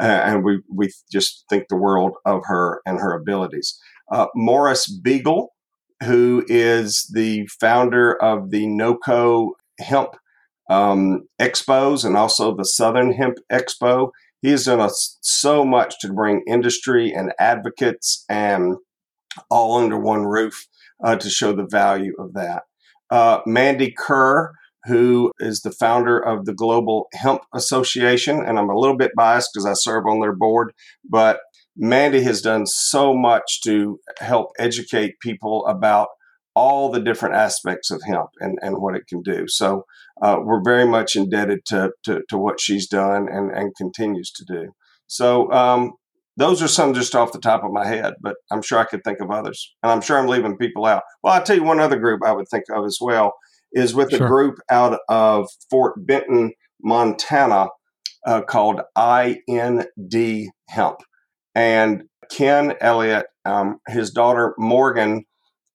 uh, 0.00 0.04
and 0.04 0.44
we 0.44 0.60
we 0.72 0.90
just 1.10 1.44
think 1.48 1.64
the 1.68 1.76
world 1.76 2.12
of 2.24 2.42
her 2.44 2.80
and 2.86 2.98
her 2.98 3.12
abilities. 3.12 3.78
Uh, 4.10 4.26
Morris 4.34 4.90
Beegle, 5.04 5.48
who 6.04 6.44
is 6.48 7.10
the 7.12 7.46
founder 7.60 8.20
of 8.22 8.50
the 8.50 8.66
NOCO 8.66 9.50
Hemp 9.80 10.16
um, 10.70 11.26
Expos 11.40 12.04
and 12.04 12.16
also 12.16 12.54
the 12.54 12.64
Southern 12.64 13.12
Hemp 13.12 13.38
Expo. 13.50 14.10
He 14.42 14.50
has 14.50 14.64
done 14.64 14.80
a, 14.80 14.90
so 15.20 15.64
much 15.64 15.98
to 16.00 16.12
bring 16.12 16.44
industry 16.46 17.12
and 17.12 17.32
advocates 17.38 18.24
and 18.28 18.76
all 19.50 19.78
under 19.78 19.98
one 19.98 20.24
roof 20.24 20.66
uh, 21.02 21.16
to 21.16 21.30
show 21.30 21.52
the 21.52 21.66
value 21.66 22.14
of 22.18 22.34
that. 22.34 22.62
Uh, 23.10 23.40
Mandy 23.46 23.94
Kerr, 23.96 24.52
who 24.88 25.32
is 25.38 25.60
the 25.60 25.70
founder 25.70 26.18
of 26.18 26.46
the 26.46 26.54
Global 26.54 27.06
Hemp 27.14 27.42
Association, 27.54 28.42
and 28.44 28.58
I'm 28.58 28.70
a 28.70 28.78
little 28.78 28.96
bit 28.96 29.12
biased 29.16 29.50
because 29.52 29.66
I 29.66 29.74
serve 29.74 30.04
on 30.06 30.20
their 30.20 30.34
board, 30.34 30.72
but 31.08 31.40
Mandy 31.76 32.22
has 32.22 32.42
done 32.42 32.66
so 32.66 33.14
much 33.14 33.60
to 33.62 34.00
help 34.18 34.48
educate 34.58 35.20
people 35.20 35.64
about 35.66 36.08
all 36.56 36.90
the 36.90 37.00
different 37.00 37.36
aspects 37.36 37.88
of 37.92 38.02
hemp 38.04 38.30
and, 38.40 38.58
and 38.62 38.78
what 38.78 38.96
it 38.96 39.06
can 39.08 39.22
do. 39.22 39.44
So 39.46 39.84
uh, 40.20 40.38
we're 40.42 40.64
very 40.64 40.86
much 40.86 41.14
indebted 41.14 41.60
to, 41.66 41.92
to, 42.02 42.22
to, 42.28 42.36
what 42.36 42.60
she's 42.60 42.88
done 42.88 43.28
and, 43.30 43.52
and 43.52 43.76
continues 43.76 44.32
to 44.32 44.44
do. 44.44 44.72
So 45.06 45.52
um, 45.52 45.92
those 46.36 46.60
are 46.60 46.66
some 46.66 46.94
just 46.94 47.14
off 47.14 47.30
the 47.30 47.38
top 47.38 47.62
of 47.62 47.70
my 47.70 47.86
head, 47.86 48.14
but 48.20 48.34
I'm 48.50 48.62
sure 48.62 48.80
I 48.80 48.86
could 48.86 49.04
think 49.04 49.20
of 49.20 49.30
others. 49.30 49.72
And 49.84 49.92
I'm 49.92 50.00
sure 50.00 50.18
I'm 50.18 50.26
leaving 50.26 50.56
people 50.56 50.84
out. 50.84 51.04
Well, 51.22 51.34
I'll 51.34 51.44
tell 51.44 51.54
you 51.54 51.62
one 51.62 51.78
other 51.78 51.98
group 51.98 52.22
I 52.24 52.32
would 52.32 52.48
think 52.50 52.64
of 52.74 52.84
as 52.84 52.98
well 53.00 53.34
is 53.72 53.94
with 53.94 54.10
sure. 54.10 54.24
a 54.24 54.28
group 54.28 54.58
out 54.70 54.98
of 55.08 55.48
Fort 55.70 55.94
Benton, 56.06 56.52
Montana 56.82 57.68
uh, 58.26 58.42
called 58.42 58.80
IND 58.96 60.50
Hemp. 60.68 60.96
And 61.54 62.04
Ken 62.30 62.74
Elliott, 62.80 63.26
um, 63.44 63.78
his 63.88 64.10
daughter 64.10 64.54
Morgan, 64.58 65.24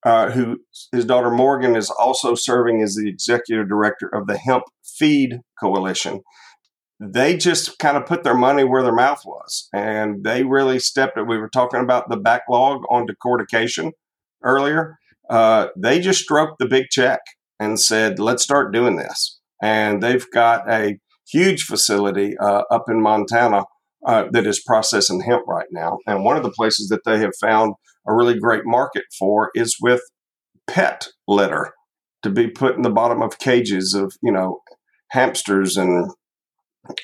uh, 0.05 0.31
who 0.31 0.57
his 0.91 1.05
daughter 1.05 1.31
Morgan 1.31 1.75
is 1.75 1.89
also 1.89 2.35
serving 2.35 2.81
as 2.81 2.95
the 2.95 3.09
executive 3.09 3.67
director 3.67 4.07
of 4.13 4.27
the 4.27 4.37
Hemp 4.37 4.63
Feed 4.83 5.39
Coalition. 5.59 6.21
They 6.99 7.35
just 7.35 7.79
kind 7.79 7.97
of 7.97 8.05
put 8.05 8.23
their 8.23 8.35
money 8.35 8.63
where 8.63 8.83
their 8.83 8.93
mouth 8.93 9.23
was, 9.25 9.67
and 9.73 10.23
they 10.23 10.43
really 10.43 10.79
stepped 10.79 11.17
it. 11.17 11.27
We 11.27 11.37
were 11.37 11.49
talking 11.49 11.81
about 11.81 12.09
the 12.09 12.17
backlog 12.17 12.83
on 12.89 13.07
decortication 13.07 13.91
earlier. 14.43 14.97
Uh, 15.29 15.67
they 15.75 15.99
just 15.99 16.21
stroked 16.21 16.59
the 16.59 16.67
big 16.67 16.85
check 16.91 17.19
and 17.64 17.80
said, 17.80 18.20
"Let's 18.20 18.43
start 18.43 18.74
doing 18.74 18.97
this." 18.97 19.39
And 19.61 20.03
they've 20.03 20.30
got 20.32 20.70
a 20.70 20.97
huge 21.32 21.64
facility 21.64 22.38
uh, 22.38 22.64
up 22.70 22.86
in 22.89 23.01
Montana 23.01 23.64
uh, 24.05 24.26
that 24.32 24.45
is 24.45 24.61
processing 24.61 25.22
hemp 25.22 25.43
right 25.47 25.68
now. 25.72 25.99
And 26.05 26.24
one 26.24 26.38
of 26.38 26.43
the 26.43 26.51
places 26.51 26.89
that 26.89 27.05
they 27.05 27.20
have 27.20 27.34
found 27.39 27.76
a 28.07 28.14
really 28.14 28.38
great 28.38 28.66
market 28.66 29.05
for 29.18 29.49
is 29.55 29.78
with 29.82 30.01
pet 30.68 31.07
litter 31.28 31.74
to 32.24 32.30
be 32.30 32.47
put 32.47 32.76
in 32.76 32.82
the 32.82 32.89
bottom 32.89 33.22
of 33.22 33.39
cages 33.39 33.93
of 33.93 34.14
you 34.22 34.32
know 34.32 34.61
hamsters 35.11 35.78
and 35.78 36.11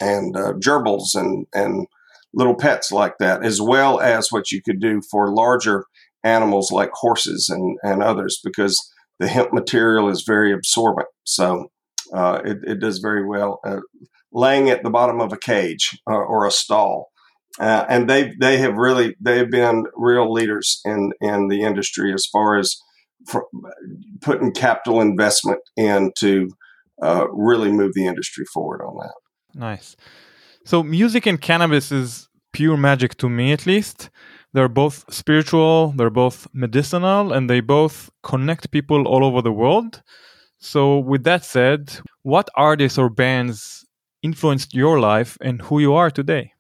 and 0.01 0.36
uh, 0.36 0.53
gerbils 0.53 1.16
and 1.16 1.45
and 1.53 1.88
little 2.34 2.55
pets 2.55 2.91
like 2.91 3.14
that, 3.20 3.43
as 3.43 3.62
well 3.62 3.99
as 3.99 4.32
what 4.32 4.51
you 4.51 4.62
could 4.62 4.80
do 4.80 5.01
for 5.10 5.34
larger 5.34 5.86
animals 6.24 6.72
like 6.72 6.91
horses 6.93 7.49
and 7.49 7.78
and 7.84 8.03
others, 8.03 8.39
because 8.43 8.78
the 9.20 9.28
hemp 9.28 9.53
material 9.53 10.09
is 10.09 10.24
very 10.26 10.51
absorbent. 10.51 11.07
So 11.24 11.67
uh, 12.13 12.41
it, 12.43 12.57
it, 12.63 12.80
does 12.80 12.99
very 12.99 13.26
well. 13.26 13.59
Uh, 13.65 13.82
laying 14.32 14.70
at 14.70 14.84
the 14.84 14.89
bottom 14.89 15.20
of 15.20 15.34
a 15.34 15.38
cage 15.38 15.97
or, 16.05 16.24
or 16.24 16.47
a 16.47 16.51
stall. 16.51 17.09
Uh, 17.59 17.86
and 17.89 18.09
they 18.09 18.32
they 18.39 18.57
have 18.57 18.76
really 18.76 19.15
they've 19.20 19.49
been 19.49 19.86
real 19.95 20.32
leaders 20.32 20.80
in 20.86 21.11
in 21.20 21.47
the 21.47 21.61
industry 21.61 22.13
as 22.13 22.26
far 22.32 22.57
as 22.57 22.78
putting 24.22 24.53
capital 24.53 25.01
investment 25.01 25.59
in 25.76 26.11
to 26.17 26.49
uh, 27.01 27.26
really 27.32 27.72
move 27.72 27.93
the 27.93 28.05
industry 28.05 28.45
forward 28.53 28.82
on 28.82 28.95
that. 28.97 29.13
Nice. 29.53 29.95
So 30.63 30.84
music 30.84 31.26
and 31.26 31.41
cannabis 31.41 31.91
is 31.91 32.30
pure 32.53 32.78
magic 32.78 33.17
to 33.17 33.30
me, 33.30 33.51
at 33.51 33.65
least. 33.65 34.09
They're 34.53 34.69
both 34.69 35.05
spiritual, 35.13 35.93
they're 35.95 36.09
both 36.09 36.47
medicinal, 36.53 37.31
and 37.31 37.49
they 37.49 37.59
both 37.59 38.09
connect 38.23 38.71
people 38.71 39.07
all 39.07 39.23
over 39.23 39.41
the 39.41 39.51
world. 39.51 40.01
So, 40.57 40.97
with 40.97 41.23
that 41.23 41.45
said, 41.45 41.99
what 42.23 42.49
artists 42.55 42.97
or 42.97 43.09
bands 43.09 43.85
influenced 44.21 44.73
your 44.73 44.99
life 44.99 45.37
and 45.41 45.61
who 45.61 45.79
you 45.79 45.93
are 45.93 46.11
today? 46.11 46.53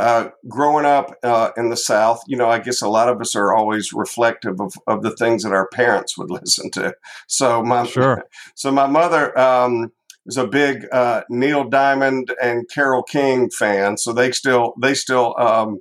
Uh, 0.00 0.28
growing 0.48 0.84
up 0.84 1.16
uh, 1.22 1.50
in 1.56 1.70
the 1.70 1.76
South, 1.76 2.20
you 2.26 2.36
know, 2.36 2.48
I 2.48 2.58
guess 2.58 2.82
a 2.82 2.88
lot 2.88 3.08
of 3.08 3.20
us 3.20 3.36
are 3.36 3.54
always 3.54 3.92
reflective 3.92 4.60
of, 4.60 4.74
of 4.88 5.02
the 5.02 5.14
things 5.14 5.44
that 5.44 5.52
our 5.52 5.68
parents 5.68 6.18
would 6.18 6.30
listen 6.40 6.70
to. 6.72 6.94
So 7.28 7.62
my 7.62 7.86
sure. 7.86 8.24
so 8.56 8.72
my 8.72 8.88
mother 8.88 9.38
um, 9.38 9.92
was 10.26 10.36
a 10.36 10.48
big 10.48 10.86
uh, 10.90 11.22
Neil 11.30 11.68
Diamond 11.68 12.34
and 12.42 12.68
Carole 12.74 13.04
King 13.04 13.50
fan. 13.50 13.96
So 13.96 14.12
they 14.12 14.32
still 14.32 14.74
they 14.82 14.94
still 14.94 15.36
um, 15.38 15.78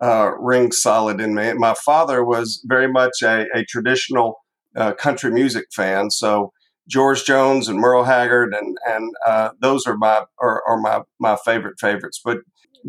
uh, 0.00 0.32
ring 0.38 0.72
solid 0.72 1.20
in 1.20 1.34
me. 1.34 1.52
My 1.54 1.74
father 1.84 2.24
was 2.24 2.62
very 2.66 2.90
much 2.90 3.22
a, 3.22 3.46
a 3.54 3.64
traditional 3.64 4.38
uh, 4.76 4.92
country 4.92 5.30
music 5.30 5.66
fan. 5.74 6.10
So 6.10 6.52
George 6.88 7.24
Jones 7.24 7.68
and 7.68 7.78
Merle 7.78 8.04
Haggard, 8.04 8.54
and 8.54 8.76
and 8.86 9.12
uh, 9.26 9.50
those 9.60 9.86
are 9.86 9.96
my 9.96 10.24
are, 10.40 10.62
are, 10.68 10.80
my 10.80 11.00
my 11.18 11.36
favorite 11.44 11.80
favorites. 11.80 12.20
But 12.24 12.38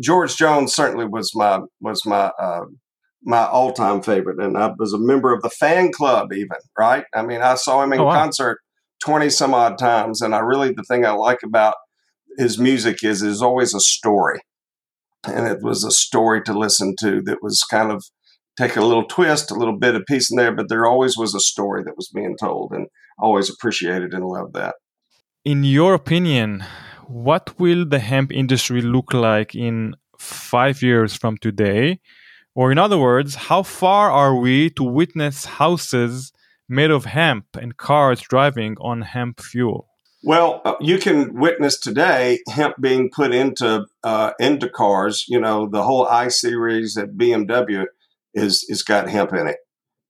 George 0.00 0.36
Jones 0.36 0.74
certainly 0.74 1.06
was 1.06 1.32
my 1.34 1.60
was 1.80 2.04
my 2.06 2.30
uh, 2.40 2.66
my 3.24 3.46
all 3.46 3.72
time 3.72 4.02
favorite, 4.02 4.40
and 4.40 4.56
I 4.56 4.72
was 4.78 4.92
a 4.92 4.98
member 4.98 5.32
of 5.32 5.42
the 5.42 5.50
fan 5.50 5.90
club. 5.92 6.32
Even 6.32 6.58
right, 6.78 7.04
I 7.14 7.22
mean, 7.22 7.42
I 7.42 7.56
saw 7.56 7.82
him 7.82 7.92
in 7.92 8.00
oh, 8.00 8.04
wow. 8.04 8.12
concert 8.12 8.60
twenty 9.02 9.30
some 9.30 9.54
odd 9.54 9.78
times, 9.78 10.20
and 10.20 10.34
I 10.34 10.40
really 10.40 10.72
the 10.72 10.84
thing 10.84 11.04
I 11.04 11.12
like 11.12 11.42
about 11.44 11.74
his 12.36 12.58
music 12.58 13.02
is 13.02 13.20
there's 13.20 13.42
always 13.42 13.74
a 13.74 13.80
story, 13.80 14.40
and 15.26 15.46
it 15.46 15.58
was 15.62 15.84
a 15.84 15.90
story 15.90 16.42
to 16.42 16.58
listen 16.58 16.94
to 17.00 17.20
that 17.22 17.42
was 17.42 17.62
kind 17.70 17.90
of 17.90 18.04
take 18.58 18.76
a 18.76 18.84
little 18.84 19.04
twist, 19.04 19.50
a 19.50 19.54
little 19.54 19.78
bit 19.78 19.94
of 19.94 20.02
piece 20.06 20.30
in 20.30 20.36
there, 20.36 20.54
but 20.54 20.68
there 20.68 20.86
always 20.86 21.16
was 21.16 21.34
a 21.34 21.40
story 21.40 21.82
that 21.84 21.96
was 21.96 22.10
being 22.12 22.36
told, 22.38 22.72
and 22.72 22.86
always 23.18 23.50
appreciated 23.50 24.12
and 24.12 24.24
loved 24.24 24.54
that. 24.54 24.74
In 25.44 25.64
your 25.64 25.94
opinion, 25.94 26.64
what 27.06 27.58
will 27.58 27.84
the 27.86 28.00
hemp 28.00 28.32
industry 28.32 28.82
look 28.82 29.14
like 29.14 29.54
in 29.54 29.94
five 30.18 30.82
years 30.82 31.14
from 31.14 31.38
today? 31.38 32.00
Or, 32.54 32.72
in 32.72 32.78
other 32.78 32.98
words, 32.98 33.34
how 33.36 33.62
far 33.62 34.10
are 34.10 34.34
we 34.34 34.70
to 34.70 34.82
witness 34.82 35.44
houses 35.44 36.32
made 36.68 36.90
of 36.90 37.04
hemp 37.04 37.46
and 37.54 37.76
cars 37.76 38.20
driving 38.20 38.76
on 38.80 39.02
hemp 39.02 39.40
fuel? 39.40 39.87
Well, 40.24 40.62
uh, 40.64 40.74
you 40.80 40.98
can 40.98 41.34
witness 41.34 41.78
today 41.78 42.40
hemp 42.48 42.76
being 42.80 43.10
put 43.14 43.32
into 43.32 43.86
uh, 44.02 44.32
into 44.40 44.68
cars. 44.68 45.24
You 45.28 45.40
know, 45.40 45.68
the 45.68 45.82
whole 45.82 46.06
i 46.06 46.28
series 46.28 46.96
at 46.96 47.16
BMW 47.16 47.86
is 48.34 48.64
is 48.68 48.82
got 48.82 49.08
hemp 49.08 49.32
in 49.32 49.46
it, 49.46 49.58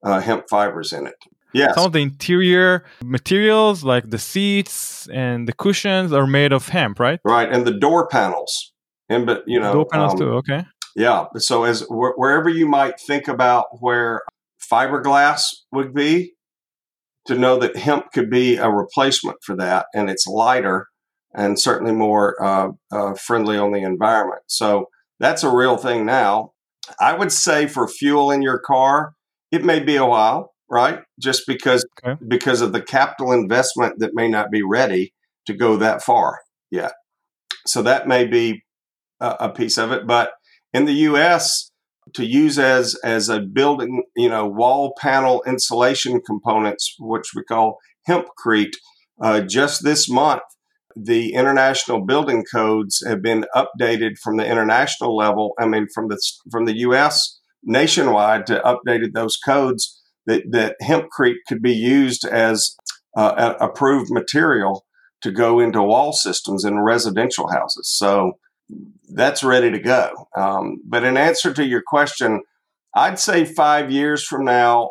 uh, 0.02 0.20
hemp 0.20 0.44
fibers 0.48 0.92
in 0.92 1.06
it. 1.06 1.16
Yeah. 1.52 1.72
Some 1.72 1.86
of 1.86 1.92
the 1.92 2.00
interior 2.00 2.84
materials, 3.02 3.82
like 3.82 4.11
the 4.11 4.18
seats 4.18 5.09
and 5.09 5.48
the 5.48 5.52
cushions, 5.52 6.12
are 6.12 6.26
made 6.26 6.52
of 6.52 6.68
hemp, 6.68 7.00
right? 7.00 7.20
Right, 7.24 7.50
and 7.50 7.66
the 7.66 7.72
door 7.72 8.06
panels, 8.09 8.72
and 9.09 9.26
but 9.26 9.44
you 9.46 9.61
know, 9.61 9.72
door 9.72 9.86
panels 9.90 10.12
um, 10.12 10.18
too. 10.18 10.30
Okay. 10.34 10.64
Yeah. 10.96 11.26
So 11.36 11.64
as 11.64 11.82
wh- 11.82 12.16
wherever 12.16 12.48
you 12.48 12.66
might 12.66 12.98
think 13.00 13.28
about 13.28 13.66
where 13.80 14.22
fiberglass 14.70 15.54
would 15.72 15.94
be, 15.94 16.34
to 17.29 17.37
know 17.37 17.59
that 17.59 17.76
hemp 17.76 18.12
could 18.12 18.29
be 18.29 18.57
a 18.57 18.68
replacement 18.68 19.39
for 19.43 19.57
that, 19.57 19.87
and 19.95 20.11
it's 20.11 20.26
lighter 20.26 20.89
and 21.35 21.61
certainly 21.61 21.93
more 21.93 22.43
uh, 22.43 22.70
uh, 22.91 23.14
friendly 23.14 23.57
on 23.57 23.72
the 23.72 23.83
environment. 23.83 24.43
So 24.47 24.89
that's 25.20 25.45
a 25.45 25.55
real 25.55 25.76
thing 25.76 26.05
now. 26.05 26.53
I 27.01 27.14
would 27.14 27.31
say 27.31 27.66
for 27.66 27.87
fuel 27.87 28.31
in 28.31 28.43
your 28.43 28.59
car, 28.59 29.12
it 29.53 29.64
may 29.64 29.81
be 29.81 29.97
a 29.97 30.07
while 30.07 30.53
right? 30.68 31.01
Just 31.18 31.47
because 31.47 31.87
okay. 32.05 32.20
because 32.26 32.61
of 32.61 32.72
the 32.72 32.83
capital 32.83 33.33
investment 33.33 33.99
that 33.99 34.14
may 34.14 34.29
not 34.29 34.51
be 34.51 34.62
ready 34.62 35.14
to 35.47 35.55
go 35.55 35.76
that 35.76 36.03
far 36.03 36.41
yet. 36.70 36.93
So 37.66 37.83
that 37.83 38.07
may 38.07 38.26
be 38.26 38.64
a, 39.20 39.37
a 39.41 39.49
piece 39.49 39.79
of 39.79 39.93
it. 39.93 40.07
But 40.07 40.33
in 40.72 40.85
the 40.85 40.93
U.S., 40.93 41.67
to 42.14 42.24
use 42.24 42.59
as 42.59 42.94
as 43.04 43.28
a 43.28 43.40
building, 43.40 44.02
you 44.16 44.28
know, 44.28 44.46
wall 44.46 44.94
panel 44.98 45.42
insulation 45.46 46.20
components, 46.20 46.94
which 46.98 47.32
we 47.34 47.42
call 47.44 47.78
hempcrete, 48.09 48.74
uh, 49.22 49.40
just 49.40 49.84
this 49.84 50.09
month. 50.09 50.42
The 50.96 51.34
international 51.34 52.04
building 52.04 52.44
codes 52.50 53.04
have 53.06 53.22
been 53.22 53.44
updated 53.54 54.18
from 54.18 54.36
the 54.36 54.46
international 54.46 55.16
level. 55.16 55.52
I 55.59 55.66
mean, 55.66 55.86
from 55.94 56.09
the 56.09 56.20
from 56.50 56.64
the 56.64 56.76
U.S. 56.78 57.38
nationwide 57.62 58.46
to 58.46 58.61
updated 58.61 59.12
those 59.14 59.36
codes 59.36 60.00
that, 60.26 60.42
that 60.50 60.76
hempcrete 60.82 61.38
could 61.46 61.62
be 61.62 61.72
used 61.72 62.24
as 62.24 62.76
uh, 63.16 63.54
approved 63.61 64.11
material 64.11 64.84
to 65.22 65.32
go 65.32 65.59
into 65.59 65.82
wall 65.82 66.12
systems 66.12 66.64
in 66.64 66.80
residential 66.80 67.50
houses. 67.50 67.88
So 67.88 68.32
that's 69.08 69.42
ready 69.42 69.70
to 69.70 69.78
go. 69.78 70.28
Um, 70.36 70.80
but 70.84 71.04
in 71.04 71.16
answer 71.16 71.52
to 71.54 71.64
your 71.64 71.82
question, 71.86 72.42
I'd 72.94 73.18
say 73.18 73.44
five 73.44 73.90
years 73.90 74.24
from 74.24 74.44
now, 74.44 74.90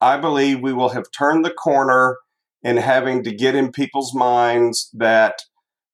I 0.00 0.18
believe 0.18 0.60
we 0.60 0.72
will 0.72 0.90
have 0.90 1.10
turned 1.16 1.44
the 1.44 1.50
corner 1.50 2.18
in 2.62 2.76
having 2.76 3.22
to 3.24 3.34
get 3.34 3.54
in 3.54 3.72
people's 3.72 4.14
minds 4.14 4.90
that 4.94 5.42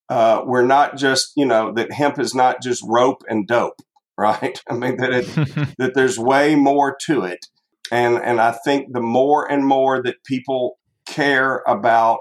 uh, 0.08 0.42
we're 0.44 0.66
not 0.66 0.96
just, 0.96 1.32
you 1.36 1.46
know, 1.46 1.72
that 1.72 1.92
hemp 1.92 2.18
is 2.18 2.34
not 2.34 2.62
just 2.62 2.82
rope 2.86 3.22
and 3.28 3.46
dope, 3.46 3.80
right? 4.18 4.60
I 4.68 4.74
mean 4.74 4.96
that 4.98 5.12
it, 5.12 5.26
that 5.78 5.94
there's 5.94 6.18
way 6.18 6.54
more 6.54 6.96
to 7.06 7.24
it, 7.24 7.46
and 7.90 8.16
and 8.18 8.40
I 8.40 8.52
think 8.52 8.92
the 8.92 9.00
more 9.00 9.50
and 9.50 9.66
more 9.66 10.02
that 10.02 10.24
people 10.24 10.78
care 11.06 11.62
about 11.66 12.20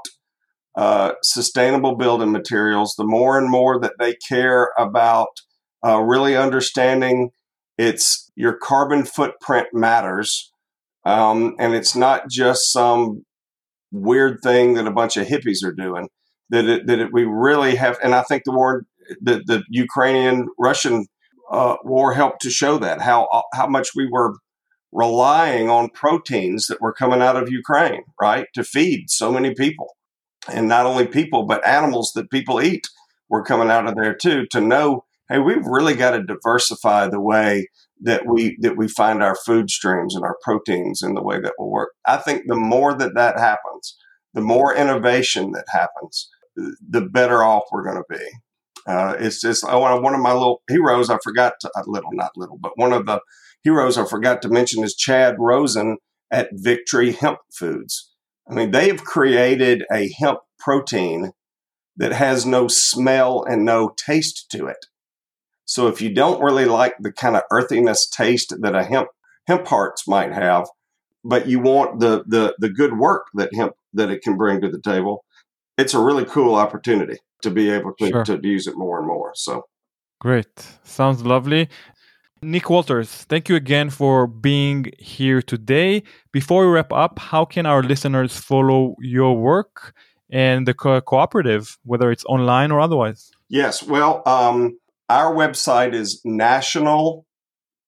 uh, 0.75 1.13
sustainable 1.23 1.95
building 1.95 2.31
materials, 2.31 2.95
the 2.97 3.05
more 3.05 3.37
and 3.37 3.49
more 3.49 3.79
that 3.79 3.93
they 3.99 4.15
care 4.27 4.71
about 4.77 5.27
uh, 5.85 5.99
really 5.99 6.35
understanding 6.35 7.31
it's 7.77 8.31
your 8.35 8.53
carbon 8.53 9.05
footprint 9.05 9.67
matters, 9.73 10.51
um, 11.05 11.55
and 11.57 11.73
it's 11.73 11.95
not 11.95 12.29
just 12.29 12.71
some 12.71 13.23
weird 13.91 14.39
thing 14.43 14.75
that 14.75 14.87
a 14.87 14.91
bunch 14.91 15.17
of 15.17 15.27
hippies 15.27 15.63
are 15.63 15.73
doing. 15.73 16.07
That 16.49 16.65
it, 16.65 16.87
that 16.87 16.99
it, 16.99 17.09
we 17.13 17.23
really 17.23 17.75
have, 17.75 17.97
and 18.03 18.13
I 18.13 18.23
think 18.23 18.43
the 18.45 18.51
war, 18.51 18.83
the 19.21 19.41
the 19.45 19.63
Ukrainian 19.69 20.47
Russian 20.59 21.05
uh, 21.49 21.77
war 21.83 22.13
helped 22.13 22.41
to 22.41 22.49
show 22.49 22.77
that 22.77 23.01
how 23.01 23.27
how 23.53 23.67
much 23.67 23.89
we 23.95 24.07
were 24.11 24.35
relying 24.91 25.69
on 25.69 25.89
proteins 25.89 26.67
that 26.67 26.81
were 26.81 26.93
coming 26.93 27.21
out 27.21 27.37
of 27.37 27.49
Ukraine, 27.49 28.03
right, 28.21 28.47
to 28.53 28.63
feed 28.63 29.09
so 29.09 29.31
many 29.31 29.53
people, 29.55 29.95
and 30.49 30.67
not 30.67 30.85
only 30.85 31.05
people 31.07 31.45
but 31.45 31.65
animals 31.65 32.11
that 32.15 32.31
people 32.31 32.61
eat 32.61 32.83
were 33.29 33.43
coming 33.43 33.69
out 33.69 33.87
of 33.87 33.95
there 33.95 34.15
too. 34.15 34.45
To 34.51 34.61
know, 34.61 35.05
hey, 35.29 35.39
we've 35.39 35.65
really 35.65 35.95
got 35.95 36.11
to 36.11 36.23
diversify 36.23 37.07
the 37.07 37.21
way 37.21 37.67
that 38.01 38.25
we 38.25 38.57
that 38.61 38.77
we 38.77 38.87
find 38.87 39.23
our 39.23 39.35
food 39.45 39.69
streams 39.69 40.15
and 40.15 40.23
our 40.23 40.37
proteins 40.43 41.01
in 41.01 41.13
the 41.13 41.23
way 41.23 41.39
that 41.39 41.53
will 41.57 41.71
work. 41.71 41.91
I 42.05 42.17
think 42.17 42.43
the 42.47 42.55
more 42.55 42.93
that 42.93 43.15
that 43.15 43.39
happens, 43.39 43.97
the 44.33 44.41
more 44.41 44.75
innovation 44.75 45.51
that 45.51 45.65
happens, 45.69 46.29
the 46.55 47.01
better 47.01 47.43
off 47.43 47.63
we're 47.71 47.83
going 47.83 48.03
to 48.03 48.17
be. 48.17 48.25
Uh, 48.87 49.15
it's 49.19 49.39
just 49.39 49.63
oh, 49.67 49.79
one 49.99 50.15
of 50.15 50.21
my 50.21 50.33
little 50.33 50.63
heroes. 50.67 51.09
I 51.09 51.19
forgot 51.23 51.53
to, 51.61 51.71
uh, 51.75 51.83
little, 51.85 52.09
not 52.13 52.31
little, 52.35 52.57
but 52.59 52.71
one 52.75 52.93
of 52.93 53.05
the 53.05 53.21
heroes 53.63 53.97
I 53.97 54.05
forgot 54.05 54.41
to 54.41 54.49
mention 54.49 54.83
is 54.83 54.95
Chad 54.95 55.35
Rosen 55.37 55.97
at 56.31 56.49
Victory 56.53 57.11
Hemp 57.11 57.39
Foods. 57.53 58.10
I 58.49 58.53
mean, 58.53 58.71
they 58.71 58.87
have 58.87 59.03
created 59.03 59.83
a 59.91 60.11
hemp 60.19 60.39
protein 60.59 61.31
that 61.97 62.13
has 62.13 62.45
no 62.45 62.67
smell 62.67 63.43
and 63.43 63.65
no 63.65 63.93
taste 63.97 64.47
to 64.51 64.67
it. 64.67 64.85
So 65.65 65.87
if 65.87 66.01
you 66.01 66.13
don't 66.13 66.43
really 66.43 66.65
like 66.65 66.95
the 66.99 67.11
kind 67.11 67.35
of 67.35 67.43
earthiness 67.51 68.09
taste 68.09 68.53
that 68.59 68.75
a 68.75 68.83
hemp 68.83 69.09
hemp 69.47 69.67
hearts 69.67 70.07
might 70.07 70.33
have, 70.33 70.67
but 71.23 71.47
you 71.47 71.59
want 71.59 71.99
the 71.99 72.23
the 72.27 72.55
the 72.59 72.69
good 72.69 72.97
work 72.97 73.27
that 73.35 73.53
hemp 73.53 73.73
that 73.93 74.09
it 74.09 74.21
can 74.21 74.37
bring 74.37 74.61
to 74.61 74.69
the 74.69 74.81
table, 74.81 75.23
it's 75.77 75.93
a 75.93 75.99
really 75.99 76.25
cool 76.25 76.55
opportunity 76.55 77.17
to 77.43 77.49
be 77.49 77.69
able 77.69 77.93
to, 77.99 78.07
sure. 78.07 78.23
to 78.23 78.39
use 78.43 78.67
it 78.67 78.77
more 78.77 78.99
and 78.99 79.07
more. 79.07 79.31
So 79.35 79.63
great. 80.19 80.77
Sounds 80.83 81.23
lovely. 81.23 81.69
Nick 82.43 82.71
Walters, 82.71 83.09
thank 83.29 83.49
you 83.49 83.55
again 83.55 83.91
for 83.91 84.25
being 84.25 84.91
here 84.97 85.43
today. 85.43 86.01
Before 86.31 86.65
we 86.65 86.73
wrap 86.73 86.91
up, 86.91 87.19
how 87.19 87.45
can 87.45 87.67
our 87.67 87.83
listeners 87.83 88.35
follow 88.35 88.95
your 88.99 89.37
work 89.37 89.93
and 90.27 90.67
the 90.67 90.73
co- 90.73 91.01
cooperative, 91.01 91.77
whether 91.83 92.09
it's 92.11 92.25
online 92.25 92.71
or 92.71 92.79
otherwise? 92.79 93.31
Yes, 93.47 93.83
well, 93.83 94.23
um, 94.25 94.79
our 95.07 95.35
website 95.35 95.93
is 95.93 96.19
National 96.25 97.27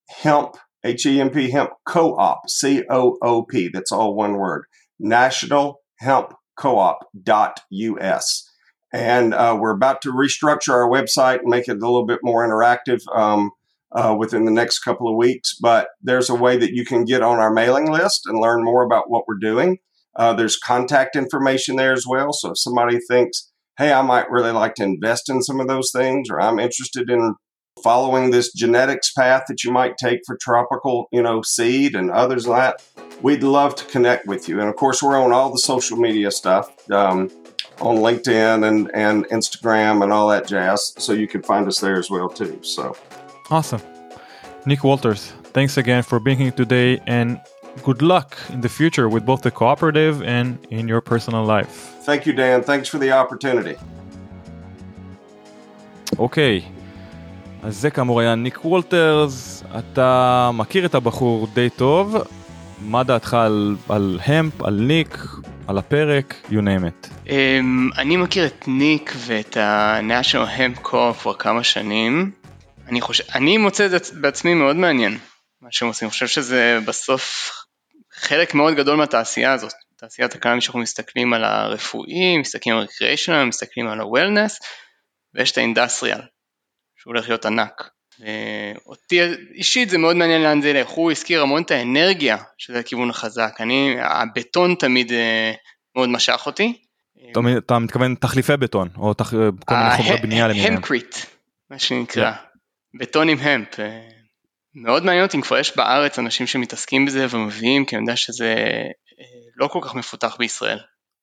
Hemp, 0.08 0.56
H 0.84 1.08
E 1.08 1.20
M 1.20 1.32
P 1.32 1.50
Hemp 1.50 1.72
Co 1.88 2.16
op, 2.16 2.48
C 2.48 2.84
O 2.92 3.18
O 3.24 3.42
P. 3.42 3.70
That's 3.74 3.92
all 3.92 4.14
one 4.14 4.34
word. 4.34 4.66
National 5.00 5.82
Hemp 5.98 6.36
Co 6.56 6.78
op.us. 6.78 8.50
And 8.94 9.34
uh, 9.34 9.58
we're 9.60 9.72
about 9.72 10.04
to 10.04 10.12
restructure 10.12 10.74
our 10.74 10.88
website 10.88 11.40
and 11.40 11.50
make 11.50 11.68
it 11.68 11.78
a 11.78 11.80
little 11.80 12.06
bit 12.06 12.20
more 12.22 12.48
interactive. 12.48 13.02
Um, 13.16 13.50
uh, 13.96 14.16
within 14.18 14.46
the 14.46 14.52
next 14.52 14.80
couple 14.80 15.08
of 15.08 15.16
weeks. 15.16 15.56
But 15.60 15.88
there's 16.02 16.30
a 16.30 16.36
way 16.36 16.58
that 16.58 16.74
you 16.74 16.86
can 16.86 17.06
get 17.06 17.22
on 17.22 17.40
our 17.40 17.54
mailing 17.54 17.92
list 17.92 18.26
and 18.26 18.40
learn 18.40 18.64
more 18.64 18.84
about 18.84 19.10
what 19.10 19.24
we're 19.28 19.36
doing. 19.40 19.78
Uh, 20.16 20.34
there's 20.34 20.58
contact 20.58 21.16
information 21.16 21.76
there 21.76 21.94
as 21.94 22.06
well. 22.08 22.34
So 22.34 22.52
if 22.52 22.60
somebody 22.60 23.00
thinks, 23.00 23.52
hey, 23.78 23.92
I 23.92 24.02
might 24.02 24.30
really 24.30 24.52
like 24.52 24.76
to 24.76 24.84
invest 24.84 25.30
in 25.30 25.42
some 25.42 25.60
of 25.60 25.68
those 25.68 25.92
things, 25.92 26.30
or 26.30 26.40
I'm 26.40 26.60
interested 26.60 27.10
in 27.10 27.36
following 27.84 28.30
this 28.30 28.54
genetics 28.54 29.12
path 29.12 29.46
that 29.48 29.64
you 29.64 29.72
might 29.72 29.98
take 29.98 30.20
for 30.28 30.38
tropical, 30.40 31.08
you 31.12 31.24
know, 31.24 31.42
seed 31.42 31.96
and 31.96 32.12
others 32.12 32.48
like 32.48 32.78
that, 32.78 33.16
we'd 33.24 33.42
love 33.42 33.76
to 33.76 33.86
connect 33.86 34.28
with 34.28 34.48
you. 34.48 34.60
And 34.60 34.70
of 34.70 34.76
course, 34.76 35.02
we're 35.02 35.20
on 35.20 35.32
all 35.32 35.52
the 35.52 35.58
social 35.58 35.98
media 35.98 36.30
stuff. 36.30 36.72
Um, 36.92 37.32
on 37.80 37.98
LinkedIn 37.98 38.68
and, 38.68 38.92
and 38.94 39.26
Instagram 39.30 40.04
and 40.04 40.14
all 40.14 40.28
that 40.30 40.48
jazz. 40.48 40.94
So 40.98 41.14
you 41.14 41.28
can 41.28 41.42
find 41.42 41.68
us 41.68 41.80
there 41.80 41.98
as 41.98 42.10
well 42.10 42.30
too. 42.30 42.60
So 42.62 42.96
Awesome. 43.53 43.83
Nick 44.67 44.85
Walters, 44.85 45.33
thanks 45.57 45.77
again 45.77 46.03
for 46.03 46.19
being 46.21 46.39
here 46.39 46.51
today 46.51 47.01
and 47.07 47.41
good 47.83 48.03
luck 48.03 48.37
in 48.55 48.61
the 48.61 48.69
future 48.69 49.09
with 49.09 49.25
both 49.25 49.43
the 49.43 49.51
cooperative 49.51 50.23
and 50.23 50.59
in 50.71 50.89
your 50.89 51.01
personal 51.01 51.45
life. 51.45 51.73
Thank 52.09 52.27
you, 52.27 52.33
Dan. 52.33 52.63
Thanks 52.63 52.89
for 52.89 52.99
the 52.99 53.13
opportunity. 53.13 53.77
אוקיי, 56.19 56.61
okay. 56.61 56.79
אז 57.63 57.77
זה 57.77 57.91
כאמור 57.91 58.21
היה 58.21 58.35
ניק 58.35 58.65
וולטרס, 58.65 59.65
אתה 59.79 60.51
מכיר 60.55 60.87
את 60.87 60.95
הבחור 60.95 61.47
די 61.55 61.71
טוב, 61.71 62.17
מה 62.81 63.05
דעתך 63.05 63.35
על, 63.35 63.77
על 63.89 64.21
המפ, 64.25 64.63
על 64.63 64.75
ניק, 64.75 65.27
על 65.67 65.79
הפרק, 65.79 66.35
you 66.51 66.53
name 66.53 66.85
it. 66.85 67.09
Um, 67.27 67.31
אני 67.99 68.17
מכיר 68.17 68.47
את 68.47 68.65
ניק 68.69 69.13
ואת 69.17 69.57
ה-National 69.57 70.59
Hemp 70.59 70.87
Co 70.87 71.15
כבר 71.21 71.35
כמה 71.35 71.63
שנים. 71.63 72.31
אני 72.88 73.02
חושב, 73.02 73.24
אני 73.36 73.58
מוצא 73.58 73.86
את 73.86 73.92
זה 73.92 73.98
בעצמי 74.22 74.54
מאוד 74.54 74.76
מעניין, 74.76 75.18
מה 75.62 75.68
שהם 75.72 75.88
עושים, 75.88 76.06
אני 76.06 76.12
חושב 76.12 76.28
שזה 76.28 76.80
בסוף 76.86 77.52
חלק 78.14 78.54
מאוד 78.54 78.74
גדול 78.74 78.98
מהתעשייה 78.98 79.54
הזאת, 79.54 79.74
תעשיית 79.98 80.36
הקנאביס 80.36 80.64
שאנחנו 80.64 80.80
מסתכלים 80.80 81.34
על 81.34 81.44
הרפואי, 81.44 82.38
מסתכלים 82.38 82.76
על 82.76 82.86
recreational, 82.86 83.46
מסתכלים 83.48 83.88
על 83.88 84.00
ה-wellness, 84.00 84.54
ויש 85.34 85.52
את 85.52 85.58
האינדסטריאל, 85.58 86.22
שהוא 86.96 87.14
הולך 87.14 87.30
להיות 87.30 87.46
ענק. 87.46 87.90
אותי 88.86 89.22
אישית 89.54 89.90
זה 89.90 89.98
מאוד 89.98 90.16
מעניין 90.16 90.42
לאן 90.42 90.62
זה 90.62 90.70
ילך, 90.70 90.90
הוא 90.90 91.12
הזכיר 91.12 91.42
המון 91.42 91.62
את 91.64 91.72
האנרגיה, 91.72 92.38
שזה 92.58 92.80
הכיוון 92.80 93.10
החזק, 93.10 93.54
אני, 93.60 93.96
הבטון 94.02 94.76
תמיד 94.76 95.12
אה, 95.12 95.54
מאוד 95.96 96.10
משך 96.10 96.44
אותי. 96.46 96.82
אתה 97.58 97.80
מתכוון 97.80 98.16
תחליפי 98.16 98.58
בטון, 98.58 98.90
או 98.98 99.14
תח... 99.14 99.34
כל 99.66 99.76
מיני 99.76 99.98
חומרי 99.98 100.18
בנייה 100.18 100.48
למיניהם. 100.48 100.74
המקריט, 100.74 101.16
מה 101.70 101.80
שנקרא. 101.80 102.32
עם 103.30 103.40
המפ. 103.40 103.80
אה, 103.80 104.10
מאוד 104.76 105.04
מעניין 105.04 105.24
אותי 105.26 105.38
אם 105.38 105.42
כבר 105.42 105.58
יש 105.58 105.78
בארץ 105.78 106.20
אנשים 106.20 106.48
שמתעסקים 106.48 107.06
בזה 107.06 107.26
ומביאים, 107.30 107.86
כי 107.86 107.96
אני 107.96 108.04
יודע 108.04 108.16
שזה 108.16 108.56
אה, 109.20 109.26
לא 109.56 109.68
כל 109.68 109.80
כך 109.84 109.96
מפותח 109.96 110.36
בישראל. 110.40 110.80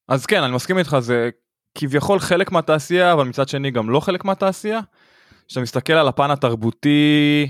אז 0.08 0.26
כן, 0.26 0.42
אני 0.42 0.54
מסכים 0.54 0.78
איתך, 0.78 0.96
זה 1.00 1.30
כביכול 1.78 2.18
חלק 2.18 2.52
מהתעשייה, 2.52 3.12
אבל 3.12 3.24
מצד 3.24 3.48
שני 3.48 3.70
גם 3.70 3.90
לא 3.90 4.00
חלק 4.00 4.24
מהתעשייה. 4.24 4.80
כשאתה 5.48 5.60
מסתכל 5.60 5.92
על 5.92 6.08
הפן 6.08 6.30
התרבותי, 6.30 7.48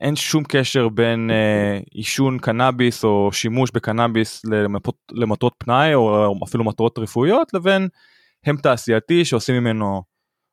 אין 0.00 0.16
שום 0.16 0.44
קשר 0.48 0.88
בין 0.88 1.30
אה, 1.30 1.78
עישון 1.90 2.38
קנאביס 2.38 3.04
או 3.04 3.32
שימוש 3.32 3.70
בקנאביס 3.74 4.44
למטרות, 4.44 4.96
למטרות 5.12 5.54
פנאי 5.58 5.94
או 5.94 6.34
אפילו 6.44 6.64
מטרות 6.64 6.98
רפואיות 6.98 7.54
לבין 7.54 7.88
הם 8.44 8.56
תעשייתי 8.56 9.24
שעושים 9.24 9.54
ממנו 9.54 10.02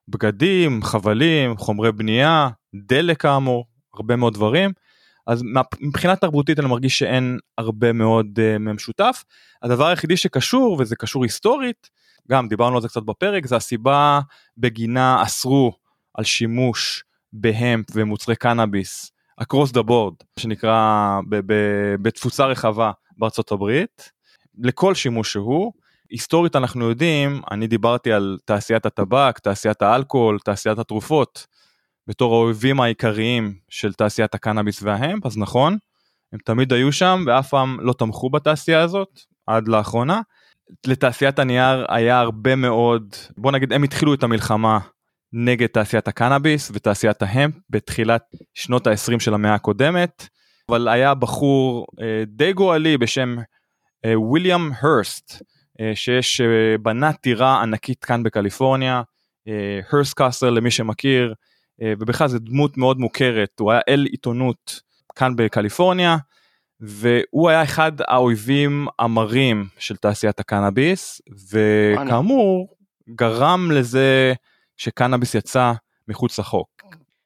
בגדים, 0.07 0.83
חבלים, 0.83 1.57
חומרי 1.57 1.91
בנייה, 1.91 2.49
דלק 2.75 3.21
כאמור, 3.21 3.65
הרבה 3.93 4.15
מאוד 4.15 4.33
דברים. 4.33 4.71
אז 5.27 5.43
מבחינה 5.81 6.15
תרבותית 6.15 6.59
אני 6.59 6.67
מרגיש 6.67 6.99
שאין 6.99 7.39
הרבה 7.57 7.93
מאוד 7.93 8.39
uh, 8.39 8.59
ממשותף. 8.59 9.23
הדבר 9.63 9.87
היחידי 9.87 10.17
שקשור, 10.17 10.77
וזה 10.79 10.95
קשור 10.95 11.23
היסטורית, 11.23 11.89
גם 12.29 12.47
דיברנו 12.47 12.75
על 12.75 12.81
זה 12.81 12.87
קצת 12.87 13.03
בפרק, 13.03 13.45
זה 13.45 13.55
הסיבה 13.55 14.19
בגינה 14.57 15.23
אסרו 15.23 15.73
על 16.13 16.23
שימוש 16.23 17.03
בהמפ 17.33 17.85
ומוצרי 17.93 18.35
קנאביס 18.35 19.11
across 19.41 19.73
the 19.73 19.83
board, 19.87 20.25
שנקרא 20.39 21.19
בתפוצה 22.01 22.45
רחבה 22.45 22.91
בארצות 23.17 23.51
הברית, 23.51 24.11
לכל 24.57 24.95
שימוש 24.95 25.33
שהוא. 25.33 25.73
היסטורית 26.13 26.55
אנחנו 26.55 26.89
יודעים, 26.89 27.41
אני 27.51 27.67
דיברתי 27.67 28.11
על 28.11 28.37
תעשיית 28.45 28.85
הטבק, 28.85 29.39
תעשיית 29.39 29.81
האלכוהול, 29.81 30.39
תעשיית 30.39 30.79
התרופות, 30.79 31.47
בתור 32.07 32.35
האויבים 32.35 32.79
העיקריים 32.79 33.53
של 33.69 33.93
תעשיית 33.93 34.35
הקנאביס 34.35 34.83
וההמפ, 34.83 35.25
אז 35.25 35.37
נכון, 35.37 35.77
הם 36.33 36.39
תמיד 36.45 36.73
היו 36.73 36.91
שם 36.91 37.23
ואף 37.27 37.49
פעם 37.49 37.77
לא 37.81 37.93
תמכו 37.93 38.29
בתעשייה 38.29 38.81
הזאת, 38.81 39.19
עד 39.47 39.67
לאחרונה. 39.67 40.21
לתעשיית 40.87 41.39
הנייר 41.39 41.85
היה 41.89 42.19
הרבה 42.19 42.55
מאוד, 42.55 43.15
בוא 43.37 43.51
נגיד 43.51 43.73
הם 43.73 43.83
התחילו 43.83 44.13
את 44.13 44.23
המלחמה 44.23 44.79
נגד 45.33 45.67
תעשיית 45.67 46.07
הקנאביס 46.07 46.71
ותעשיית 46.73 47.21
ההמפ 47.21 47.55
בתחילת 47.69 48.23
שנות 48.53 48.87
ה-20 48.87 49.19
של 49.19 49.33
המאה 49.33 49.53
הקודמת, 49.53 50.27
אבל 50.69 50.87
היה 50.87 51.13
בחור 51.13 51.87
אה, 52.01 52.23
די 52.27 52.53
גואלי 52.53 52.97
בשם 52.97 53.35
אה, 54.05 54.19
ויליאם 54.19 54.71
הרסט, 54.81 55.33
אה, 55.33 55.52
שיש, 55.93 56.41
אה, 56.41 56.77
בנה 56.81 57.13
טירה 57.13 57.61
ענקית 57.61 58.05
כאן 58.05 58.23
בקליפורניה, 58.23 59.01
הרסט 59.91 60.21
אה, 60.21 60.25
קאסל 60.25 60.49
למי 60.49 60.71
שמכיר, 60.71 61.33
ובכלל 61.99 62.27
זו 62.27 62.39
דמות 62.39 62.77
מאוד 62.77 62.99
מוכרת, 62.99 63.59
הוא 63.59 63.71
היה 63.71 63.81
אל 63.89 64.05
עיתונות 64.11 64.81
כאן 65.15 65.35
בקליפורניה, 65.35 66.17
והוא 66.79 67.49
היה 67.49 67.63
אחד 67.63 67.91
האויבים 67.99 68.87
המרים 68.99 69.65
של 69.79 69.95
תעשיית 69.95 70.39
הקנאביס, 70.39 71.21
וכאמור 71.51 72.75
גרם 73.09 73.71
לזה 73.71 74.33
שקנאביס 74.77 75.35
יצא 75.35 75.71
מחוץ 76.07 76.39
לחוק. 76.39 76.69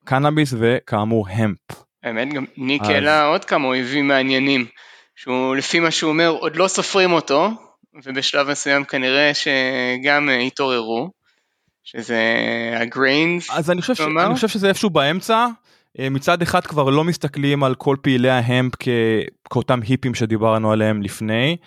קנאביס 0.06 0.54
וכאמור 0.60 1.30
המפ. 1.30 1.60
האמת 2.04 2.34
גם 2.34 2.46
ניק 2.58 2.82
העלה 2.84 3.24
אז... 3.24 3.28
עוד 3.28 3.46
כמה 3.46 3.68
אויבים 3.68 4.08
מעניינים, 4.08 4.66
שהוא 5.16 5.56
לפי 5.56 5.80
מה 5.80 5.92
שהוא 5.92 6.10
אומר 6.10 6.28
עוד 6.28 6.56
לא 6.56 6.68
סופרים 6.68 7.12
אותו, 7.12 7.50
ובשלב 8.06 8.50
מסוים 8.50 8.84
כנראה 8.84 9.32
שגם 9.34 10.30
התעוררו, 10.48 11.10
שזה 11.84 12.24
הגריינס. 12.82 13.50
אז 13.52 13.72
אני 13.72 13.82
חושב, 13.82 13.96
ש... 13.96 14.02
אני 14.02 14.34
חושב 14.36 14.48
שזה 14.48 14.68
איפשהו 14.68 14.90
באמצע. 14.90 15.48
מצד 16.00 16.42
אחד 16.42 16.68
כבר 16.68 16.90
לא 16.90 17.04
מסתכלים 17.04 17.64
על 17.64 17.76
כל 17.76 17.96
פעילי 18.02 18.30
ההמפ 18.30 18.74
כ... 18.80 18.88
כאותם 19.50 19.80
היפים 19.88 20.16
שדיברנו 20.16 20.72
עליהם 20.72 21.02
לפני. 21.02 21.58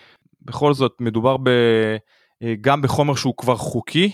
בכל 0.42 0.74
זאת 0.74 0.92
מדובר 1.00 1.36
ב... 1.36 1.50
גם 2.60 2.82
בחומר 2.82 3.14
שהוא 3.14 3.34
כבר 3.36 3.56
חוקי. 3.56 4.10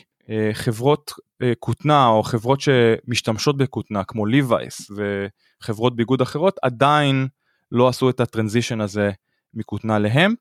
חברות 0.52 1.12
כותנה 1.58 2.06
או 2.06 2.22
חברות 2.22 2.60
שמשתמשות 2.60 3.56
בכותנה 3.56 4.04
כמו 4.04 4.26
ליווייס 4.26 4.90
וחברות 4.96 5.96
ביגוד 5.96 6.20
אחרות 6.20 6.56
עדיין 6.62 7.28
לא 7.72 7.88
עשו 7.88 8.10
את 8.10 8.20
הטרנזישן 8.20 8.80
הזה 8.80 9.10
מכותנה 9.54 9.98
להמפ. 9.98 10.38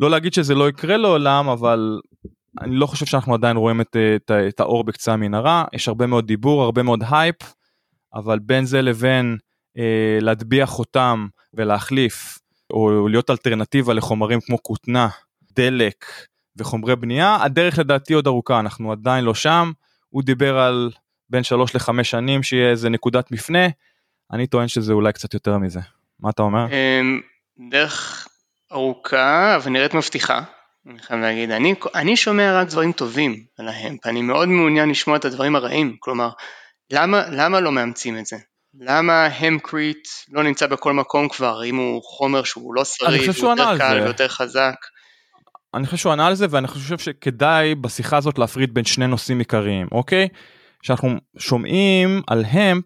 לא 0.00 0.10
להגיד 0.10 0.32
שזה 0.32 0.54
לא 0.54 0.68
יקרה 0.68 0.96
לעולם 0.96 1.48
אבל 1.48 2.00
אני 2.60 2.76
לא 2.76 2.86
חושב 2.86 3.06
שאנחנו 3.06 3.34
עדיין 3.34 3.56
רואים 3.56 3.80
את, 3.80 3.96
את, 4.16 4.30
את 4.48 4.60
האור 4.60 4.84
בקצה 4.84 5.12
המנהרה. 5.12 5.64
יש 5.72 5.88
הרבה 5.88 6.06
מאוד 6.06 6.26
דיבור 6.26 6.62
הרבה 6.62 6.82
מאוד 6.82 7.04
הייפ 7.10 7.36
אבל 8.14 8.38
בין 8.38 8.64
זה 8.64 8.82
לבין 8.82 9.36
אה, 9.78 10.18
להטביע 10.20 10.66
חותם 10.66 11.26
ולהחליף 11.54 12.38
או 12.70 13.08
להיות 13.08 13.30
אלטרנטיבה 13.30 13.94
לחומרים 13.94 14.40
כמו 14.40 14.62
כותנה 14.62 15.08
דלק 15.52 16.04
וחומרי 16.56 16.96
בנייה 16.96 17.38
הדרך 17.42 17.78
לדעתי 17.78 18.14
עוד 18.14 18.26
ארוכה 18.26 18.60
אנחנו 18.60 18.92
עדיין 18.92 19.24
לא 19.24 19.34
שם. 19.34 19.72
הוא 20.08 20.22
דיבר 20.22 20.58
על 20.58 20.90
בין 21.30 21.42
שלוש 21.42 21.74
לחמש 21.74 22.10
שנים 22.10 22.42
שיהיה 22.42 22.70
איזה 22.70 22.88
נקודת 22.88 23.30
מפנה. 23.30 23.66
אני 24.32 24.46
טוען 24.46 24.68
שזה 24.68 24.92
אולי 24.92 25.12
קצת 25.12 25.34
יותר 25.34 25.58
מזה. 25.58 25.80
מה 26.20 26.30
אתה 26.30 26.42
אומר? 26.42 26.66
אמ, 26.66 27.20
דרך 27.70 28.28
ארוכה 28.72 29.56
אבל 29.56 29.70
נראית 29.70 29.94
מבטיחה 29.94 30.42
אני 30.86 30.98
חייב 30.98 31.20
להגיד 31.20 31.50
אני, 31.50 31.74
אני 31.94 32.16
שומע 32.16 32.60
רק 32.60 32.68
דברים 32.68 32.92
טובים 32.92 33.44
על 33.58 33.68
ההמפ 33.68 34.06
אני 34.06 34.22
מאוד 34.22 34.48
מעוניין 34.48 34.90
לשמוע 34.90 35.16
את 35.16 35.24
הדברים 35.24 35.56
הרעים 35.56 35.96
כלומר 36.00 36.28
למה, 36.90 37.22
למה 37.30 37.60
לא 37.60 37.72
מאמצים 37.72 38.18
את 38.18 38.26
זה? 38.26 38.36
למה 38.80 39.26
המקריט 39.26 40.08
לא 40.28 40.42
נמצא 40.42 40.66
בכל 40.66 40.92
מקום 40.92 41.28
כבר 41.28 41.64
אם 41.64 41.76
הוא 41.76 42.02
חומר 42.02 42.42
שהוא 42.42 42.74
לא 42.74 42.84
שריד, 42.84 43.30
הוא 43.42 43.50
יותר 43.50 43.78
קל 43.78 44.00
ויותר 44.02 44.28
חזק? 44.28 44.74
אני 45.74 45.86
חושב 45.86 45.96
שהוא 45.96 46.12
ענה 46.12 46.26
על 46.26 46.34
זה 46.34 46.46
ואני 46.50 46.68
חושב 46.68 46.98
שכדאי 46.98 47.74
בשיחה 47.74 48.16
הזאת 48.16 48.38
להפריד 48.38 48.74
בין 48.74 48.84
שני 48.84 49.06
נושאים 49.06 49.38
עיקריים 49.38 49.88
אוקיי? 49.92 50.28
כשאנחנו 50.82 51.16
שומעים 51.38 52.22
על 52.26 52.44
המפ 52.50 52.84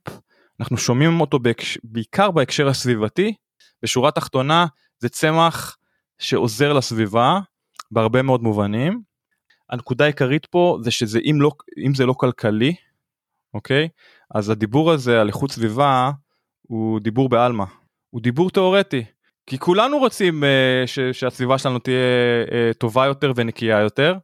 אנחנו 0.60 0.76
שומעים 0.76 1.20
אותו. 1.20 1.38
בעיקר 1.84 2.30
בהקשר 2.30 2.68
הסביבתי 2.68 3.34
בשורה 3.82 4.10
תחתונה 4.10 4.66
זה 5.02 5.08
צמח 5.08 5.76
שעוזר 6.18 6.72
לסביבה 6.72 7.40
בהרבה 7.90 8.22
מאוד 8.22 8.42
מובנים. 8.42 9.02
הנקודה 9.70 10.04
העיקרית 10.04 10.46
פה 10.46 10.78
זה 10.82 10.90
שזה 10.90 11.18
אם 11.30 11.36
לא 11.40 11.50
אם 11.86 11.94
זה 11.94 12.06
לא 12.06 12.12
כלכלי 12.12 12.74
אוקיי 13.54 13.88
אז 14.34 14.50
הדיבור 14.50 14.90
הזה 14.92 15.20
על 15.20 15.28
איכות 15.28 15.50
סביבה 15.50 16.10
הוא 16.62 17.00
דיבור 17.00 17.28
בעלמא 17.28 17.64
הוא 18.10 18.20
דיבור 18.20 18.50
תיאורטי 18.50 19.04
כי 19.46 19.58
כולנו 19.58 19.98
רוצים 19.98 20.44
uh, 20.44 20.46
ש, 20.86 20.98
שהסביבה 21.12 21.58
שלנו 21.58 21.78
תהיה 21.78 21.96
uh, 22.46 22.74
טובה 22.78 23.06
יותר 23.06 23.32
ונקייה 23.36 23.78
יותר, 23.80 24.14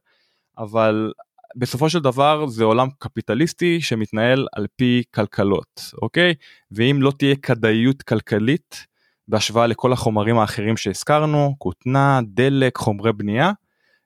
אבל 0.57 1.11
בסופו 1.55 1.89
של 1.89 1.99
דבר 1.99 2.47
זה 2.47 2.63
עולם 2.63 2.87
קפיטליסטי 2.99 3.81
שמתנהל 3.81 4.47
על 4.53 4.67
פי 4.75 5.03
כלכלות, 5.15 5.81
אוקיי? 6.01 6.33
ואם 6.71 6.97
לא 7.01 7.11
תהיה 7.17 7.35
כדאיות 7.35 8.01
כלכלית 8.01 8.85
בהשוואה 9.29 9.67
לכל 9.67 9.93
החומרים 9.93 10.39
האחרים 10.39 10.77
שהזכרנו, 10.77 11.55
כותנה, 11.57 12.19
דלק, 12.27 12.77
חומרי 12.77 13.13
בנייה, 13.13 13.51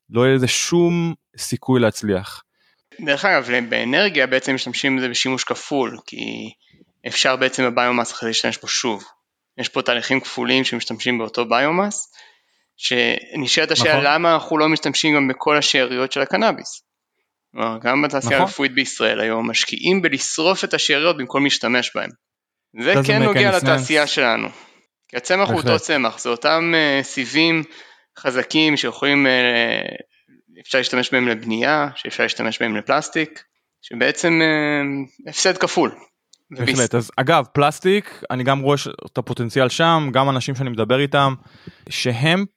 לא 0.09 0.25
יהיה 0.25 0.35
לזה 0.35 0.47
שום 0.47 1.13
סיכוי 1.37 1.79
להצליח. 1.79 2.43
דרך 3.01 3.25
אגב, 3.25 3.47
באנרגיה 3.69 4.27
בעצם 4.27 4.55
משתמשים 4.55 4.97
בזה 4.97 5.09
בשימוש 5.09 5.43
כפול, 5.43 5.97
כי 6.05 6.51
אפשר 7.07 7.35
בעצם 7.35 7.63
בביומאס 7.65 8.11
אחרי 8.11 8.29
להשתמש 8.29 8.57
בו 8.57 8.67
שוב. 8.67 9.03
יש 9.57 9.69
פה 9.69 9.81
תהליכים 9.81 10.19
כפולים 10.19 10.63
שמשתמשים 10.63 11.17
באותו 11.17 11.49
ביומאס, 11.49 12.13
שנשאלת 12.77 13.71
השאלה 13.71 13.93
נכון. 13.93 14.05
למה 14.05 14.33
אנחנו 14.33 14.57
לא 14.57 14.69
משתמשים 14.69 15.15
גם 15.15 15.27
בכל 15.27 15.57
השאריות 15.57 16.11
של 16.11 16.21
הקנאביס. 16.21 16.83
גם 17.83 18.01
בתעשייה 18.01 18.35
נכון. 18.35 18.47
הרפואית 18.47 18.75
בישראל 18.75 19.19
היום 19.19 19.49
משקיעים 19.49 20.01
בלשרוף 20.01 20.63
את 20.63 20.73
השאריות 20.73 21.17
במקום 21.17 21.43
להשתמש 21.43 21.91
בהם. 21.95 22.09
זה 22.81 22.93
כן 23.07 23.23
נוגע 23.23 23.57
לתעשייה 23.57 24.07
שלנו. 24.07 24.47
כי 25.13 25.17
הצמח 25.17 25.49
הוא 25.49 25.57
אותו 25.57 25.79
צמח, 25.79 26.19
זה 26.19 26.29
אותם 26.29 26.73
uh, 26.73 27.03
סיבים 27.03 27.63
חזקים 28.19 28.77
שיכולים, 28.77 29.25
uh, 29.25 30.59
אפשר 30.61 30.77
להשתמש 30.77 31.11
בהם 31.11 31.27
לבנייה, 31.27 31.89
שאפשר 31.95 32.23
להשתמש 32.23 32.59
בהם 32.59 32.75
לפלסטיק, 32.75 33.43
שבעצם 33.81 34.41
uh, 34.41 35.29
הפסד 35.29 35.57
כפול. 35.57 35.95
בהחלט 36.51 36.95
אז 36.95 37.11
אגב 37.17 37.45
פלסטיק 37.53 38.23
אני 38.31 38.43
גם 38.43 38.59
רואה 38.59 38.77
את 39.05 39.17
הפוטנציאל 39.17 39.69
שם 39.69 40.09
גם 40.13 40.29
אנשים 40.29 40.55
שאני 40.55 40.69
מדבר 40.69 40.99
איתם 40.99 41.33
שהמפ 41.89 42.49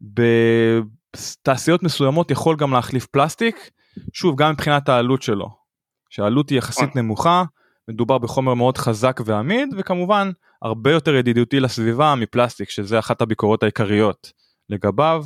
בתעשיות 0.00 1.82
מסוימות 1.82 2.30
יכול 2.30 2.56
גם 2.56 2.72
להחליף 2.72 3.06
פלסטיק 3.06 3.70
שוב 4.12 4.36
גם 4.36 4.50
מבחינת 4.50 4.88
העלות 4.88 5.22
שלו 5.22 5.48
שהעלות 6.10 6.50
היא 6.50 6.58
יחסית 6.58 6.88
נכון. 6.88 7.02
נמוכה 7.02 7.44
מדובר 7.88 8.18
בחומר 8.18 8.54
מאוד 8.54 8.78
חזק 8.78 9.20
ועמיד 9.24 9.68
וכמובן 9.78 10.30
הרבה 10.64 10.92
יותר 10.92 11.14
ידידותי 11.14 11.60
לסביבה 11.60 12.14
מפלסטיק 12.14 12.70
שזה 12.70 12.98
אחת 12.98 13.20
הביקורות 13.20 13.62
העיקריות 13.62 14.32
לגביו 14.68 15.24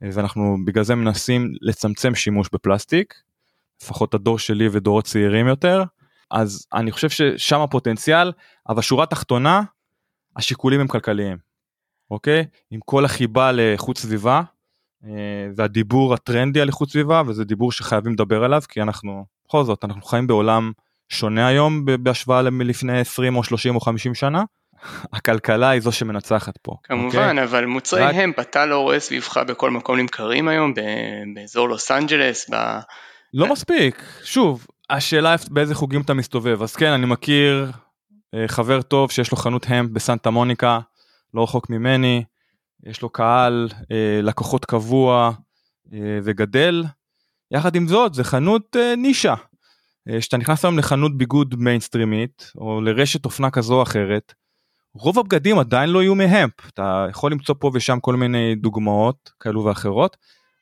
ואנחנו 0.00 0.56
בגלל 0.64 0.84
זה 0.84 0.94
מנסים 0.94 1.52
לצמצם 1.60 2.14
שימוש 2.14 2.48
בפלסטיק 2.52 3.14
לפחות 3.82 4.14
הדור 4.14 4.38
שלי 4.38 4.68
ודור 4.72 4.98
הצעירים 4.98 5.46
יותר. 5.46 5.82
אז 6.30 6.66
אני 6.74 6.92
חושב 6.92 7.10
ששם 7.10 7.60
הפוטנציאל, 7.60 8.32
אבל 8.68 8.82
שורה 8.82 9.06
תחתונה, 9.06 9.62
השיקולים 10.36 10.80
הם 10.80 10.88
כלכליים, 10.88 11.38
אוקיי? 12.10 12.44
עם 12.70 12.80
כל 12.84 13.04
החיבה 13.04 13.52
לאיכות 13.52 13.98
סביבה, 13.98 14.42
אה, 15.04 15.10
והדיבור 15.56 16.14
הטרנדי 16.14 16.60
על 16.60 16.68
איכות 16.68 16.90
סביבה, 16.90 17.22
וזה 17.26 17.44
דיבור 17.44 17.72
שחייבים 17.72 18.12
לדבר 18.12 18.44
עליו, 18.44 18.62
כי 18.68 18.82
אנחנו, 18.82 19.24
בכל 19.46 19.64
זאת, 19.64 19.84
אנחנו 19.84 20.02
חיים 20.02 20.26
בעולם 20.26 20.72
שונה 21.08 21.46
היום 21.46 21.84
בהשוואה 21.84 22.42
לפני 22.42 23.00
20 23.00 23.36
או 23.36 23.44
30 23.44 23.74
או 23.74 23.80
50 23.80 24.14
שנה. 24.14 24.42
הכלכלה 25.12 25.70
היא 25.70 25.80
זו 25.80 25.92
שמנצחת 25.92 26.58
פה. 26.62 26.76
כמובן, 26.82 27.06
אוקיי? 27.06 27.42
אבל 27.42 27.64
מוצרי 27.64 28.02
רק... 28.02 28.14
המפ 28.14 28.38
אתה 28.38 28.66
לא 28.66 28.78
רואה 28.78 29.00
סביבך 29.00 29.36
בכל 29.36 29.70
מקום 29.70 29.98
נמכרים 29.98 30.48
היום, 30.48 30.74
באזור 31.34 31.68
לוס 31.68 31.90
אנג'לס, 31.90 32.50
ב... 32.50 32.54
לא 33.34 33.52
מספיק, 33.52 34.02
שוב, 34.24 34.66
השאלה 34.90 35.34
באיזה 35.50 35.74
חוגים 35.74 36.00
אתה 36.00 36.14
מסתובב 36.14 36.62
אז 36.62 36.76
כן 36.76 36.90
אני 36.90 37.06
מכיר 37.06 37.70
אה, 38.34 38.48
חבר 38.48 38.82
טוב 38.82 39.10
שיש 39.10 39.30
לו 39.30 39.36
חנות 39.36 39.66
המפ 39.68 39.90
בסנטה 39.90 40.30
מוניקה 40.30 40.80
לא 41.34 41.42
רחוק 41.42 41.70
ממני 41.70 42.24
יש 42.86 43.02
לו 43.02 43.08
קהל 43.10 43.68
אה, 43.92 44.20
לקוחות 44.22 44.64
קבוע 44.64 45.32
אה, 45.92 46.18
וגדל 46.22 46.84
יחד 47.50 47.74
עם 47.74 47.88
זאת 47.88 48.14
זה 48.14 48.24
חנות 48.24 48.76
נישה. 48.96 49.34
כשאתה 50.18 50.36
נכנס 50.36 50.64
היום 50.64 50.78
לחנות 50.78 51.18
ביגוד 51.18 51.54
מיינסטרימית 51.58 52.52
או 52.56 52.80
לרשת 52.80 53.24
אופנה 53.24 53.50
כזו 53.50 53.74
או 53.74 53.82
אחרת 53.82 54.34
רוב 54.94 55.18
הבגדים 55.18 55.58
עדיין 55.58 55.90
לא 55.90 56.02
יהיו 56.02 56.14
מהמפ 56.14 56.68
אתה 56.68 57.06
יכול 57.10 57.32
למצוא 57.32 57.54
פה 57.58 57.70
ושם 57.74 58.00
כל 58.00 58.16
מיני 58.16 58.54
דוגמאות 58.54 59.30
כאלו 59.40 59.64
ואחרות 59.64 60.16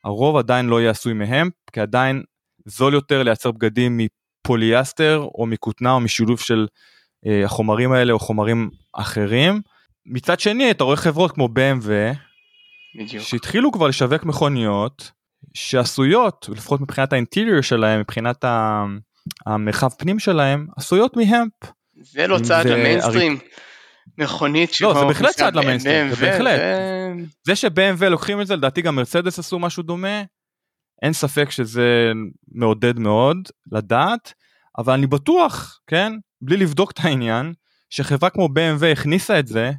הרוב 0.04 0.36
עדיין 0.36 0.66
לא 0.66 0.80
יהיה 0.80 0.90
עשוי 0.90 1.12
מהמפ 1.12 1.52
כי 1.72 1.80
עדיין 1.80 2.22
זול 2.66 2.94
יותר 2.94 3.22
לייצר 3.22 3.50
בגדים 3.50 4.00
פוליאסטר 4.42 5.28
או 5.34 5.46
מכותנה 5.46 5.92
או 5.92 6.00
משילוב 6.00 6.40
של 6.40 6.66
אה, 7.26 7.44
החומרים 7.44 7.92
האלה 7.92 8.12
או 8.12 8.18
חומרים 8.18 8.70
אחרים. 8.92 9.60
מצד 10.06 10.40
שני 10.40 10.70
אתה 10.70 10.84
רואה 10.84 10.96
חברות 10.96 11.32
כמו 11.32 11.46
BMW 11.46 12.16
בדיוק. 12.98 13.24
שהתחילו 13.24 13.72
כבר 13.72 13.86
לשווק 13.86 14.24
מכוניות 14.24 15.10
שעשויות 15.54 16.48
לפחות 16.52 16.80
מבחינת 16.80 17.12
האינטיריור 17.12 17.60
שלהם 17.60 18.00
מבחינת 18.00 18.44
המרחב 19.46 19.88
פנים 19.88 20.18
שלהם 20.18 20.66
עשויות 20.76 21.16
מהמפ. 21.16 21.52
זה 22.00 22.26
לא 22.26 22.38
צעד 22.38 22.66
למיינסטרים. 22.66 23.38
מכונית 24.18 24.80
לא 24.80 24.94
זה 24.94 25.04
בהחלט 25.04 25.30
צעד 25.36 25.56
למיינסטרים 25.56 26.14
זה 26.14 26.16
בהחלט 26.16 26.60
זה 27.46 27.56
שב-BMW 27.56 28.04
לוקחים 28.04 28.40
את 28.40 28.46
זה 28.46 28.56
לדעתי 28.56 28.82
גם 28.82 28.96
מרצדס 28.96 29.38
עשו 29.38 29.58
משהו 29.58 29.82
דומה 29.82 30.22
אין 31.02 31.12
ספק 31.12 31.50
שזה 31.50 32.12
מעודד 32.52 32.98
מאוד 32.98 33.36
לדעת, 33.72 34.32
אבל 34.78 34.92
אני 34.92 35.06
בטוח, 35.06 35.80
כן, 35.86 36.12
בלי 36.42 36.56
לבדוק 36.56 36.90
את 36.90 36.98
העניין, 37.02 37.52
שחברה 37.90 38.30
כמו 38.30 38.46
BMW 38.46 38.86
הכניסה 38.86 39.38
את 39.38 39.46
זה, 39.46 39.72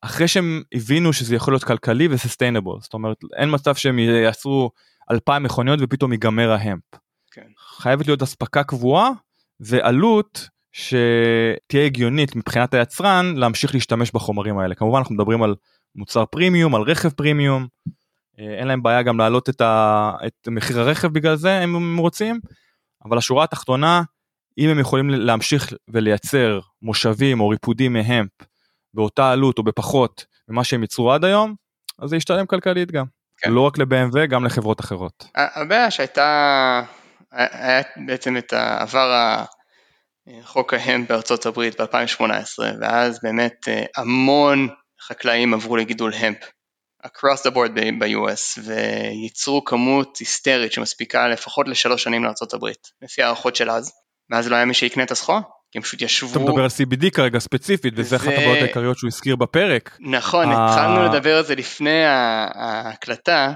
אחרי 0.00 0.28
שהם 0.28 0.62
הבינו 0.74 1.12
שזה 1.12 1.34
יכול 1.34 1.52
להיות 1.54 1.64
כלכלי 1.64 2.08
וסוסטיינבול, 2.10 2.80
זאת 2.80 2.94
אומרת 2.94 3.16
אין 3.36 3.48
מצב 3.54 3.74
שהם 3.74 3.98
יעשו 3.98 4.70
אלפיים 5.10 5.42
מכוניות 5.42 5.78
ופתאום 5.82 6.12
ייגמר 6.12 6.50
ההמפ. 6.50 6.82
כן. 7.32 7.46
חייבת 7.58 8.06
להיות 8.06 8.22
אספקה 8.22 8.64
קבועה 8.64 9.10
ועלות 9.60 10.48
שתהיה 10.72 11.84
הגיונית 11.84 12.36
מבחינת 12.36 12.74
היצרן 12.74 13.34
להמשיך 13.36 13.74
להשתמש 13.74 14.10
בחומרים 14.10 14.58
האלה. 14.58 14.74
כמובן 14.74 14.98
אנחנו 14.98 15.14
מדברים 15.14 15.42
על 15.42 15.54
מוצר 15.94 16.24
פרימיום, 16.24 16.74
על 16.74 16.82
רכב 16.82 17.08
פרימיום, 17.08 17.66
אה, 18.38 18.58
אין 18.58 18.68
להם 18.68 18.82
בעיה 18.82 19.02
גם 19.02 19.18
להעלות 19.18 19.48
את, 19.48 19.60
ה, 19.60 20.12
את 20.26 20.48
מחיר 20.50 20.80
הרכב 20.80 21.08
בגלל 21.08 21.36
זה 21.36 21.64
אם 21.64 21.76
הם 21.76 21.96
רוצים, 21.96 22.40
אבל 23.04 23.18
השורה 23.18 23.44
התחתונה, 23.44 24.02
אם 24.58 24.68
הם 24.68 24.78
יכולים 24.78 25.10
להמשיך 25.10 25.72
ולייצר 25.88 26.60
מושבים 26.82 27.40
או 27.40 27.48
ריפודים 27.48 27.92
מהמפ 27.92 28.30
באותה 28.94 29.30
עלות 29.30 29.58
או 29.58 29.62
בפחות 29.62 30.24
ממה 30.48 30.64
שהם 30.64 30.82
ייצרו 30.82 31.12
עד 31.12 31.24
היום, 31.24 31.54
אז 31.98 32.10
זה 32.10 32.16
ישתלם 32.16 32.46
כלכלית 32.46 32.90
גם. 32.90 33.04
כן. 33.36 33.50
לא 33.50 33.60
רק 33.60 33.78
ל-BMW, 33.78 34.26
גם 34.26 34.44
לחברות 34.44 34.80
אחרות. 34.80 35.24
הבעיה 35.34 35.90
שהייתה, 35.90 36.82
היה 37.32 37.82
בעצם 38.06 38.36
את 38.36 38.52
העבר 38.52 39.44
חוק 40.42 40.74
ההמפ 40.74 41.08
בארצות 41.08 41.46
הברית 41.46 41.80
ב-2018, 41.80 42.22
ואז 42.80 43.18
באמת 43.22 43.68
אה, 43.68 43.84
המון 43.96 44.68
חקלאים 45.00 45.54
עברו 45.54 45.76
לגידול 45.76 46.14
המפ. 46.14 46.38
across 47.06 47.40
the 47.46 47.54
board 47.54 47.70
ב-US 47.98 48.60
וייצרו 48.64 49.64
כמות 49.64 50.16
היסטרית 50.16 50.72
שמספיקה 50.72 51.28
לפחות 51.28 51.68
לשלוש 51.68 52.02
שנים 52.02 52.24
לארה"ב 52.24 52.66
לפי 53.02 53.22
הערכות 53.22 53.56
של 53.56 53.70
אז 53.70 53.92
ואז 54.30 54.48
לא 54.48 54.56
היה 54.56 54.64
מי 54.64 54.74
שיקנה 54.74 55.02
את 55.02 55.10
הסחורה 55.10 55.40
כי 55.72 55.78
הם 55.78 55.82
פשוט 55.82 56.02
ישבו. 56.02 56.30
אתה 56.30 56.38
מדבר 56.38 56.62
על 56.62 56.68
CBD 56.68 57.10
כרגע 57.10 57.38
ספציפית 57.38 57.94
וזה 57.96 58.16
אחת 58.16 58.26
הבעיות 58.26 58.58
העיקריות 58.58 58.98
שהוא 58.98 59.08
הזכיר 59.08 59.36
בפרק. 59.36 59.96
נכון 60.00 60.48
התחלנו 60.52 61.02
לדבר 61.04 61.36
על 61.36 61.44
זה 61.44 61.54
לפני 61.54 62.04
ההקלטה 62.04 63.52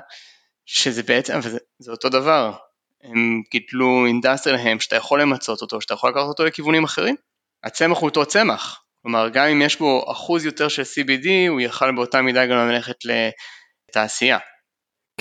שזה 0.67 1.03
בעצם 1.03 1.41
זה 1.79 1.91
אותו 1.91 2.09
דבר 2.09 2.53
הם 3.09 3.43
גידלו 3.53 4.07
אינדסטריאל 4.07 4.59
הם 4.59 4.81
שאתה 4.81 4.97
יכול 4.97 5.21
למצות 5.21 5.63
אותו 5.63 5.81
שאתה 5.81 5.95
יכול 5.95 6.11
לקחת 6.11 6.23
אותו 6.23 6.45
לכיוונים 6.45 6.85
אחרים 6.85 7.17
הצמח 7.65 7.99
הוא 7.99 8.09
אותו 8.09 8.27
צמח 8.27 8.87
כלומר, 9.07 9.29
גם 9.29 9.47
אם 9.47 9.63
יש 9.63 9.79
בו 9.79 10.05
אחוז 10.13 10.45
יותר 10.45 10.69
של 10.69 10.83
CBD, 10.83 11.29
הוא 11.49 11.61
יכל 11.61 11.93
באותה 11.93 12.23
מידה 12.23 12.47
גם 12.47 12.69
ללכת 12.69 12.97
לתעשייה. 13.91 14.39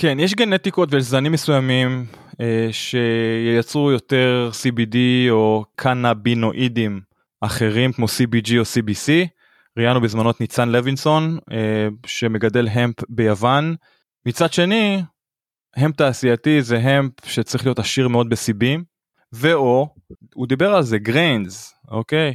כן, 0.00 0.20
יש 0.20 0.34
גנטיקות 0.34 0.88
ויש 0.92 1.04
זנים 1.04 1.32
מסוימים 1.32 2.06
אה, 2.40 2.68
שייצרו 2.72 3.90
יותר 3.90 4.50
CBD 4.52 4.96
או 5.30 5.64
קנאבינואידים 5.76 7.00
אחרים 7.40 7.92
כמו 7.92 8.06
CBG 8.06 8.52
או 8.58 8.62
CBC. 8.62 9.28
ראיינו 9.78 10.00
בזמנו 10.00 10.30
את 10.30 10.40
ניצן 10.40 10.68
לוינסון 10.68 11.38
אה, 11.52 11.88
שמגדל 12.06 12.68
המפ 12.68 12.96
ביוון. 13.08 13.74
מצד 14.26 14.52
שני, 14.52 15.02
המפ 15.76 15.96
תעשייתי 15.96 16.62
זה 16.62 16.78
המפ 16.78 17.12
שצריך 17.24 17.64
להיות 17.64 17.78
עשיר 17.78 18.08
מאוד 18.08 18.28
בסיבים, 18.28 18.84
ואו, 19.32 19.88
הוא 20.34 20.46
דיבר 20.46 20.74
על 20.74 20.82
זה, 20.82 20.98
גריינס, 20.98 21.74
אוקיי? 21.88 22.34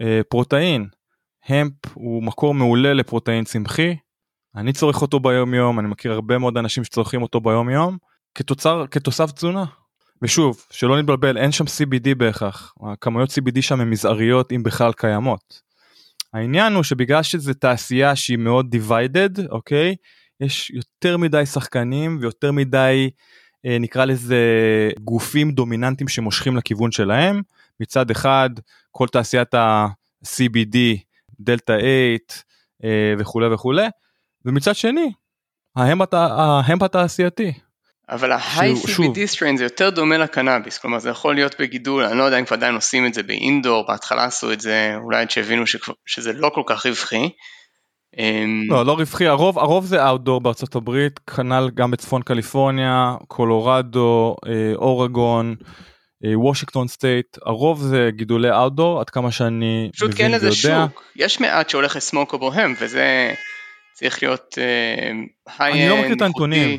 אה, 0.00 0.20
פרוטאין. 0.28 0.86
המפ 1.48 1.72
הוא 1.94 2.22
מקור 2.22 2.54
מעולה 2.54 2.94
לפרוטאין 2.94 3.44
צמחי. 3.44 3.96
אני 4.56 4.72
צורך 4.72 5.02
אותו 5.02 5.20
ביום 5.20 5.54
יום, 5.54 5.80
אני 5.80 5.88
מכיר 5.88 6.12
הרבה 6.12 6.38
מאוד 6.38 6.56
אנשים 6.56 6.84
שצורכים 6.84 7.22
אותו 7.22 7.40
ביום 7.40 7.70
יום, 7.70 7.98
כתוצר, 8.34 8.84
כתוסף 8.90 9.32
תזונה. 9.32 9.64
ושוב, 10.22 10.66
שלא 10.70 10.98
נתבלבל, 10.98 11.38
אין 11.38 11.52
שם 11.52 11.64
CBD 11.64 12.14
בהכרח, 12.16 12.74
הכמויות 12.92 13.30
CBD 13.30 13.62
שם 13.62 13.80
הן 13.80 13.90
מזעריות 13.90 14.52
אם 14.52 14.62
בכלל 14.62 14.92
קיימות. 14.92 15.60
העניין 16.34 16.72
הוא 16.72 16.82
שבגלל 16.82 17.22
שזה 17.22 17.54
תעשייה 17.54 18.16
שהיא 18.16 18.38
מאוד 18.38 18.74
divided, 18.74 19.40
אוקיי? 19.50 19.94
יש 20.40 20.70
יותר 20.70 21.16
מדי 21.16 21.46
שחקנים 21.46 22.18
ויותר 22.20 22.52
מדי, 22.52 23.10
אה, 23.66 23.76
נקרא 23.80 24.04
לזה, 24.04 24.38
גופים 25.00 25.50
דומיננטיים 25.50 26.08
שמושכים 26.08 26.56
לכיוון 26.56 26.92
שלהם. 26.92 27.42
מצד 27.80 28.10
אחד, 28.10 28.50
כל 28.90 29.06
תעשיית 29.08 29.54
ה-CBD, 29.54 30.76
דלתא 31.40 31.72
8 31.72 32.18
אה, 32.84 33.14
וכולי 33.18 33.54
וכולי, 33.54 33.86
ומצד 34.44 34.74
שני, 34.74 35.12
ההמפ 35.76 36.82
התעשייתי. 36.82 37.52
אבל 38.08 38.32
ה-high 38.32 38.86
CBD 38.86 39.34
strain 39.34 39.56
זה 39.56 39.64
יותר 39.64 39.90
דומה 39.90 40.18
לקנאביס, 40.18 40.78
כלומר 40.78 40.98
זה 40.98 41.10
יכול 41.10 41.34
להיות 41.34 41.60
בגידול, 41.60 42.04
אני 42.04 42.18
לא 42.18 42.22
יודע 42.22 42.38
אם 42.38 42.44
כבר 42.44 42.56
עדיין 42.56 42.74
עושים 42.74 43.06
את 43.06 43.14
זה 43.14 43.22
באינדור, 43.22 43.86
בהתחלה 43.86 44.24
עשו 44.24 44.52
את 44.52 44.60
זה, 44.60 44.94
אולי 44.96 45.20
עד 45.20 45.30
שהבינו 45.30 45.64
שזה 46.06 46.32
לא 46.32 46.50
כל 46.54 46.62
כך 46.66 46.86
רווחי. 46.86 47.28
לא, 48.68 48.86
לא 48.86 48.92
רווחי, 48.92 49.26
הרוב, 49.26 49.58
הרוב 49.58 49.86
זה 49.86 50.06
אאוטדור 50.06 50.40
בארצות 50.40 50.74
הברית, 50.74 51.18
כנ"ל 51.18 51.70
גם 51.74 51.90
בצפון 51.90 52.22
קליפורניה, 52.22 53.14
קולורדו, 53.28 54.36
אה, 54.46 54.72
אורגון, 54.74 55.54
אה, 56.24 56.38
וושינגטון 56.38 56.88
סטייט, 56.88 57.36
הרוב 57.46 57.82
זה 57.82 58.10
גידולי 58.16 58.50
אאוטדור, 58.50 59.00
עד 59.00 59.10
כמה 59.10 59.30
שאני 59.30 59.90
פשוט 59.92 60.10
כן 60.16 60.34
איזה 60.34 60.52
שוק, 60.52 61.04
יש 61.16 61.40
מעט 61.40 61.70
שהולך 61.70 61.96
לסמוקו 61.96 62.52
הם, 62.52 62.74
וזה 62.80 63.34
צריך 63.92 64.22
להיות 64.22 64.58
היי-אנד, 65.58 65.80
אני 65.80 65.88
לא 65.88 66.02
מכיר 66.02 66.16
את 66.16 66.22
הנתונים, 66.22 66.78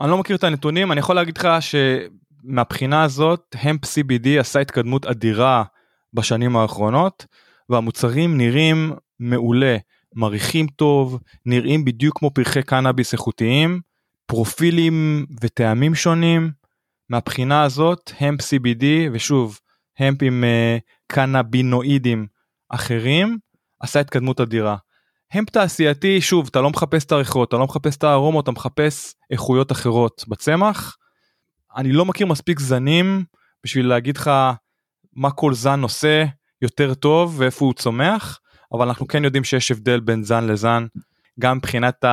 אני 0.00 0.10
לא 0.10 0.18
מכיר 0.18 0.36
את 0.36 0.44
הנתונים, 0.44 0.92
אני 0.92 1.00
יכול 1.00 1.16
להגיד 1.16 1.38
לך 1.38 1.48
שמבחינה 1.60 3.02
הזאת, 3.02 3.56
המפ 3.60 3.84
CBD 3.84 4.28
עשה 4.40 4.60
התקדמות 4.60 5.06
אדירה 5.06 5.64
בשנים 6.14 6.56
האחרונות, 6.56 7.26
והמוצרים 7.68 8.38
נראים 8.38 8.92
מעולה, 9.20 9.76
מריחים 10.14 10.66
טוב, 10.66 11.18
נראים 11.46 11.84
בדיוק 11.84 12.18
כמו 12.18 12.30
פרחי 12.30 12.62
קנאביס 12.62 13.12
איכותיים, 13.12 13.80
פרופילים 14.26 15.26
וטעמים 15.40 15.94
שונים. 15.94 16.62
מהבחינה 17.08 17.62
הזאת 17.62 18.10
המפ 18.20 18.40
CBD 18.40 18.84
ושוב 19.12 19.58
המפ 19.98 20.22
עם 20.22 20.44
uh, 20.44 20.80
קנאבינואידים 21.06 22.26
אחרים 22.68 23.38
עשה 23.80 24.00
התקדמות 24.00 24.40
אדירה. 24.40 24.76
המפ 25.32 25.50
תעשייתי 25.50 26.20
שוב 26.20 26.48
אתה 26.50 26.60
לא 26.60 26.70
מחפש 26.70 27.04
את 27.04 27.12
הריחות 27.12 27.48
אתה 27.48 27.56
לא 27.56 27.64
מחפש 27.64 27.96
את 27.96 28.04
הארומות 28.04 28.44
אתה 28.44 28.50
מחפש 28.50 29.14
איכויות 29.30 29.72
אחרות 29.72 30.24
בצמח. 30.28 30.96
אני 31.76 31.92
לא 31.92 32.04
מכיר 32.04 32.26
מספיק 32.26 32.60
זנים 32.60 33.24
בשביל 33.64 33.86
להגיד 33.86 34.16
לך 34.16 34.30
מה 35.12 35.30
כל 35.30 35.54
זן 35.54 35.82
עושה 35.82 36.24
יותר 36.62 36.94
טוב 36.94 37.34
ואיפה 37.38 37.64
הוא 37.64 37.74
צומח 37.74 38.40
אבל 38.72 38.86
אנחנו 38.86 39.06
כן 39.06 39.24
יודעים 39.24 39.44
שיש 39.44 39.70
הבדל 39.70 40.00
בין 40.00 40.24
זן 40.24 40.46
לזן. 40.46 40.86
גם 41.40 41.56
מבחינת 41.56 42.04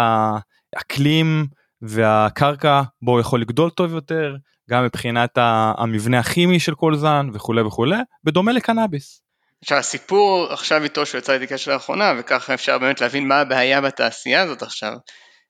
האקלים 0.76 1.47
והקרקע 1.82 2.82
בו 3.01 3.12
הוא 3.12 3.20
יכול 3.20 3.41
לגדול 3.41 3.70
טוב 3.70 3.93
יותר 3.93 4.36
גם 4.70 4.84
מבחינת 4.84 5.38
המבנה 5.78 6.20
הכימי 6.20 6.60
של 6.60 6.76
כל 6.76 6.95
זן 6.95 7.30
וכולי 7.34 7.62
וכולי, 7.62 7.95
בדומה 8.24 8.51
לקנאביס. 8.51 9.22
עכשיו 9.62 9.78
הסיפור 9.78 10.47
עכשיו 10.51 10.84
איתו 10.84 11.05
שהוא 11.05 11.20
יצא 11.20 11.34
איתי 11.34 11.47
קשר 11.47 11.74
לאחרונה 11.74 12.14
וככה 12.20 12.53
אפשר 12.53 12.78
באמת 12.78 13.01
להבין 13.01 13.28
מה 13.28 13.39
הבעיה 13.39 13.82
בתעשייה 13.82 14.41
הזאת 14.41 14.62
עכשיו, 14.62 14.93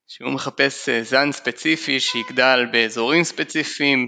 שהוא 0.07 0.31
מחפש 0.31 0.89
אה, 0.89 1.03
זן 1.03 1.31
ספציפי 1.31 1.99
שיגדל 1.99 2.65
באזורים 2.71 3.23
ספציפיים, 3.23 4.07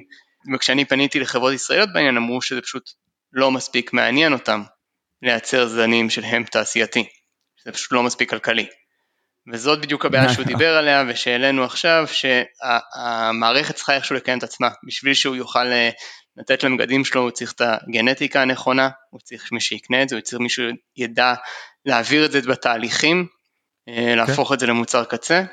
וכשאני 0.54 0.86
פניתי 0.86 1.20
לחברות 1.20 1.54
ישראליות 1.54 1.90
בעניין 1.94 2.18
אמרו 2.18 2.42
שזה 2.42 2.62
פשוט 2.62 2.84
לא 3.34 3.52
מספיק 3.52 3.94
מעניין 3.94 4.34
אותם 4.34 4.62
לייצר 5.22 5.68
זנים 5.68 6.10
של 6.10 6.24
הם 6.24 6.44
תעשייתי, 6.44 7.08
זה 7.66 7.72
פשוט 7.72 7.92
לא 7.92 8.04
מספיק 8.04 8.30
כלכלי. 8.30 8.68
וזאת 9.52 9.82
בדיוק 9.82 10.06
הבעיה 10.06 10.34
שהוא 10.34 10.46
דיבר 10.46 10.78
עליה 10.78 11.04
ושהעלינו 11.08 11.64
עכשיו 11.64 12.06
שהמערכת 12.08 13.76
צריכה 13.76 13.96
איכשהו 13.96 14.16
לקיים 14.16 14.38
את 14.38 14.44
עצמה 14.44 14.70
בשביל 14.88 15.14
שהוא 15.14 15.36
יוכל 15.36 15.68
אה, 15.68 15.90
לתת 16.38 16.64
למגדים 16.64 17.06
שלו 17.06 17.22
הוא 17.22 17.32
צריך 17.32 17.52
את 17.52 17.62
הגנטיקה 17.62 18.42
הנכונה, 18.42 18.90
הוא 19.10 19.20
צריך 19.20 19.52
מי 19.52 19.62
שיקנה 19.62 20.04
את 20.04 20.10
זה, 20.10 20.16
הוא 20.16 20.22
צריך 20.22 20.42
מישהו 20.42 20.64
ידע 20.98 21.34
להעביר 21.86 22.26
את 22.26 22.32
זה 22.32 22.42
בתהליכים. 22.42 23.28
אה, 23.90 23.94
אוקיי. 23.94 24.16
להפוך 24.16 24.54
את 24.54 24.60
זה 24.60 24.68
למוצר 24.68 25.04
קצה 25.04 25.44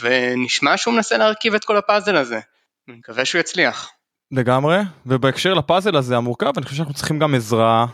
ונשמע 0.00 0.76
שהוא 0.76 0.94
מנסה 0.94 1.18
להרכיב 1.18 1.54
את 1.54 1.64
כל 1.64 1.76
הפאזל 1.76 2.16
הזה, 2.16 2.40
אני 2.88 2.96
מקווה 2.96 3.24
שהוא 3.24 3.40
יצליח. 3.40 3.90
לגמרי 4.32 4.78
ובהקשר 5.06 5.54
לפאזל 5.54 5.96
הזה 5.96 6.16
המורכב 6.16 6.52
אני 6.56 6.64
חושב 6.64 6.76
שאנחנו 6.76 6.94
צריכים 6.94 7.18
גם 7.18 7.34
עזרה 7.34 7.86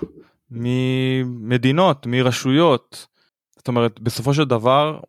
ממדינות 0.50 2.06
מרשויות 2.06 3.06
זאת 3.66 3.68
אומרת 3.68 4.00
בסופו 4.00 4.34
של 4.34 4.44
דבר 4.44 5.00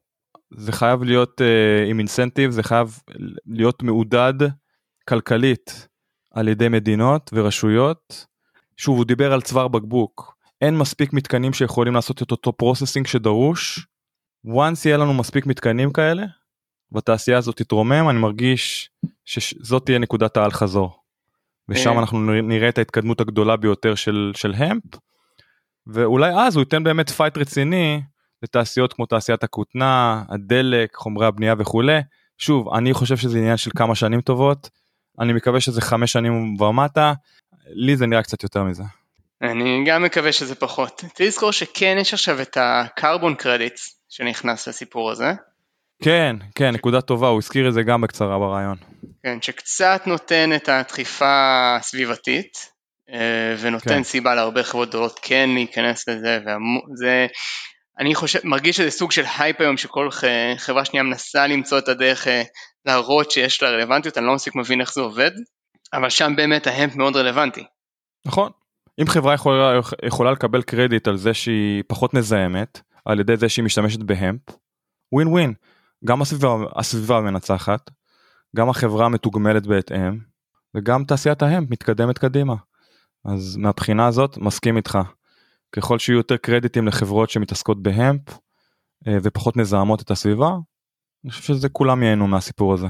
זה 0.54 0.72
חייב 0.72 1.04
להיות 1.04 1.42
uh, 1.42 1.90
עם 1.90 2.00
אינסנטיב 2.00 2.52
זה 2.52 2.64
חייב 2.64 3.00
להיות 3.46 3.84
מעודד 3.84 4.34
כלכלית 5.08 5.88
על 6.32 6.48
ידי 6.48 6.70
מדינות 6.70 7.30
ורשויות. 7.34 8.26
שוב 8.78 8.98
הוא 8.98 9.06
דיבר 9.06 9.34
על 9.34 9.42
צוואר 9.42 9.68
בקבוק 9.68 10.38
אין 10.62 10.78
מספיק 10.78 11.14
מתקנים 11.14 11.54
שיכולים 11.54 11.94
לעשות 11.94 12.22
את 12.22 12.32
אותו 12.32 12.54
פרוססינג 12.54 13.08
שדרוש. 13.08 13.88
once 14.48 14.82
יהיה 14.86 14.98
לנו 14.98 15.14
מספיק 15.14 15.46
מתקנים 15.46 15.92
כאלה 15.92 16.24
והתעשייה 16.92 17.38
הזאת 17.38 17.58
תתרומם 17.58 18.10
אני 18.10 18.20
מרגיש 18.20 18.90
שזאת 19.26 19.86
תהיה 19.86 20.00
נקודת 20.00 20.38
האל 20.38 20.52
חזור. 20.52 21.00
ושם 21.70 21.94
אה. 21.94 22.00
אנחנו 22.00 22.20
נראה 22.42 22.70
את 22.70 22.78
ההתקדמות 22.78 23.22
הגדולה 23.22 23.56
ביותר 23.56 23.96
של 23.96 24.32
של 24.36 24.54
המפ. 24.54 24.84
ואולי 25.94 26.32
אז 26.36 26.56
הוא 26.56 26.62
ייתן 26.62 26.84
באמת 26.84 27.10
פייט 27.10 27.38
רציני 27.38 28.02
לתעשיות 28.44 28.94
כמו 28.94 29.06
תעשיית 29.06 29.44
הכותנה, 29.44 30.24
הדלק, 30.30 30.96
חומרי 30.96 31.26
הבנייה 31.26 31.56
וכולי. 31.58 32.00
שוב, 32.38 32.74
אני 32.74 32.94
חושב 32.94 33.18
שזה 33.18 33.38
עניין 33.38 33.58
של 33.58 33.72
כמה 33.76 33.96
שנים 33.96 34.22
טובות, 34.22 34.70
אני 35.20 35.34
מקווה 35.34 35.60
שזה 35.62 35.82
חמש 35.82 36.12
שנים 36.12 36.62
ומטה, 36.62 37.14
לי 37.68 37.98
זה 37.98 38.06
נראה 38.06 38.24
קצת 38.24 38.44
יותר 38.44 38.64
מזה. 38.64 38.84
אני 39.42 39.84
גם 39.88 40.04
מקווה 40.04 40.32
שזה 40.32 40.56
פחות. 40.56 41.04
תזכור 41.16 41.52
שכן 41.52 41.98
יש 42.00 42.14
עכשיו 42.14 42.42
את 42.42 42.58
ה-carbon 42.58 43.44
credits 43.44 43.82
שנכנס 44.10 44.68
לסיפור 44.68 45.12
הזה, 45.12 45.34
כן, 46.04 46.36
כן, 46.56 46.72
נקודה 46.72 47.02
טובה, 47.02 47.28
הוא 47.28 47.38
הזכיר 47.38 47.68
את 47.68 47.74
זה 47.74 47.84
גם 47.84 48.02
בקצרה 48.02 48.40
ברעיון. 48.40 48.78
כן, 49.24 49.42
שקצת 49.42 50.02
נותן 50.06 50.50
את 50.56 50.70
הדחיפה 50.70 51.76
הסביבתית, 51.80 52.72
ונותן 53.60 53.90
כן. 53.90 54.04
סיבה 54.04 54.36
להרבה 54.36 54.64
חברות 54.64 54.90
גדולות 54.90 55.20
כן 55.22 55.50
להיכנס 55.54 56.10
לזה, 56.10 56.40
וזה, 56.40 57.28
אני 58.00 58.16
חושב, 58.16 58.40
מרגיש 58.44 58.78
שזה 58.78 58.92
סוג 58.92 59.12
של 59.12 59.24
הייפ 59.38 59.62
היום 59.62 59.78
שכל 59.78 60.10
חברה 60.58 60.86
שנייה 60.86 61.04
מנסה 61.04 61.48
למצוא 61.48 61.80
את 61.80 61.88
הדרך 61.88 62.28
אה, 62.28 62.44
להראות 62.86 63.32
שיש 63.32 63.64
לה 63.64 63.70
רלוונטיות, 63.70 64.18
אני 64.18 64.26
לא 64.26 64.36
מספיק 64.36 64.56
מבין 64.56 64.82
איך 64.82 64.94
זה 64.94 65.02
עובד, 65.02 65.32
אבל 65.94 66.10
שם 66.10 66.34
באמת 66.36 66.68
ההמפ 66.68 66.96
מאוד 66.96 67.16
רלוונטי. 67.16 67.64
נכון, 68.26 68.52
אם 69.02 69.08
חברה 69.08 69.34
יכולה, 69.34 69.80
יכולה 70.06 70.32
לקבל 70.32 70.62
קרדיט 70.62 71.08
על 71.08 71.18
זה 71.18 71.34
שהיא 71.34 71.84
פחות 71.88 72.14
מזהמת, 72.14 72.82
על 73.06 73.20
ידי 73.20 73.38
זה 73.38 73.50
שהיא 73.50 73.66
משתמשת 73.66 74.00
בהמפ, 74.00 74.42
ווין 75.12 75.28
ווין, 75.28 75.54
גם 76.06 76.22
הסביבה, 76.22 76.56
הסביבה 76.76 77.22
מנצחת, 77.22 77.90
גם 78.56 78.70
החברה 78.70 79.10
מתוגמלת 79.10 79.68
בהתאם, 79.68 80.20
וגם 80.76 81.04
תעשיית 81.04 81.42
ההמפ 81.42 81.72
מתקדמת 81.72 82.18
קדימה. 82.18 82.56
אז 83.28 83.58
מהבחינה 83.58 84.08
הזאת 84.08 84.38
מסכים 84.38 84.78
איתך. 84.78 85.00
ככל 85.72 86.00
שיהיו 86.00 86.18
יותר 86.18 86.38
קרדיטים 86.38 86.88
לחברות 86.88 87.30
שמתעסקות 87.30 87.84
בהמפ 87.84 88.22
אה, 89.08 89.18
ופחות 89.24 89.58
מזהמות 89.58 90.02
את 90.02 90.12
הסביבה, 90.12 90.50
אני 91.24 91.32
חושב 91.32 91.44
שזה 91.44 91.70
כולם 91.70 92.04
ייהנו 92.04 92.28
מהסיפור 92.28 92.74
הזה. 92.74 92.88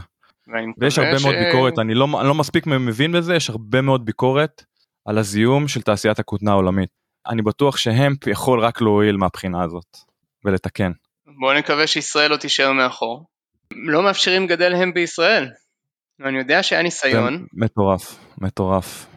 ויש 0.77 0.99
הרבה 0.99 1.19
ש... 1.19 1.23
מאוד 1.23 1.35
ביקורת, 1.45 1.79
אני 1.79 1.93
לא, 1.93 2.07
אני 2.19 2.27
לא 2.27 2.35
מספיק 2.35 2.67
מבין 2.67 3.11
בזה, 3.11 3.35
יש 3.35 3.49
הרבה 3.49 3.81
מאוד 3.81 4.05
ביקורת 4.05 4.63
על 5.05 5.17
הזיהום 5.17 5.67
של 5.67 5.81
תעשיית 5.81 6.19
הכותנה 6.19 6.51
העולמית. 6.51 6.89
אני 7.27 7.41
בטוח 7.41 7.77
שהמפ 7.77 8.27
יכול 8.27 8.59
רק 8.59 8.81
להועיל 8.81 9.17
מהבחינה 9.17 9.63
הזאת 9.63 9.97
ולתקן. 10.45 10.91
בוא 11.39 11.53
נקווה 11.53 11.88
שישראל 11.88 12.31
לא 12.31 12.38
תישאר 12.38 12.71
מאחור. 12.71 13.25
לא 13.71 14.03
מאפשרים 14.03 14.43
לגדל 14.43 14.73
המפ 14.73 14.93
בישראל. 14.93 15.49
אני 16.25 16.38
יודע 16.38 16.63
שהיה 16.63 16.83
ניסיון. 16.83 17.45
מטורף, 17.53 18.19
מטורף. 18.38 19.16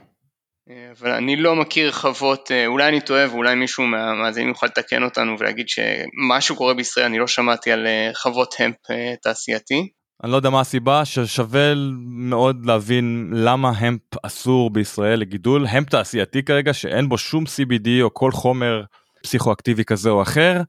אבל 0.90 1.10
אני 1.10 1.36
לא 1.36 1.56
מכיר 1.56 1.92
חוות, 1.92 2.50
אה, 2.50 2.66
אולי 2.66 2.88
אני 2.88 3.00
טועה 3.00 3.30
ואולי 3.30 3.54
מישהו 3.54 3.86
מהמאזינים 3.86 4.48
יוכל 4.48 4.66
לתקן 4.66 5.02
אותנו 5.02 5.36
ולהגיד 5.38 5.66
שמשהו 5.68 6.56
קורה 6.56 6.74
בישראל, 6.74 7.06
אני 7.06 7.18
לא 7.18 7.26
שמעתי 7.26 7.72
על 7.72 7.86
אה, 7.86 8.10
חוות 8.14 8.54
המפ 8.58 8.90
אה, 8.90 9.14
תעשייתי. 9.22 9.88
אני 10.24 10.32
לא 10.32 10.36
יודע 10.36 10.50
מה 10.50 10.60
הסיבה, 10.60 11.04
ששווה 11.04 11.74
מאוד 12.08 12.66
להבין 12.66 13.30
למה 13.34 13.72
המפ 13.76 14.02
אסור 14.22 14.70
בישראל 14.70 15.20
לגידול, 15.20 15.66
המפ 15.66 15.88
תעשייתי 15.88 16.42
כרגע 16.42 16.72
שאין 16.72 17.08
בו 17.08 17.18
שום 17.18 17.44
CBD 17.44 17.88
או 18.02 18.14
כל 18.14 18.32
חומר 18.32 18.82
פסיכואקטיבי 19.22 19.84
כזה 19.84 20.10
או 20.10 20.22
אחר, 20.22 20.60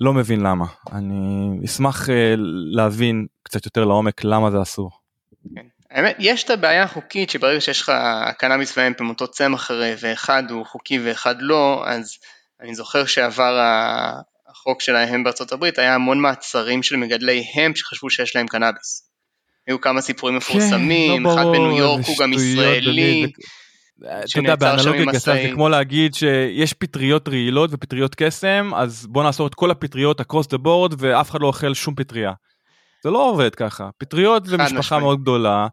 לא 0.00 0.12
מבין 0.14 0.40
למה. 0.40 0.66
אני 0.92 1.58
אשמח 1.64 2.08
להבין 2.72 3.26
קצת 3.42 3.64
יותר 3.64 3.84
לעומק 3.84 4.24
למה 4.24 4.50
זה 4.50 4.62
אסור. 4.62 4.90
כן. 5.54 5.66
האמת, 5.92 6.16
יש 6.18 6.44
את 6.44 6.50
הבעיה 6.50 6.82
החוקית 6.82 7.30
שברגע 7.30 7.60
שיש 7.60 7.80
לך 7.80 7.92
קנאביס 8.38 8.78
והמפ 8.78 9.00
עם 9.00 9.08
אותו 9.08 9.28
צמח 9.28 9.70
הרי 9.70 9.94
ואחד 10.00 10.42
הוא 10.50 10.66
חוקי 10.66 10.98
ואחד 11.04 11.34
לא, 11.38 11.84
אז 11.86 12.18
אני 12.60 12.74
זוכר 12.74 13.06
שעבר 13.06 13.60
החוק 14.50 14.80
של 14.80 14.96
ההמפ 14.96 15.24
בארצות 15.24 15.52
הברית, 15.52 15.78
היה 15.78 15.94
המון 15.94 16.20
מעצרים 16.20 16.82
של 16.82 16.96
מגדלי 16.96 17.44
המפ 17.54 17.78
שחשבו 17.78 18.10
שיש 18.10 18.36
להם 18.36 18.46
קנאביס. 18.46 19.08
היו 19.66 19.80
כמה 19.80 20.00
סיפורים 20.00 20.40
כן, 20.40 20.46
מפורסמים, 20.46 21.24
לא 21.24 21.34
אחד 21.34 21.42
בניו 21.42 21.78
יורק 21.78 22.06
הוא 22.06 22.16
גם 22.20 22.32
ישראלי. 22.32 23.32
אתה 24.00 24.38
יודע, 24.38 24.56
באנלוגיה 24.56 25.04
גסה 25.04 25.32
זה 25.32 25.48
כמו 25.54 25.68
להגיד 25.68 26.14
שיש 26.14 26.72
פטריות 26.72 27.28
רעילות 27.28 27.70
ופטריות 27.72 28.14
קסם, 28.14 28.70
אז 28.76 29.06
בוא 29.10 29.22
נאסור 29.22 29.46
את 29.46 29.54
כל 29.54 29.70
הפטריות 29.70 30.20
across 30.20 30.44
the 30.54 30.58
board 30.58 30.94
ואף 30.98 31.30
אחד 31.30 31.40
לא 31.40 31.46
אוכל 31.46 31.74
שום 31.74 31.94
פטריה. 31.94 32.32
זה 33.02 33.10
לא 33.10 33.30
עובד 33.30 33.54
ככה. 33.54 33.90
פטריות 33.98 34.46
זה 34.46 34.56
משפחה 34.56 34.78
משמעי. 34.78 35.00
מאוד 35.00 35.22
גדולה, 35.22 35.66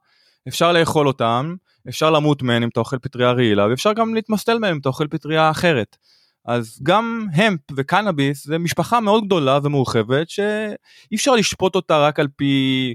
אפשר 0.48 0.72
לאכול 0.72 1.08
אותם, 1.08 1.56
אפשר 1.90 2.12
למות 2.12 2.42
מהן 2.42 2.64
אם 2.64 2.70
אתה 2.70 2.80
אוכל 2.80 3.00
פטריה 3.00 3.32
רעילה, 3.32 3.68
ואפשר 3.68 3.94
גם 3.94 4.16
להתמסטל 4.16 4.60
מהן 4.60 4.72
אם 4.72 4.80
אתה 4.80 4.90
אוכל 4.90 5.08
פטריה 5.08 5.52
אחרת. 5.52 5.98
אז 6.46 6.80
גם 6.84 7.28
המפ 7.34 7.60
וקנאביס 7.76 8.46
זה 8.46 8.58
משפחה 8.58 9.00
מאוד 9.00 9.26
גדולה 9.26 9.60
ומורחבת 9.64 10.30
שאי 10.30 11.16
אפשר 11.16 11.36
לשפוט 11.36 11.76
אותה 11.76 11.98
רק 12.08 12.20
על 12.20 12.28
פי, 12.36 12.94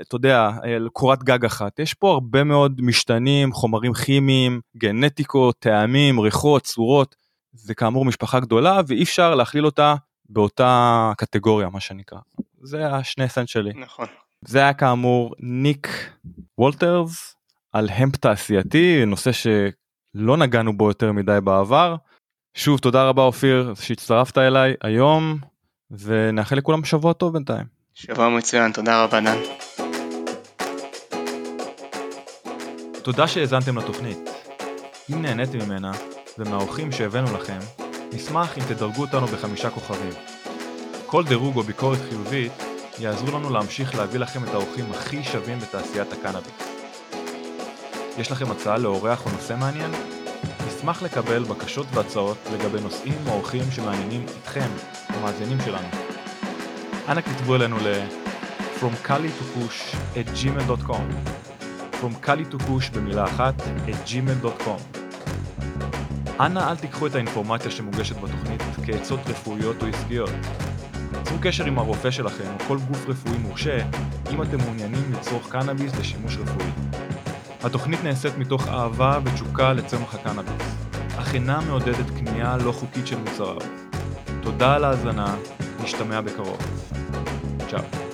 אתה 0.00 0.16
יודע, 0.16 0.50
קורת 0.92 1.22
גג 1.22 1.44
אחת. 1.44 1.78
יש 1.78 1.94
פה 1.94 2.10
הרבה 2.10 2.44
מאוד 2.44 2.80
משתנים, 2.80 3.52
חומרים 3.52 3.94
כימיים, 3.94 4.60
גנטיקות, 4.76 5.56
טעמים, 5.58 6.20
ריחות, 6.20 6.62
צורות. 6.62 7.16
זה 7.52 7.74
כאמור 7.74 8.04
משפחה 8.04 8.40
גדולה 8.40 8.80
ואי 8.86 9.02
אפשר 9.02 9.34
להכליל 9.34 9.66
אותה 9.66 9.94
באותה 10.28 11.12
קטגוריה 11.16 11.68
מה 11.68 11.80
שנקרא. 11.80 12.18
זה 12.66 12.86
השני 12.86 13.28
סנט 13.28 13.48
שלי. 13.48 13.72
נכון. 13.74 14.06
זה 14.44 14.58
היה 14.58 14.74
כאמור 14.74 15.34
ניק 15.40 15.88
וולטרס 16.58 17.34
על 17.72 17.88
המפ 17.92 18.16
תעשייתי, 18.16 19.04
נושא 19.04 19.30
שלא 19.32 20.36
נגענו 20.36 20.76
בו 20.76 20.88
יותר 20.88 21.12
מדי 21.12 21.38
בעבר. 21.44 21.96
שוב 22.54 22.78
תודה 22.78 23.08
רבה 23.08 23.22
אופיר 23.22 23.74
שהצטרפת 23.80 24.38
אליי 24.38 24.74
היום 24.82 25.38
ונאחל 25.90 26.56
לכולם 26.56 26.84
שבוע 26.84 27.12
טוב 27.12 27.32
בינתיים. 27.32 27.64
שבוע 27.94 28.28
מצוין, 28.28 28.72
תודה 28.72 29.04
רבה 29.04 29.20
דן. 29.20 29.38
תודה 33.02 33.28
שהאזנתם 33.28 33.78
לתוכנית. 33.78 34.18
אם 35.12 35.22
נהניתם 35.22 35.58
ממנה 35.58 35.92
ומהאורחים 36.38 36.92
שהבאנו 36.92 37.34
לכם, 37.34 37.58
נשמח 38.12 38.58
אם 38.58 38.62
תדרגו 38.68 39.00
אותנו 39.00 39.26
בחמישה 39.26 39.70
כוכבים. 39.70 40.35
כל 41.06 41.24
דירוג 41.24 41.56
או 41.56 41.62
ביקורת 41.62 41.98
חיובית 42.08 42.52
יעזרו 42.98 43.38
לנו 43.38 43.50
להמשיך 43.50 43.94
להביא 43.94 44.20
לכם 44.20 44.44
את 44.44 44.48
האורחים 44.48 44.84
הכי 44.90 45.24
שווים 45.24 45.58
בתעשיית 45.58 46.12
הקנאביס. 46.12 46.52
יש 48.18 48.32
לכם 48.32 48.50
הצעה 48.50 48.78
לאורח 48.78 49.26
או 49.26 49.30
נושא 49.30 49.54
מעניין? 49.58 49.90
נשמח 50.66 51.02
לקבל 51.02 51.42
בקשות 51.44 51.86
והצעות 51.94 52.36
לגבי 52.54 52.80
נושאים 52.80 53.18
או 53.26 53.32
אורחים 53.32 53.62
שמעניינים 53.70 54.26
אתכם, 54.42 54.68
המאזינים 55.08 55.58
שלנו. 55.64 55.88
אנא 57.08 57.20
כתבו 57.20 57.54
אלינו 57.54 57.76
ל- 57.76 58.06
From 58.80 59.06
Kali 59.08 59.30
to 59.38 59.44
Push 59.56 59.96
at 60.16 60.28
gmail.com 60.38 61.06
From 62.02 62.26
Kali 62.26 62.54
to 62.54 62.58
Push 62.58 62.92
במילה 62.94 63.24
אחת 63.24 63.54
at 63.60 64.08
gmail.com 64.10 64.98
אנא 66.40 66.70
אל 66.70 66.76
תיקחו 66.76 67.06
את 67.06 67.14
האינפורמציה 67.14 67.70
שמוגשת 67.70 68.16
בתוכנית 68.16 68.62
כעצות 68.86 69.20
רפואיות 69.26 69.82
או 69.82 69.86
עסקיות. 69.86 70.30
צרו 71.26 71.38
קשר 71.40 71.64
עם 71.64 71.78
הרופא 71.78 72.10
שלכם 72.10 72.44
או 72.54 72.64
כל 72.68 72.78
גוף 72.78 73.08
רפואי 73.08 73.38
מורשה 73.38 73.78
אם 74.32 74.42
אתם 74.42 74.58
מעוניינים 74.58 75.12
לצרוך 75.12 75.52
קנאביס 75.52 75.96
לשימוש 75.96 76.36
רפואי. 76.36 76.70
התוכנית 77.62 78.04
נעשית 78.04 78.38
מתוך 78.38 78.68
אהבה 78.68 79.18
ותשוקה 79.24 79.72
לצמח 79.72 80.14
הקנאביס, 80.14 80.74
אך 81.18 81.34
אינה 81.34 81.60
מעודדת 81.60 82.10
קנייה 82.10 82.56
לא 82.56 82.72
חוקית 82.72 83.06
של 83.06 83.18
מוצריו. 83.18 83.56
תודה 84.42 84.74
על 84.74 84.84
ההאזנה, 84.84 85.36
נשתמע 85.82 86.20
בקרוב. 86.20 86.58
צ'או. 87.70 88.05